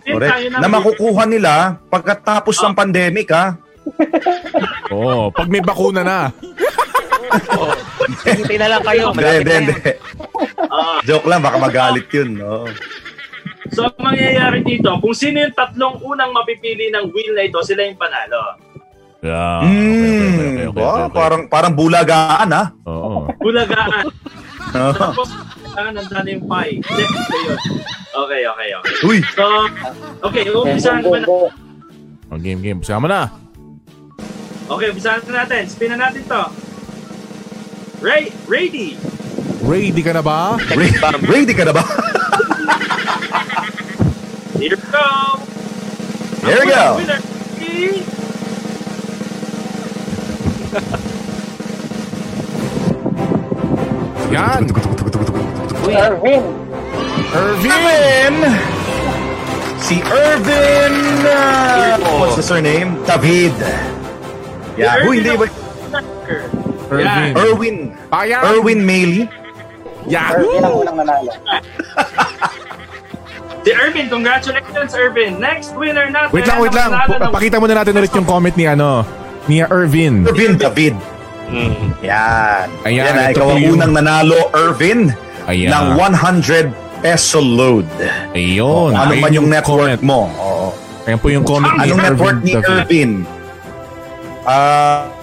[0.00, 0.32] Correct.
[0.52, 1.52] Na makukuha nila
[1.88, 3.56] pagkatapos ng pandemic ha.
[4.92, 6.18] Oo, pag may bakuna na.
[7.56, 7.72] Oo.
[8.26, 9.04] Hintay na lang kayo.
[9.14, 9.74] Hindi, hindi, hindi.
[10.70, 12.38] Ah, Joke lang, baka magalit yun.
[12.38, 12.66] No?
[13.70, 17.86] so, ang mangyayari dito, kung sino yung tatlong unang mapipili ng wheel na ito, sila
[17.86, 18.58] yung panalo.
[19.20, 19.60] Yeah.
[19.68, 22.72] Mm, ba, parang parang bulagaan ha.
[22.88, 23.28] Oo.
[23.36, 24.08] Bulagaan.
[24.72, 24.92] Oh.
[25.12, 25.28] Tapos,
[25.60, 26.80] kailangan nandun na yung pie.
[26.80, 27.58] Hindi, ito yun.
[28.10, 28.94] Okay, okay, okay.
[29.06, 29.44] Uy, So,
[30.24, 31.26] okay, umpisahan ko na.
[32.32, 32.80] Oh, game, game.
[32.80, 33.28] Sama na.
[34.70, 35.62] Okay, umpisahan na natin.
[35.68, 36.42] Spin na natin to.
[38.00, 38.96] Ray, ready.
[39.60, 40.56] Ready ka na ba?
[40.72, 40.96] re-
[41.28, 41.84] ready ka na ba?
[44.56, 45.08] Here we go.
[46.44, 46.96] Here we go.
[46.96, 47.20] Winner.
[47.60, 48.08] is-
[54.30, 54.62] Yan.
[55.90, 56.42] Erwin.
[57.34, 57.70] Irvin.
[57.70, 58.34] Irvin!
[59.82, 60.94] Si Irvin!
[61.26, 62.94] uh, what's the surname?
[63.06, 63.54] David.
[64.78, 65.02] Yeah.
[65.06, 65.34] Uy, hindi.
[65.36, 65.50] Wait.
[66.90, 67.30] Irvin.
[67.34, 67.76] Erwin.
[68.10, 68.40] Ayan.
[68.44, 69.22] Erwin Mailey.
[70.06, 70.36] Yahoo!
[70.36, 71.30] Erwin ang unang nanalo.
[73.60, 75.36] Si Irvin, congratulations Irvin.
[75.36, 76.32] Next winner natin.
[76.32, 76.96] Wait lang, wait lang.
[77.28, 79.04] Pakita muna natin ulit yung comment ni ano,
[79.46, 80.24] ni Irvin.
[80.24, 80.96] Irvin David.
[81.44, 81.92] Mm.
[82.00, 82.66] Yan.
[82.88, 85.12] Ayan, Yan ito ikaw ang unang nanalo, Irvin,
[85.44, 85.68] Ayan.
[85.68, 86.72] ng 100
[87.04, 87.84] peso load.
[88.32, 88.96] Ayun.
[88.96, 90.00] ano man yung network comment.
[90.00, 90.20] mo.
[90.32, 90.66] Oo.
[91.04, 92.06] Ayan po yung comment ni Anong Irvin.
[92.08, 92.52] network ni.
[92.56, 93.10] Irvin?
[94.40, 95.19] Ah, Nakita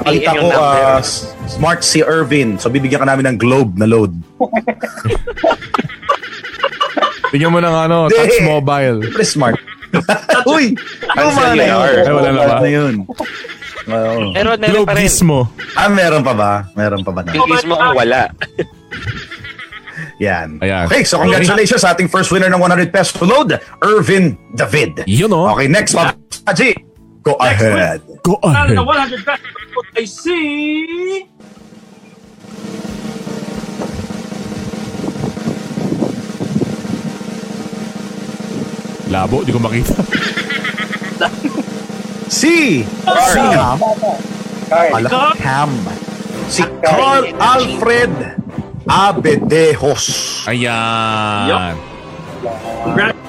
[0.00, 2.56] PM ko, ah, s- smart si Irvin.
[2.56, 4.14] So, bibigyan ka namin ng globe na load.
[7.30, 8.18] Tingnan mo ng ano, Hindi.
[8.18, 8.98] touch mobile.
[9.02, 9.56] Siyempre smart.
[10.46, 10.74] Uy!
[11.14, 11.82] Ang Tama na yun.
[11.82, 12.56] Ay, wala na ba?
[12.62, 12.94] na yun.
[13.90, 14.30] Oo.
[14.34, 15.06] Meron, meron Globe pa rin.
[15.06, 15.38] Gizmo.
[15.74, 16.52] Ah, meron pa ba?
[16.74, 17.34] Meron pa ba na?
[17.34, 18.30] Yung ang wala.
[20.20, 20.60] Yan.
[20.60, 20.84] Ayan.
[20.86, 25.06] Okay, so congratulations sa ating first winner ng 100 peso load, Irvin David.
[25.08, 25.48] Yun oh.
[25.56, 26.12] Okay, next, Bob
[26.44, 26.89] Haji.
[27.22, 28.00] Go Next ahead.
[28.22, 28.78] Go Manalo ahead.
[28.80, 29.54] ng 100 pesos.
[29.96, 31.26] I see.
[39.10, 40.00] Labo, di ko makita.
[42.30, 43.82] Si Cam.
[44.70, 45.02] Carl.
[45.02, 45.70] Alakam.
[46.46, 48.14] Si Carl Alfred
[48.86, 50.46] Abedejos.
[50.46, 51.74] Ayan.
[52.86, 53.19] Congrats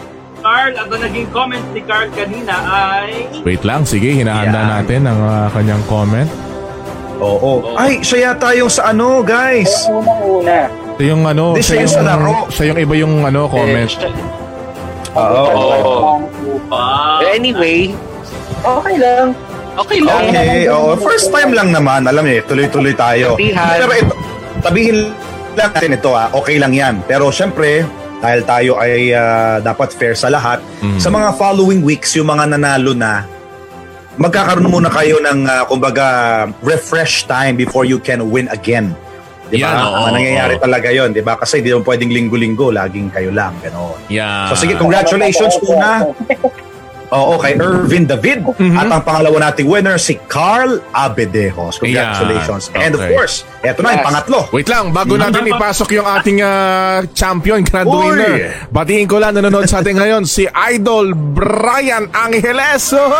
[0.52, 0.72] Carl.
[0.76, 3.32] At ang naging comment ni Carl kanina ay...
[3.48, 4.68] Wait lang, sige, hinahanda Yan.
[4.68, 6.28] natin ang ah, kanyang comment.
[7.24, 7.78] Oo.
[7.80, 9.72] Ay, siya yata yung sa ano, guys.
[9.88, 10.58] Yung unang-una.
[10.68, 12.28] Ito yung ano, Hindi, siya siya yung sa laro.
[12.28, 13.92] yung, siya yung iba yung ano, comment.
[15.16, 15.44] Oo.
[15.56, 15.96] Oo.
[16.68, 17.20] Wow.
[17.24, 17.96] But anyway,
[18.62, 19.34] Okay lang.
[19.74, 20.22] okay lang.
[20.30, 20.94] Okay, oo.
[21.00, 23.34] First time lang naman, alam niyo, eh, tuloy-tuloy tayo.
[23.34, 23.74] Sabihan.
[23.80, 24.14] Pero ito,
[24.62, 24.98] sabihin
[25.58, 27.02] lang natin ito ah, okay lang yan.
[27.10, 27.82] Pero syempre,
[28.22, 31.02] dahil tayo ay ah, dapat fair sa lahat, Mm.
[31.02, 33.26] sa mga following weeks, yung mga nanalo na,
[34.16, 36.06] magkakaroon muna kayo ng, ah, kumbaga,
[36.62, 38.94] refresh time before you can win again.
[39.52, 39.68] Di ba?
[39.68, 40.64] Yan, oo, Ang nangyayari oo.
[40.64, 41.36] talaga yon, di ba?
[41.36, 44.08] Kasi di mo pwedeng linggo-linggo, laging kayo lang, gano'n.
[44.08, 44.48] Yeah.
[44.48, 46.08] So sige, congratulations una.
[47.12, 48.40] Oo, kay Irvin David.
[48.56, 48.72] Mhm.
[48.72, 51.84] At ang pangalawa nating winner, si Carl Abedejos.
[51.84, 52.72] Congratulations.
[52.72, 53.12] Yeah, And of okay.
[53.12, 54.08] course, eto na yung Yes.
[54.08, 54.40] pangatlo.
[54.56, 58.16] Wait lang, bago natin ipasok yung ating ah, champion, grand Uy!
[58.16, 58.56] winner.
[58.72, 62.96] Batiin ko lang nanonood sa atin ngayon si Idol Brian Angeles.
[62.96, 63.12] Oh!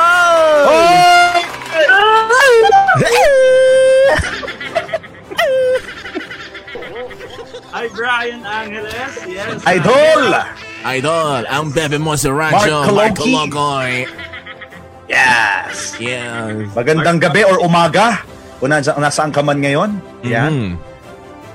[7.72, 9.14] Hi, Brian Angeles.
[9.26, 9.64] Yes.
[9.64, 10.28] Idol!
[10.28, 13.32] Idol, ang bebe mo si Mark Radyo, Mark Coloki.
[13.34, 13.92] Colocoy.
[15.12, 16.00] Yes!
[16.00, 16.72] Yes.
[16.72, 18.24] Magandang gabi or umaga
[18.58, 19.90] kung nasa, nasaan ka man ngayon.
[20.24, 20.54] Yan.
[20.54, 20.72] Mm.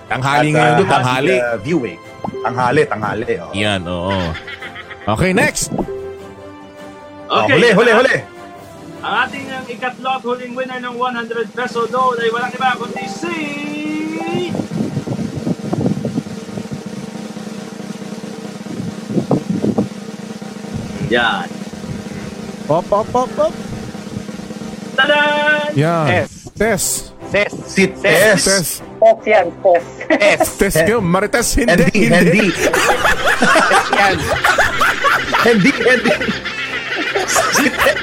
[0.06, 1.34] Tanghali At, ngayon uh, doon, tanghali.
[1.38, 2.00] uh, viewing.
[2.42, 3.32] Tanghali, tanghali.
[3.42, 3.50] Oh.
[3.54, 4.18] Yan, oo.
[5.06, 5.70] Okay, next.
[7.26, 7.58] Oh, Okay.
[7.58, 8.16] huli, huli, huli.
[9.02, 13.06] Ang ating ang ikatlo at huling winner ng 100 peso load ay walang iba kundi
[13.06, 13.34] si...
[21.10, 21.46] Yan.
[22.66, 23.54] Pop, pop, pop, pop.
[24.96, 25.70] Tadan!
[25.78, 26.06] Yan.
[26.08, 26.30] Yes.
[26.56, 27.12] Tess.
[27.30, 27.52] Ses.
[27.68, 28.44] Si Tess.
[28.44, 28.68] Tess.
[28.98, 29.84] Pos yan, pos.
[30.08, 30.56] Ses.
[30.58, 31.04] Tess yun.
[31.04, 31.84] Marites, hindi.
[31.94, 32.46] Hindi, hindi.
[34.00, 34.16] Yan.
[35.46, 36.14] Hindi, hindi.
[37.28, 38.00] Si Tess.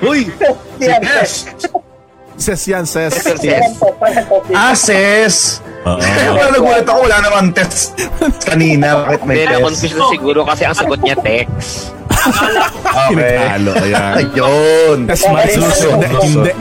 [0.00, 0.30] Uy,
[0.80, 1.32] si Tess.
[2.42, 3.14] Ses yan, ses.
[3.14, 3.38] Ses.
[4.26, 4.50] Copy.
[4.50, 5.62] Ases.
[5.86, 5.98] Oo.
[6.34, 7.94] Wala nagulat ako, wala naman test
[8.42, 9.06] kanina.
[9.06, 9.54] Bakit may Hindi, test?
[9.62, 11.94] na-confuse na siguro kasi ang sagot niya text.
[12.82, 13.34] Okay.
[13.34, 14.14] Pinaghalo, ayan.
[14.18, 14.98] Ayun.
[15.10, 15.78] Tess Marsus.
[15.86, 16.52] Hindi, hindi.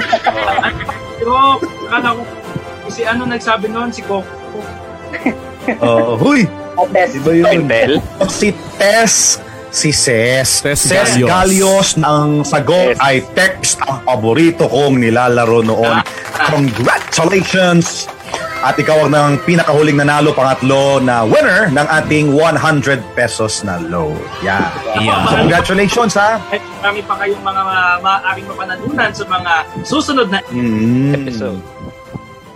[1.22, 1.34] Pero,
[1.86, 2.22] akala ko,
[2.90, 4.26] si ano nagsabi noon, si Coco.
[5.82, 6.50] Oh, huy.
[6.94, 7.14] Test.
[7.14, 7.70] Di ba yun?
[8.26, 8.50] Si
[8.82, 9.38] Tess,
[9.72, 10.44] si Ses.
[10.62, 11.26] Ses Galios.
[11.26, 13.00] Galios ng sagot Yes.
[13.00, 15.98] ay text ang paborito kong nilalaro noon.
[16.54, 18.06] Congratulations!
[18.62, 24.22] At ikaw ang ng pinakahuling nanalo pangatlo na winner ng ating 100 pesos na load.
[24.42, 24.70] Yan.
[25.02, 25.26] Yeah.
[25.26, 26.38] So congratulations ha.
[26.38, 31.10] At marami pa kayong mga ma- maaaring mapanalunan sa mga susunod na Mm.
[31.18, 31.62] Episode.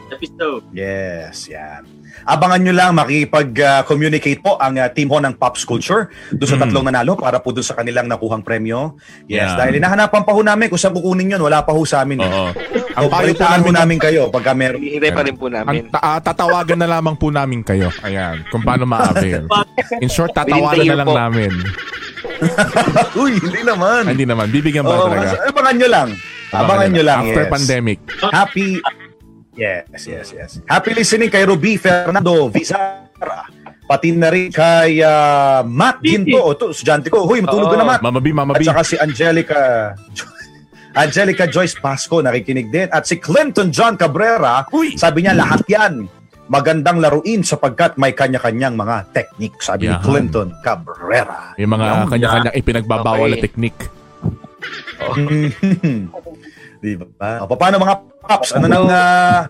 [0.07, 0.63] episode.
[0.71, 1.83] Yes, yan.
[2.23, 6.61] Abangan nyo lang makipag-communicate po ang uh, team ho ng Pops Culture doon sa Mm.
[6.63, 8.95] tatlong nanalo para po doon sa kanilang nakuhang premyo.
[9.25, 9.57] Yes, Yeah.
[9.57, 11.41] dahil hinahanapan pa ho namin kung saan kukunin yun.
[11.41, 12.17] Wala pa ho sa amin.
[12.17, 12.47] Oo.
[12.47, 12.55] Ang
[12.95, 14.79] Ang payo po balitaan ho namin, namin kayo pagka meron.
[14.79, 15.81] Hihintay pa rin po ang namin.
[15.87, 17.91] ta- ah, tatawagan na lamang po namin kayo.
[18.01, 19.45] Ayan, kung paano ma-avail.
[19.99, 21.13] In short, tatawagan Within the na lang po.
[21.13, 21.51] namin.
[23.21, 24.01] Uy, hindi naman.
[24.01, 25.21] Ah, Hindi naman, bibigyan ba Oo, talaga?
[25.29, 26.09] mas- abangan nyo lang.
[26.47, 27.51] Abangan nyo lang, After yes.
[27.51, 27.97] pandemic.
[28.25, 28.67] Happy
[29.55, 30.51] Yes, yes, yes.
[30.67, 33.47] Happy listening kay Ruby Fernando Vizara.
[33.85, 36.41] Pati na rin kay ah, Matt Ginto.
[36.41, 37.23] O, to, estudyante ko.
[37.23, 37.81] Huy, matulog ka Oo.
[37.81, 38.01] na, Matt.
[38.03, 38.67] Mama B, Mama At B.
[38.67, 39.93] saka si Angelica
[41.05, 42.87] Angelica Joyce Pasco nakikinig din.
[42.91, 44.99] At si Clinton John Cabrera, Uy!
[44.99, 46.07] sabi niya lahat yan
[46.45, 50.05] magandang laruin sapagkat may kanya-kanyang mga technique, sabi ni Yahan.
[50.05, 51.57] Clinton Cabrera.
[51.57, 53.45] Yung mga kanya-kanyang ipinagbabawal na Okay.
[53.49, 53.81] technique.
[56.85, 57.41] Di ba?
[57.43, 57.95] O, paano mga
[58.25, 58.49] Pops?
[58.57, 58.85] Ano nang...
[58.89, 59.45] ah,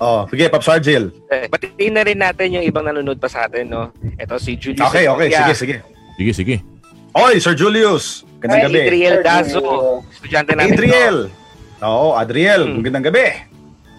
[0.00, 1.08] oh, sige, Pops Argel.
[1.32, 3.92] Eh, Batiin na rin natin yung ibang nanonood pa sa atin, no?
[4.20, 4.84] Ito si Julius.
[4.92, 5.28] Okay, okay.
[5.32, 5.76] Sige, sige.
[6.20, 6.56] Sige, sige.
[7.16, 8.22] Oy, Sir Julius.
[8.40, 8.80] Gandang gabi.
[8.86, 9.60] Adriel Dazo.
[10.12, 10.72] Estudyante namin.
[10.76, 11.18] Adriel.
[11.84, 12.62] Oo, Adriel.
[12.64, 12.82] Hmm.
[12.84, 13.26] Gandang gabi.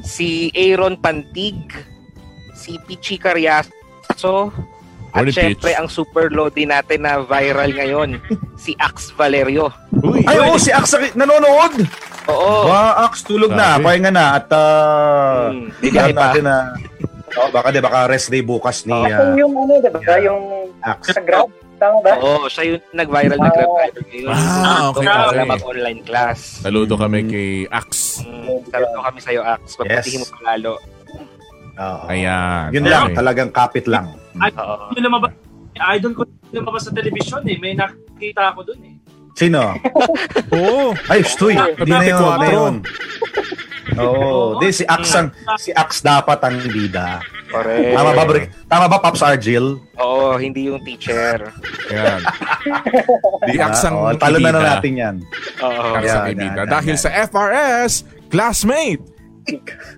[0.01, 0.05] to.
[0.05, 1.59] Si Aaron Pantig.
[2.57, 4.53] Si Pichi Carriazo.
[5.11, 8.15] At Morning, syempre, ang super loading natin na viral ngayon,
[8.55, 9.67] si Ax Valerio.
[9.91, 10.23] Uy!
[10.23, 11.83] Ay, oo, si Ax nanonood.
[12.29, 12.69] Oo.
[12.69, 13.77] Ba, Ax, tulog na.
[13.77, 13.83] Sabi.
[13.83, 14.25] Pahinga na.
[14.37, 16.21] At, uh, Hmm, bibiyahe pa.
[16.29, 16.55] natin na,
[17.39, 19.99] oh, baka, di, baka rest day bukas ni uh, yung ano, diba?
[20.21, 20.43] Yung
[20.83, 21.11] Ax.
[21.11, 21.49] sa Grab.
[21.81, 22.13] Tama ba?
[22.21, 24.29] Oo, siya yung nag-viral na grab driver ngayon.
[24.29, 25.49] Ah, okay, Doon okay.
[25.49, 26.61] mag-online class.
[26.61, 28.21] Saludo kami kay Axe.
[28.21, 29.81] Mm, saludo kami sa'yo, Ax.
[29.81, 30.77] Pagpatihin mo pa lalo.
[31.73, 32.05] Oo.
[32.05, 32.69] Ayan.
[32.69, 32.93] Yun okay.
[32.93, 34.13] lang, talagang kapit lang.
[34.37, 34.93] Ay, Oo.
[34.93, 35.33] yung lumabas,
[35.97, 36.21] idol ko
[36.53, 37.57] lumabas sa television eh.
[37.57, 38.93] May nakita ako dun eh.
[39.33, 39.75] Sino?
[40.53, 40.91] Oo.
[41.07, 41.55] Ay, stoy.
[41.55, 42.35] Hindi na yun.
[42.35, 42.75] Na yun.
[43.93, 44.55] Oo.
[44.57, 45.27] Di, si Ax ang,
[45.57, 47.19] si Ax dapat ang bida.
[47.51, 47.91] Correct.
[47.91, 48.41] Tama ba, Bri?
[48.65, 49.75] Tama ba, Pops Argil?
[49.97, 51.51] Oo, hindi yung teacher.
[51.91, 52.21] Ayan.
[53.47, 53.59] Di?
[53.59, 55.15] Ax ang Oo, Talo na na natin yan.
[55.59, 55.99] Oo.
[55.99, 57.01] Ax Yan, ang yan, yan, Dahil yan.
[57.01, 57.91] sa FRS,
[58.31, 59.03] classmate.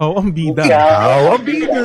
[0.01, 0.65] Oo, ang bida.
[0.65, 1.83] Ikaw ang bida.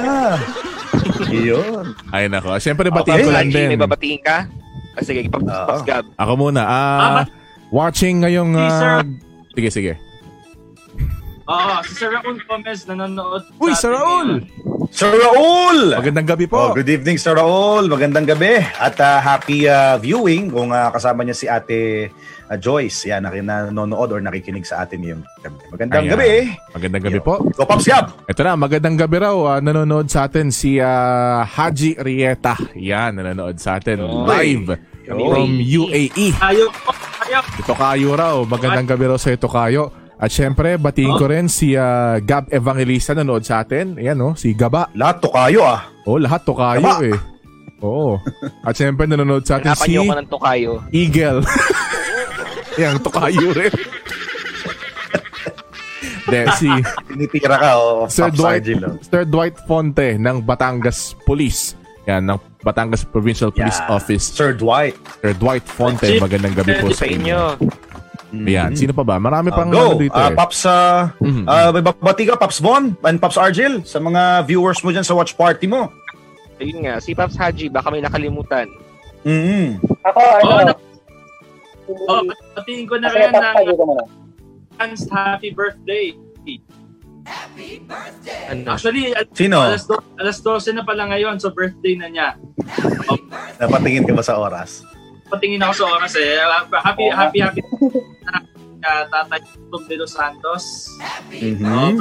[1.29, 1.87] Iyon.
[2.09, 2.57] Ay, nako.
[2.57, 3.69] Siyempre, Okay, batiin ko lang din.
[3.69, 4.49] May babatiin ka?
[4.97, 5.77] Ah, sige, pag Oo.
[5.85, 6.05] Gab.
[6.17, 6.63] Ako muna.
[6.63, 7.29] Ah, Ah, ba-
[7.71, 8.53] watching ngayong...
[8.53, 9.05] Si Sir- ah,
[9.53, 9.93] sige, sige.
[11.49, 13.41] Oo, si Sir Raul Gomez nanonood.
[13.57, 14.45] Uy, Sir Raul!
[14.93, 15.97] Sir Raul!
[15.97, 16.77] Magandang gabi Oh, po.
[16.77, 17.89] good evening, Sir Raul.
[17.89, 18.61] Magandang gabi.
[18.61, 22.13] At ah, happy ah, viewing kung ah, kasama niya si Ate
[22.45, 23.09] ah, Joyce.
[23.09, 25.57] Yan, na nanonood or nakikinig sa atin yung gabi.
[25.73, 26.13] Magandang Ayan.
[26.13, 26.33] gabi.
[26.77, 27.35] Magandang gabi po.
[27.49, 28.13] Go, Pops Gab!
[28.29, 29.37] Ito na, magandang gabi raw.
[29.49, 32.61] ah, nanonood sa atin si ah, Haji Rieta.
[32.77, 34.77] Yan, nanonood sa atin live
[35.09, 36.27] from UAE.
[36.37, 36.93] Po,
[37.25, 37.43] ayaw.
[37.57, 38.37] Ito kayo raw.
[38.45, 39.89] Magandang gabi raw sa ito kayo.
[40.19, 43.95] At syempre, batiin ko rin si ah, Gab Evangelista nanood sa atin.
[43.97, 44.91] Ayan, oh, si Gaba.
[44.99, 45.87] Lahat to kayo ah.
[46.03, 47.07] Oh, lahat to kayo Gaba.
[47.07, 47.19] eh.
[47.87, 48.19] Oo.
[48.67, 50.73] At syempre, nanonood sa atin Hanapan si ko ng tokayo.
[50.91, 51.41] Eagle.
[52.83, 53.75] Yan, to kayo rin.
[56.29, 56.69] De, si
[57.09, 59.01] Tinitira ka oh, Sir Dwight, oh.
[59.01, 61.73] Sir Dwight Fonte ng Batangas Police.
[62.05, 63.95] Yan, ng Batangas Provincial Police Yeah.
[63.95, 64.25] Office.
[64.25, 64.99] Sir Dwight.
[65.21, 67.55] Sir Dwight Fonte, Chief, magandang gabi po Sa inyo.
[67.57, 68.45] inyo.
[68.45, 69.17] Ayan, sino pa ba?
[69.17, 69.97] Marami Ah, pang go!
[69.97, 70.37] ano dito Ah, eh.
[70.37, 71.45] Pops, ah, Mhm.
[71.49, 75.17] ah, may babati ka, Pops Von and Pops Argel sa mga viewers mo dyan sa
[75.17, 75.89] watch party mo.
[76.61, 78.69] Ayun nga, si Pops Haji, baka may nakalimutan.
[79.25, 80.87] mm Ako, ano, Oo, na-
[81.89, 82.21] Oh,
[82.53, 86.13] patingin ko na rin ng happy birthday.
[88.49, 88.73] Ano?
[88.73, 89.61] Actually, al- Sino?
[89.61, 92.29] alas, do- alas 12 na pala ngayon, so birthday na niya.
[93.61, 94.81] Napatingin ka ba sa oras?
[95.29, 96.41] Patingin ako sa oras eh.
[96.73, 97.13] Happy, Oo.
[97.13, 97.61] happy, happy.
[98.79, 100.89] Uh, tatay Tug de los Santos.
[101.29, 102.01] Mhm.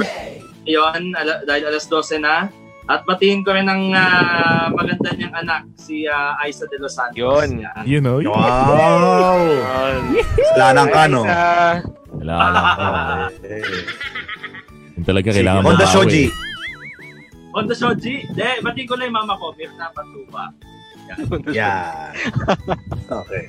[0.64, 2.48] Yun, ala, dahil alas 12 na.
[2.88, 7.20] At patingin ko rin ng ah, maganda niyang anak, si ah, Aiza de los Santos.
[7.20, 7.60] Yun.
[7.60, 7.84] Yan.
[7.84, 9.44] You know, Wow!
[10.56, 11.28] Lanang ka, no?
[11.28, 11.84] Sa,
[12.16, 12.84] kailangan ko.
[14.98, 15.00] Eh.
[15.00, 15.94] Yun talaga kailangan Honda mabawi.
[15.94, 16.24] Shoji.
[17.54, 18.14] Honda Shoji.
[18.34, 20.44] De, batiin ko lang yung mama ko, Mirna Patuba.
[21.54, 22.12] Yan.
[23.06, 23.44] Okay.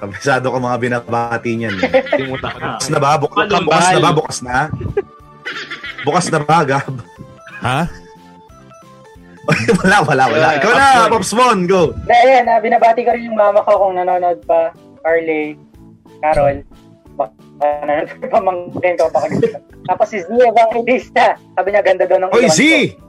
[0.00, 1.76] Kabisado ko mga binabati niyan.
[1.78, 2.80] ko na.
[2.80, 3.10] Bukas na ba?
[3.20, 4.10] Buk- Palong bukas na ba?
[4.10, 4.56] Bukas na?
[6.02, 6.96] Bukas na ba, Gab?
[7.62, 7.80] Ha?
[9.82, 10.48] wala, wala, wala.
[10.54, 11.92] Yeah, Ikaw na, Pops Von, go.
[11.92, 14.72] Hindi, ayan, ah, binabati ko rin yung mama ko kung nanonood pa.
[15.04, 15.54] Carly,
[16.18, 16.66] Carol.
[17.14, 17.30] Baka
[17.86, 19.04] nanonood pa pamangkin ko.
[19.12, 19.26] Baka.
[19.82, 21.34] Tapos si Z Evangelista.
[21.54, 22.60] Sabi niya, ganda daw ng Oy, Z!
[22.94, 23.02] ko.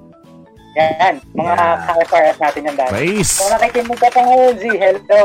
[0.73, 1.85] Yan, mga Yeah.
[1.85, 2.93] ka-FRS natin yan dati.
[2.97, 3.33] Nice.
[3.37, 5.23] Kung nakikinig ka pa ngayon, Z, hello.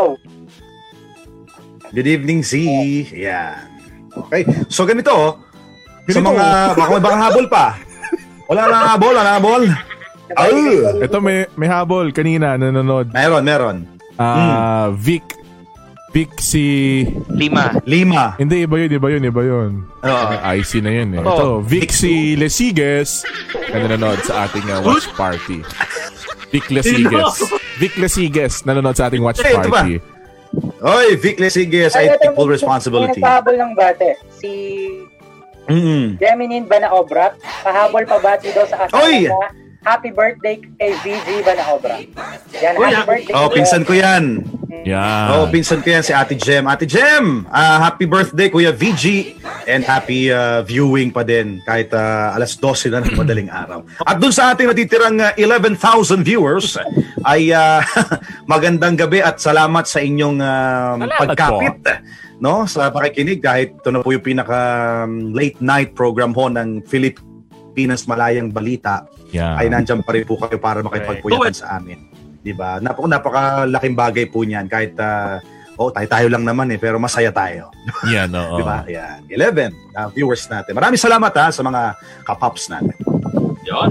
[1.89, 2.53] Good evening, Z.
[3.17, 3.65] Yan.
[4.13, 4.45] Okay.
[4.69, 5.33] So, ganito, oh.
[6.09, 6.45] Sa mga,
[6.77, 7.77] baka may baka habol pa.
[8.49, 9.63] Wala na habol, wala na habol.
[10.37, 10.85] Ay!
[11.05, 13.13] Ito may, may habol kanina nanonood.
[13.13, 13.77] Meron, meron.
[14.21, 15.21] Ah, Vic.
[15.25, 15.38] Vic
[16.39, 16.65] si...
[17.29, 17.77] Lima.
[17.85, 18.35] Lima.
[18.35, 19.71] Hindi, iba yun, iba yun, iba yun.
[20.01, 20.25] Oo.
[20.57, 21.21] IC na yun eh.
[21.21, 21.29] Oo.
[21.29, 23.23] Ito, Vic si Lesiges
[23.69, 25.61] na nanonood sa ating uh, watch party.
[26.49, 27.45] Vic Lesiges.
[27.77, 29.85] Vic Lesiges nanonood sa ating watch Eh, ito ba?
[29.85, 30.01] party.
[30.81, 33.21] Oy, Vic Lesiges, I take full responsibility.
[33.21, 34.17] Nagpahabol ng bate.
[34.33, 34.51] Si
[35.69, 36.17] Mm-mm.
[36.17, 37.37] Geminin Banaobra.
[37.61, 39.29] Pahabol pa bati daw sa asawa Oy!
[39.29, 42.03] na happy birthday kay VG Banaobra.
[42.59, 43.35] Yan, Uy, happy birthday.
[43.35, 44.45] Oh, pinsan ko yan.
[44.85, 45.29] Yan.
[45.33, 46.69] Oh, pinsan ko yan si Ate Jem.
[46.69, 52.37] Ate Jem, ah, happy birthday Kuya VG and happy ah, viewing pa din kahit ah,
[52.37, 53.81] alas 12 na ng madaling araw.
[54.05, 56.77] At dun sa ating natitirang ah, 11,000 viewers
[57.25, 57.81] ay ah,
[58.53, 61.77] magandang gabi at salamat sa inyong Salamat pagkapit
[62.39, 64.59] no sa pakikinig kahit ito na po yung pinaka
[65.05, 69.57] um, late night program ho ng Philippines Malayang Balita Yan.
[69.61, 72.01] ay nandiyan pa rin po kayo para makipagpuyatan sa amin.
[72.41, 72.81] 'Di ba?
[72.81, 75.37] Napaka napakalaking bagay po niyan kahit uh,
[75.77, 77.69] oh, tayo-tayo lang naman eh pero masaya tayo.
[78.15, 78.57] Yan, oo.
[78.57, 78.79] 'Di ba?
[78.89, 79.21] Yan.
[79.29, 80.73] 11 uh, viewers natin.
[80.73, 81.83] Maraming salamat ha sa mga
[82.25, 82.97] kapops natin.
[83.69, 83.91] Yun.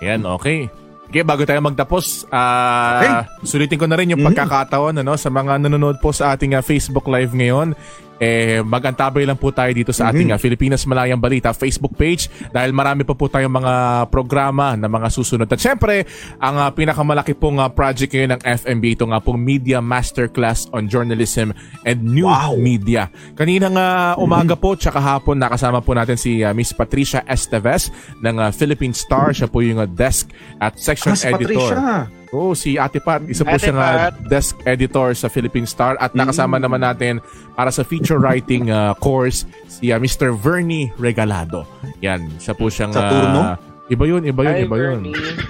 [0.00, 0.70] Yan, okay.
[1.10, 4.30] Okay, bago tayo magtapos, ah sulitin ko na rin yung Mhm.
[4.30, 7.74] pagkakataon ano, sa mga nanonood po sa ating ah, Facebook Live ngayon.
[8.20, 10.36] Eh, magantabay lang po tayo dito sa ating Mhm.
[10.36, 13.74] ah, Filipinas Malayang Balita Facebook page dahil marami pa po tayong mga
[14.06, 15.48] programa na mga susunod.
[15.48, 16.04] At syempre,
[16.36, 20.84] ang ah, pinakamalaki pong ah, project ngayon ng FMB, ito nga pong Media Masterclass on
[20.84, 22.60] Journalism and New Wow.
[22.60, 23.08] Media.
[23.32, 27.88] Kaninang ah, umaga po, tsaka hapon, nakasama po natin si ah, Miss Patricia Esteves
[28.20, 29.32] ng ah, Philippine Star.
[29.32, 30.28] Siya po yung ah, desk
[30.60, 31.72] at section Ah, si editor.
[31.72, 32.19] Patricia.
[32.30, 34.14] Oo, si Ate Pat, isa po Ate siyang Pat.
[34.24, 36.62] desk editor sa Philippine Star at nakasama Mm.
[36.62, 37.14] naman natin
[37.52, 40.30] para sa feature writing ah, course si ah, Mr.
[40.32, 41.66] Vernie Regalado.
[41.98, 43.58] Yan, siya po siyang Sa turno?
[43.90, 45.00] iba yun, iba yun, Hi, iba yun.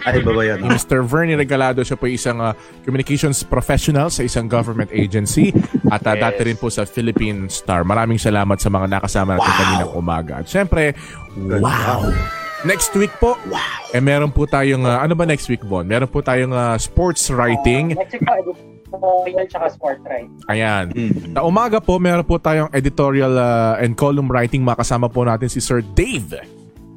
[0.01, 0.59] Ay ba ba yan?
[0.59, 1.05] Si Mr.
[1.05, 5.52] Vernie Regalado, siya po isang ah, communications professional sa isang government agency
[5.86, 6.23] at ah, Yes.
[6.23, 7.85] dati rin po sa Philippine Star.
[7.85, 9.61] Maraming salamat sa mga nakasama natin Wow.
[9.61, 10.32] kaninang umaga.
[10.40, 10.97] At syempre,
[11.36, 12.09] Good wow!
[12.61, 13.41] Next week po,
[13.89, 15.81] eh meron po tayong, ah, ano ba next week, Bon?
[15.81, 17.97] Meron po tayong ah, sports writing.
[17.97, 18.28] Uh, next week
[18.91, 20.28] po, editorial tsaka sport right?
[20.51, 20.93] Ayan.
[20.93, 21.32] Mm.
[21.32, 24.61] Sa umaga po, meron po tayong editorial uh, and column writing.
[24.61, 26.43] Makasama po natin si Sir Dave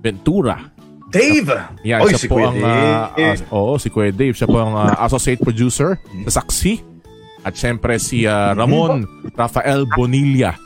[0.04, 0.68] Ventura.
[1.14, 1.54] Dave!
[1.86, 2.98] Yan, Oy, siya si po Kuya ang, Dave.
[2.98, 4.34] ah, as- oo, si Kuya Dave.
[4.36, 6.82] Siya po ang ah, associate producer sa Saksi.
[7.46, 10.58] At syempre si ah, Ramon Rafael Bonilla.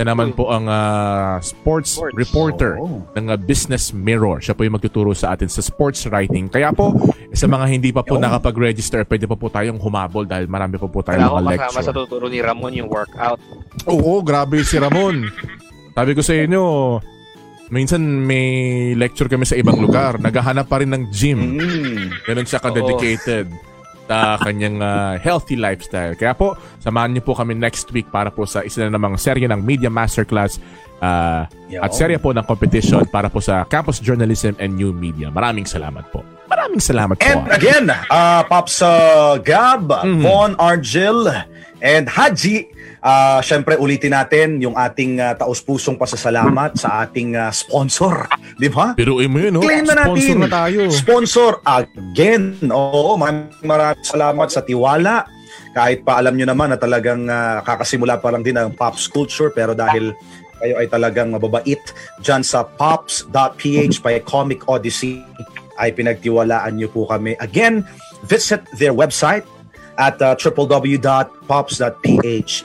[0.00, 2.16] Siya naman po ang ah, sports, Sports.
[2.16, 3.04] reporter Oo.
[3.12, 4.40] ng ah, Business Mirror.
[4.40, 6.48] Siya po yung magtuturo sa atin sa sports writing.
[6.48, 6.96] Kaya po,
[7.36, 11.04] sa mga hindi pa po nakapag-register, pwede pa po tayong humabol dahil marami pa po
[11.04, 12.08] tayong mga kasama sa lecture.
[12.08, 13.44] tuturo ni Ramon yung workout.
[13.92, 15.28] Oo, grabe si Ramon.
[15.92, 16.62] Sabi ko sa inyo,
[17.68, 18.48] minsan may
[18.96, 20.16] lecture kami sa ibang lugar.
[20.16, 21.60] Naghahanap pa rin ng gym.
[21.60, 22.24] Mm.
[22.24, 23.52] Ganun siya ka-dedicated
[24.10, 26.18] sa kanyang ah, healthy lifestyle.
[26.18, 29.46] Kaya po, samahan niyo po kami next week para po sa isa na namang serye
[29.46, 30.58] ng Media Masterclass
[31.70, 31.78] Yo.
[31.78, 35.30] at serye po ng competition para po sa Campus Journalism and New Media.
[35.30, 36.26] Maraming salamat po.
[36.50, 37.22] Maraming salamat po.
[37.22, 40.26] And again, uh, Pops uh, Gab, Mhm.
[40.26, 41.30] Von Argil,
[41.78, 42.66] and Haji,
[43.04, 48.28] uh, syempre ulitin natin yung ating uh, taus-pusong pasasalamat sa ating uh, sponsor.
[48.62, 48.96] Di ba?
[48.96, 49.64] Biruin mo yun, no?
[49.64, 50.40] Claim na Sponsor natin.
[50.40, 50.80] na tayo.
[50.92, 52.42] Sponsor again.
[52.68, 55.24] Oo, maraming maraming salamat sa tiwala.
[55.70, 59.54] Kahit pa alam nyo naman na talagang ah, kakasimula pa lang din ang Pops Culture
[59.54, 60.10] pero dahil
[60.60, 61.80] kayo ay talagang mababait
[62.20, 65.24] dyan sa pops.ph by Comic Odyssey
[65.80, 67.38] ay pinagtiwalaan nyo po kami.
[67.40, 67.86] Again,
[68.28, 69.46] visit their website
[70.00, 71.02] at uh, www.pops.ph.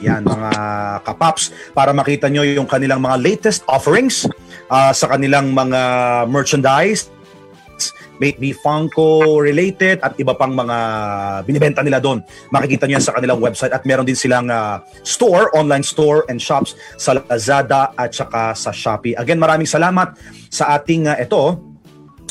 [0.00, 0.50] Yan mga
[1.04, 4.24] kapops para makita nyo yung kanilang mga latest offerings
[4.72, 7.12] uh, sa kanilang mga merchandise
[8.18, 10.78] may be Funko related at iba pang mga
[11.44, 12.24] binibenta nila doon.
[12.52, 16.40] Makikita niyo yan sa kanilang website at meron din silang ah, store, online store and
[16.40, 19.16] shops sa Lazada at saka sa Shopee.
[19.16, 20.16] Again, maraming salamat
[20.48, 21.60] sa ating uh, ito,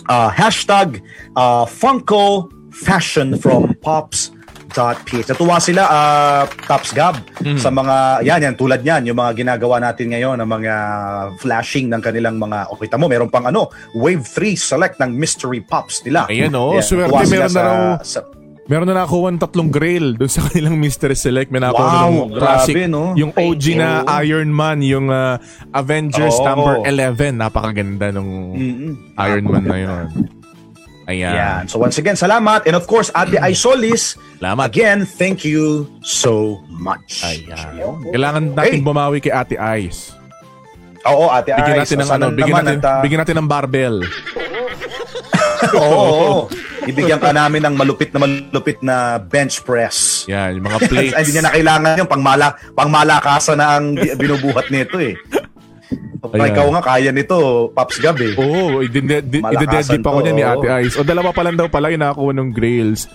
[0.09, 1.01] ah, hashtag
[1.37, 4.34] ah, Funko Fashion from Pops
[4.75, 5.31] PH.
[5.31, 7.15] Natuwa sila, uh, Tops Gab,
[7.55, 10.73] sa mga, yan, yan, tulad yan, yung mga ginagawa natin ngayon, ng mga
[11.37, 15.61] flashing ng kanilang mga, o kita mo, meron pang ano, Wave 3 select ng Mystery
[15.61, 16.27] Pops nila.
[16.27, 18.27] Ayan, oh, Yeah, swerte, meron na raw- sa-
[18.65, 21.53] Meron na nakuha ng tatlong grail doon sa kanilang Mystery Select.
[21.53, 22.73] May nakuha Wow, ng classic.
[22.73, 23.13] grabe, no?
[23.13, 24.25] Yung OG na Oo.
[24.25, 25.37] Iron Man, yung ah,
[25.69, 26.49] Avengers Oo.
[26.49, 27.37] number 11.
[27.37, 29.13] Napakaganda nung Mm-mm.
[29.21, 30.05] Iron Man na yun.
[31.05, 31.31] Ayan.
[31.31, 31.63] Yan.
[31.65, 32.65] So once again, salamat.
[32.65, 34.65] And of course, Ate Isolis, Salamat.
[34.65, 37.21] again, thank you so much.
[37.21, 38.01] Ayan.
[38.09, 38.81] Kailangan natin Hey.
[38.81, 40.17] bumawi kay Ate Ice.
[41.05, 41.81] Oo, Ate Bigyan Ice.
[41.85, 43.97] natin ng ano, bigyan natin, at, ah, bigyan natin ng barbell.
[45.75, 46.39] Oo, oo.
[46.85, 50.25] Ibigyan ka namin ng malupit na malupit na bench press.
[50.27, 51.17] Yan, yung mga plates.
[51.17, 55.17] Hindi niya na kailangan yung pangmala, pangmalakasan na ang bi- binubuhat nito eh.
[56.33, 56.49] Ayan.
[56.53, 58.33] Ikaw nga, kaya nito, Pops Gab eh.
[58.39, 60.43] Oo, oh, ide-deadly Malakasan pa ko to, niya ni.
[60.43, 60.95] Ate Ice.
[60.97, 63.05] O dalawa pa lang daw pala yung nakakuha ng grails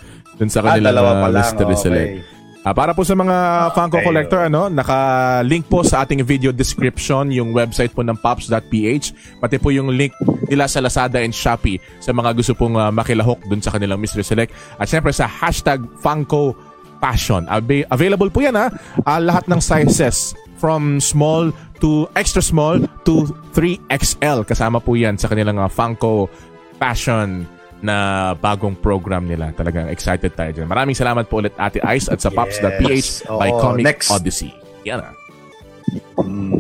[0.40, 1.82] dun sa Ah, kanilang dalawa uh, pa lang, Mystery okay.
[1.82, 2.12] Select.
[2.60, 3.36] Ah, para po sa mga
[3.72, 4.04] Funko okay.
[4.04, 9.72] collector, ano, naka-link po sa ating video description yung website po ng pops.ph, pati po
[9.72, 10.12] yung link
[10.44, 14.20] nila sa Lazada and Shopee sa mga gusto pong ah, makilahok dun sa kanilang Mystery
[14.20, 14.52] Select.
[14.76, 16.52] At syempre sa hashtag Funko
[17.00, 17.48] Passion.
[17.48, 18.68] Ava- available po yan ha.
[19.08, 21.48] Ah, lahat ng sizes from small
[21.80, 23.24] to extra small to
[23.56, 24.44] 3XL.
[24.44, 26.28] Kasama po yan sa kanilang ah, Funko
[26.76, 27.48] Passion
[27.80, 27.96] na
[28.36, 29.56] bagong program nila.
[29.56, 30.68] Talagang excited tayo dyan.
[30.68, 34.12] Maraming salamat po ulit Ate Ice at sa Pops.ph by Oo, Comic next.
[34.12, 34.52] Odyssey.
[34.84, 35.16] Yan ah.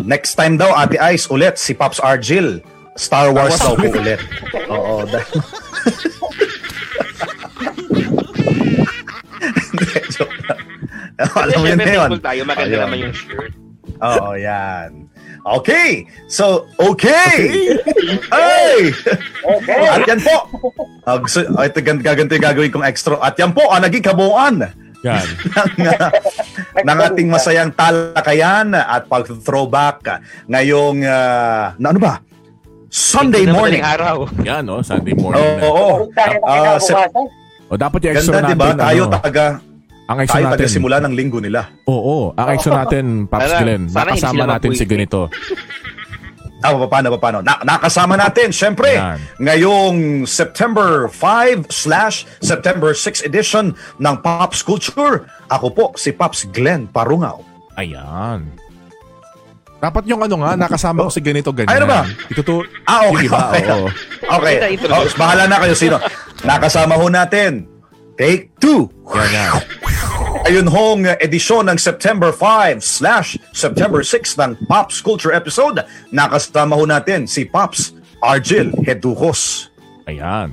[0.02, 2.64] Next time daw, Ate Ice, ulit, si Pops Argil.
[2.96, 4.18] Star Wars Star daw po ulit.
[4.72, 5.04] Oo.
[5.06, 5.28] da-
[9.70, 10.60] Hindi, joke lang.
[11.44, 12.10] Alam mo yun na yun.
[12.20, 12.40] tayo.
[12.44, 12.82] Maganda Ayun.
[12.86, 13.52] naman yung shirt.
[14.00, 15.06] Oo, yan.
[15.40, 16.04] Okay.
[16.26, 17.68] So, okay.
[18.28, 18.92] Hey!
[19.40, 19.80] Okay.
[19.88, 20.36] At yan po.
[21.02, 23.16] Uh, gusto, uh, ito gan- gaganto yung gagawin kong extra.
[23.18, 24.60] At yan po, ang naging kabuuan
[25.00, 25.26] Yan.
[25.56, 26.10] ng, uh,
[26.76, 32.20] ng ating masayang talakayan at pag-throwback ngayong, uh, na ano ba?
[32.90, 33.80] Sunday morning.
[33.80, 34.26] araw.
[34.42, 35.56] Yan oh, Sunday morning Oo.
[35.56, 35.62] na.
[35.62, 35.88] oo.
[36.04, 37.08] Huwag tayo na Ah, kinabukasan.
[37.70, 38.66] O dapat yung extra Ganda, di ba?
[38.66, 38.82] natin.
[38.82, 39.44] Tayo ano, taga,
[40.10, 40.66] ang extra tayo natin.
[40.66, 41.70] simula ng linggo nila.
[41.86, 43.82] Oo, ang extra natin, Pops Sana- Glenn.
[43.86, 45.20] sana hindi Nakasama sila natin si ganito.
[46.60, 47.40] Ah, paano, paano?
[47.40, 49.16] Na, nakasama natin, syempre, Yan.
[49.40, 49.96] ngayong
[50.28, 55.24] September 5 slash September 6 edition ng Pops Culture.
[55.48, 57.40] Ako po, si Pops Glenn Parungaw.
[57.80, 58.44] Ayan.
[59.80, 61.72] Dapat yung ano nga, nakasama ko si ganito ganyan.
[61.72, 62.04] Ay, ano ba?
[62.28, 62.60] Itutu...
[62.84, 63.24] Ah, okay.
[63.24, 63.64] Yung iba, okay.
[63.72, 63.88] oo.
[64.20, 64.54] Okay.
[64.84, 65.96] Oh, bahala na kayo sino.
[66.44, 67.69] Nakasama ho natin.
[68.20, 68.92] Take two.
[69.16, 69.52] Yan yan.
[70.44, 75.80] Ayun hong edisyon ng September 5 slash September 6 ng Pops Culture episode.
[76.12, 79.72] Nakasama ho natin si Pops Argil Hedujos.
[80.04, 80.52] Ayan.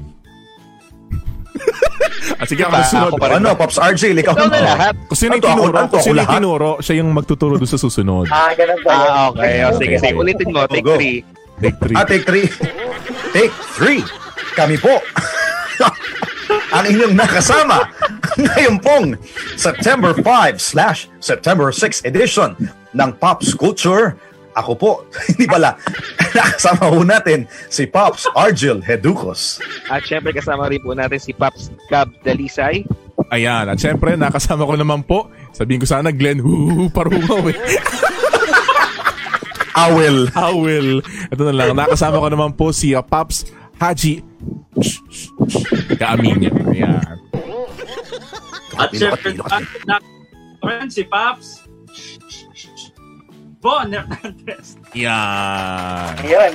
[2.39, 3.11] At sige, ako susunod.
[3.19, 4.95] Ako Ano, Pops Argil, ikaw na lahat.
[5.11, 8.31] Kung sino yung tinuro, kung sino ako yung tinuro, siya yung magtuturo doon sa susunod.
[8.31, 8.95] Ah, ganun ba?
[8.95, 9.67] Ah, okay.
[9.67, 10.15] O, sige, sige.
[10.15, 10.63] Ulitin mo.
[10.71, 10.95] Take Go.
[10.95, 11.19] three.
[11.59, 11.95] Take three.
[11.99, 12.47] Ah, take three.
[13.35, 13.99] take three.
[14.55, 14.89] kami po
[16.71, 17.87] ang inyong nakasama
[18.43, 19.07] ngayon pong
[19.55, 22.53] September 5 slash September 6 edition
[22.91, 24.15] ng Pops Culture.
[24.57, 24.91] Ako po,
[25.29, 25.77] hindi pala,
[26.33, 29.61] nakasama ho natin si Pops Argel Heducos.
[29.87, 32.83] At syempre kasama rin po natin si Pops Gab Dalisay.
[33.33, 35.27] Ayan, at syempre, nakasama ko naman po.
[35.49, 37.57] Sabihin ko sana, Glenn, huhuhu, parungaw eh.
[39.77, 40.29] Awel.
[40.33, 40.89] Howell.
[41.29, 43.45] Ito na lang, nakasama ko naman po si uh, Pops
[43.77, 44.13] Haji.
[45.97, 46.51] Kaamin niya.
[46.73, 47.17] Ayan.
[48.77, 49.33] At syempre,
[49.85, 49.97] na,
[50.61, 51.65] friend, si Paps.
[53.57, 54.77] Bon Hernandez.
[54.93, 56.13] Yan.
[56.21, 56.53] Ayun.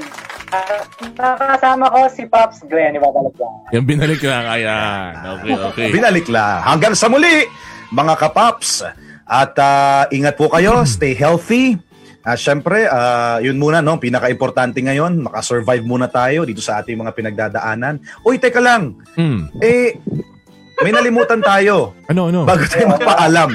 [0.52, 0.84] Ah,
[1.16, 3.54] nakakasama ko si Pops Glenn, ibabalik lang.
[3.72, 4.44] Yung binalik lang.
[4.44, 5.10] Ayan.
[5.40, 5.88] Okay, okay.
[5.88, 6.60] Binalik lang.
[6.60, 7.48] Hanggang sa muli,
[7.88, 8.84] mga kapaps.
[9.24, 11.80] At ah, ingat po kayo, stay healthy.
[12.22, 13.98] Ah, Siyempre, ah, yun muna, no?
[13.98, 17.98] pinaka-importante ngayon, makasurvive muna tayo dito sa ating mga pinagdadaanan.
[18.22, 19.50] Uy, teka lang, Hmm.
[19.58, 19.98] eh,
[20.78, 22.42] may nalimutan tayo Ano, ano?
[22.42, 23.50] bago tayo magpaalam.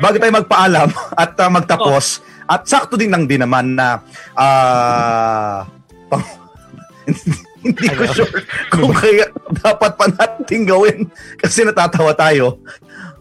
[0.00, 0.88] Bago tayo magpaalam
[1.20, 2.24] at ah, magtapos.
[2.44, 4.00] At sakto din lang din naman na
[6.08, 6.24] pang-
[7.60, 8.40] hindi ko sure
[8.70, 9.28] kung kaya
[9.60, 10.98] dapat pa natin gawin
[11.36, 12.60] kasi natatawa tayo.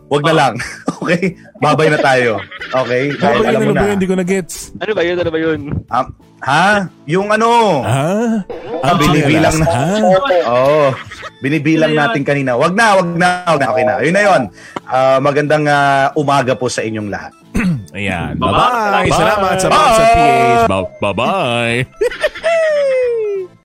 [0.08, 0.54] Wag na lang.
[0.98, 1.38] Okay?
[1.62, 2.42] Babay na tayo.
[2.68, 3.14] Okay?
[3.14, 3.48] Ano Dahil ba yun?
[3.48, 3.86] alam mo Ano ba na.
[3.86, 3.96] yun?
[3.96, 4.56] Hindi ko na-gets.
[4.76, 5.16] Ano ba yun?
[5.16, 5.60] Ano ba yun?
[5.88, 6.06] Ah,
[6.42, 6.66] ha?
[7.06, 7.50] Yung ano?
[7.80, 8.12] Ha?
[8.82, 9.66] Ah, binibilang na.
[9.70, 9.88] Ha?
[10.50, 10.84] Oo.
[11.40, 12.58] Binibilang natin kanina.
[12.58, 13.68] Wag na, wag na, wag na.
[13.72, 13.94] Okay na.
[14.02, 14.42] Yun na yun.
[14.84, 17.32] Ah, magandang ah, umaga po sa inyong lahat.
[17.94, 18.36] Ayan.
[18.36, 19.08] Bye-bye.
[19.08, 19.10] Bye-bye.
[19.14, 20.62] Salamat sa mga sa PH.
[20.66, 21.78] Bye- Bye-bye.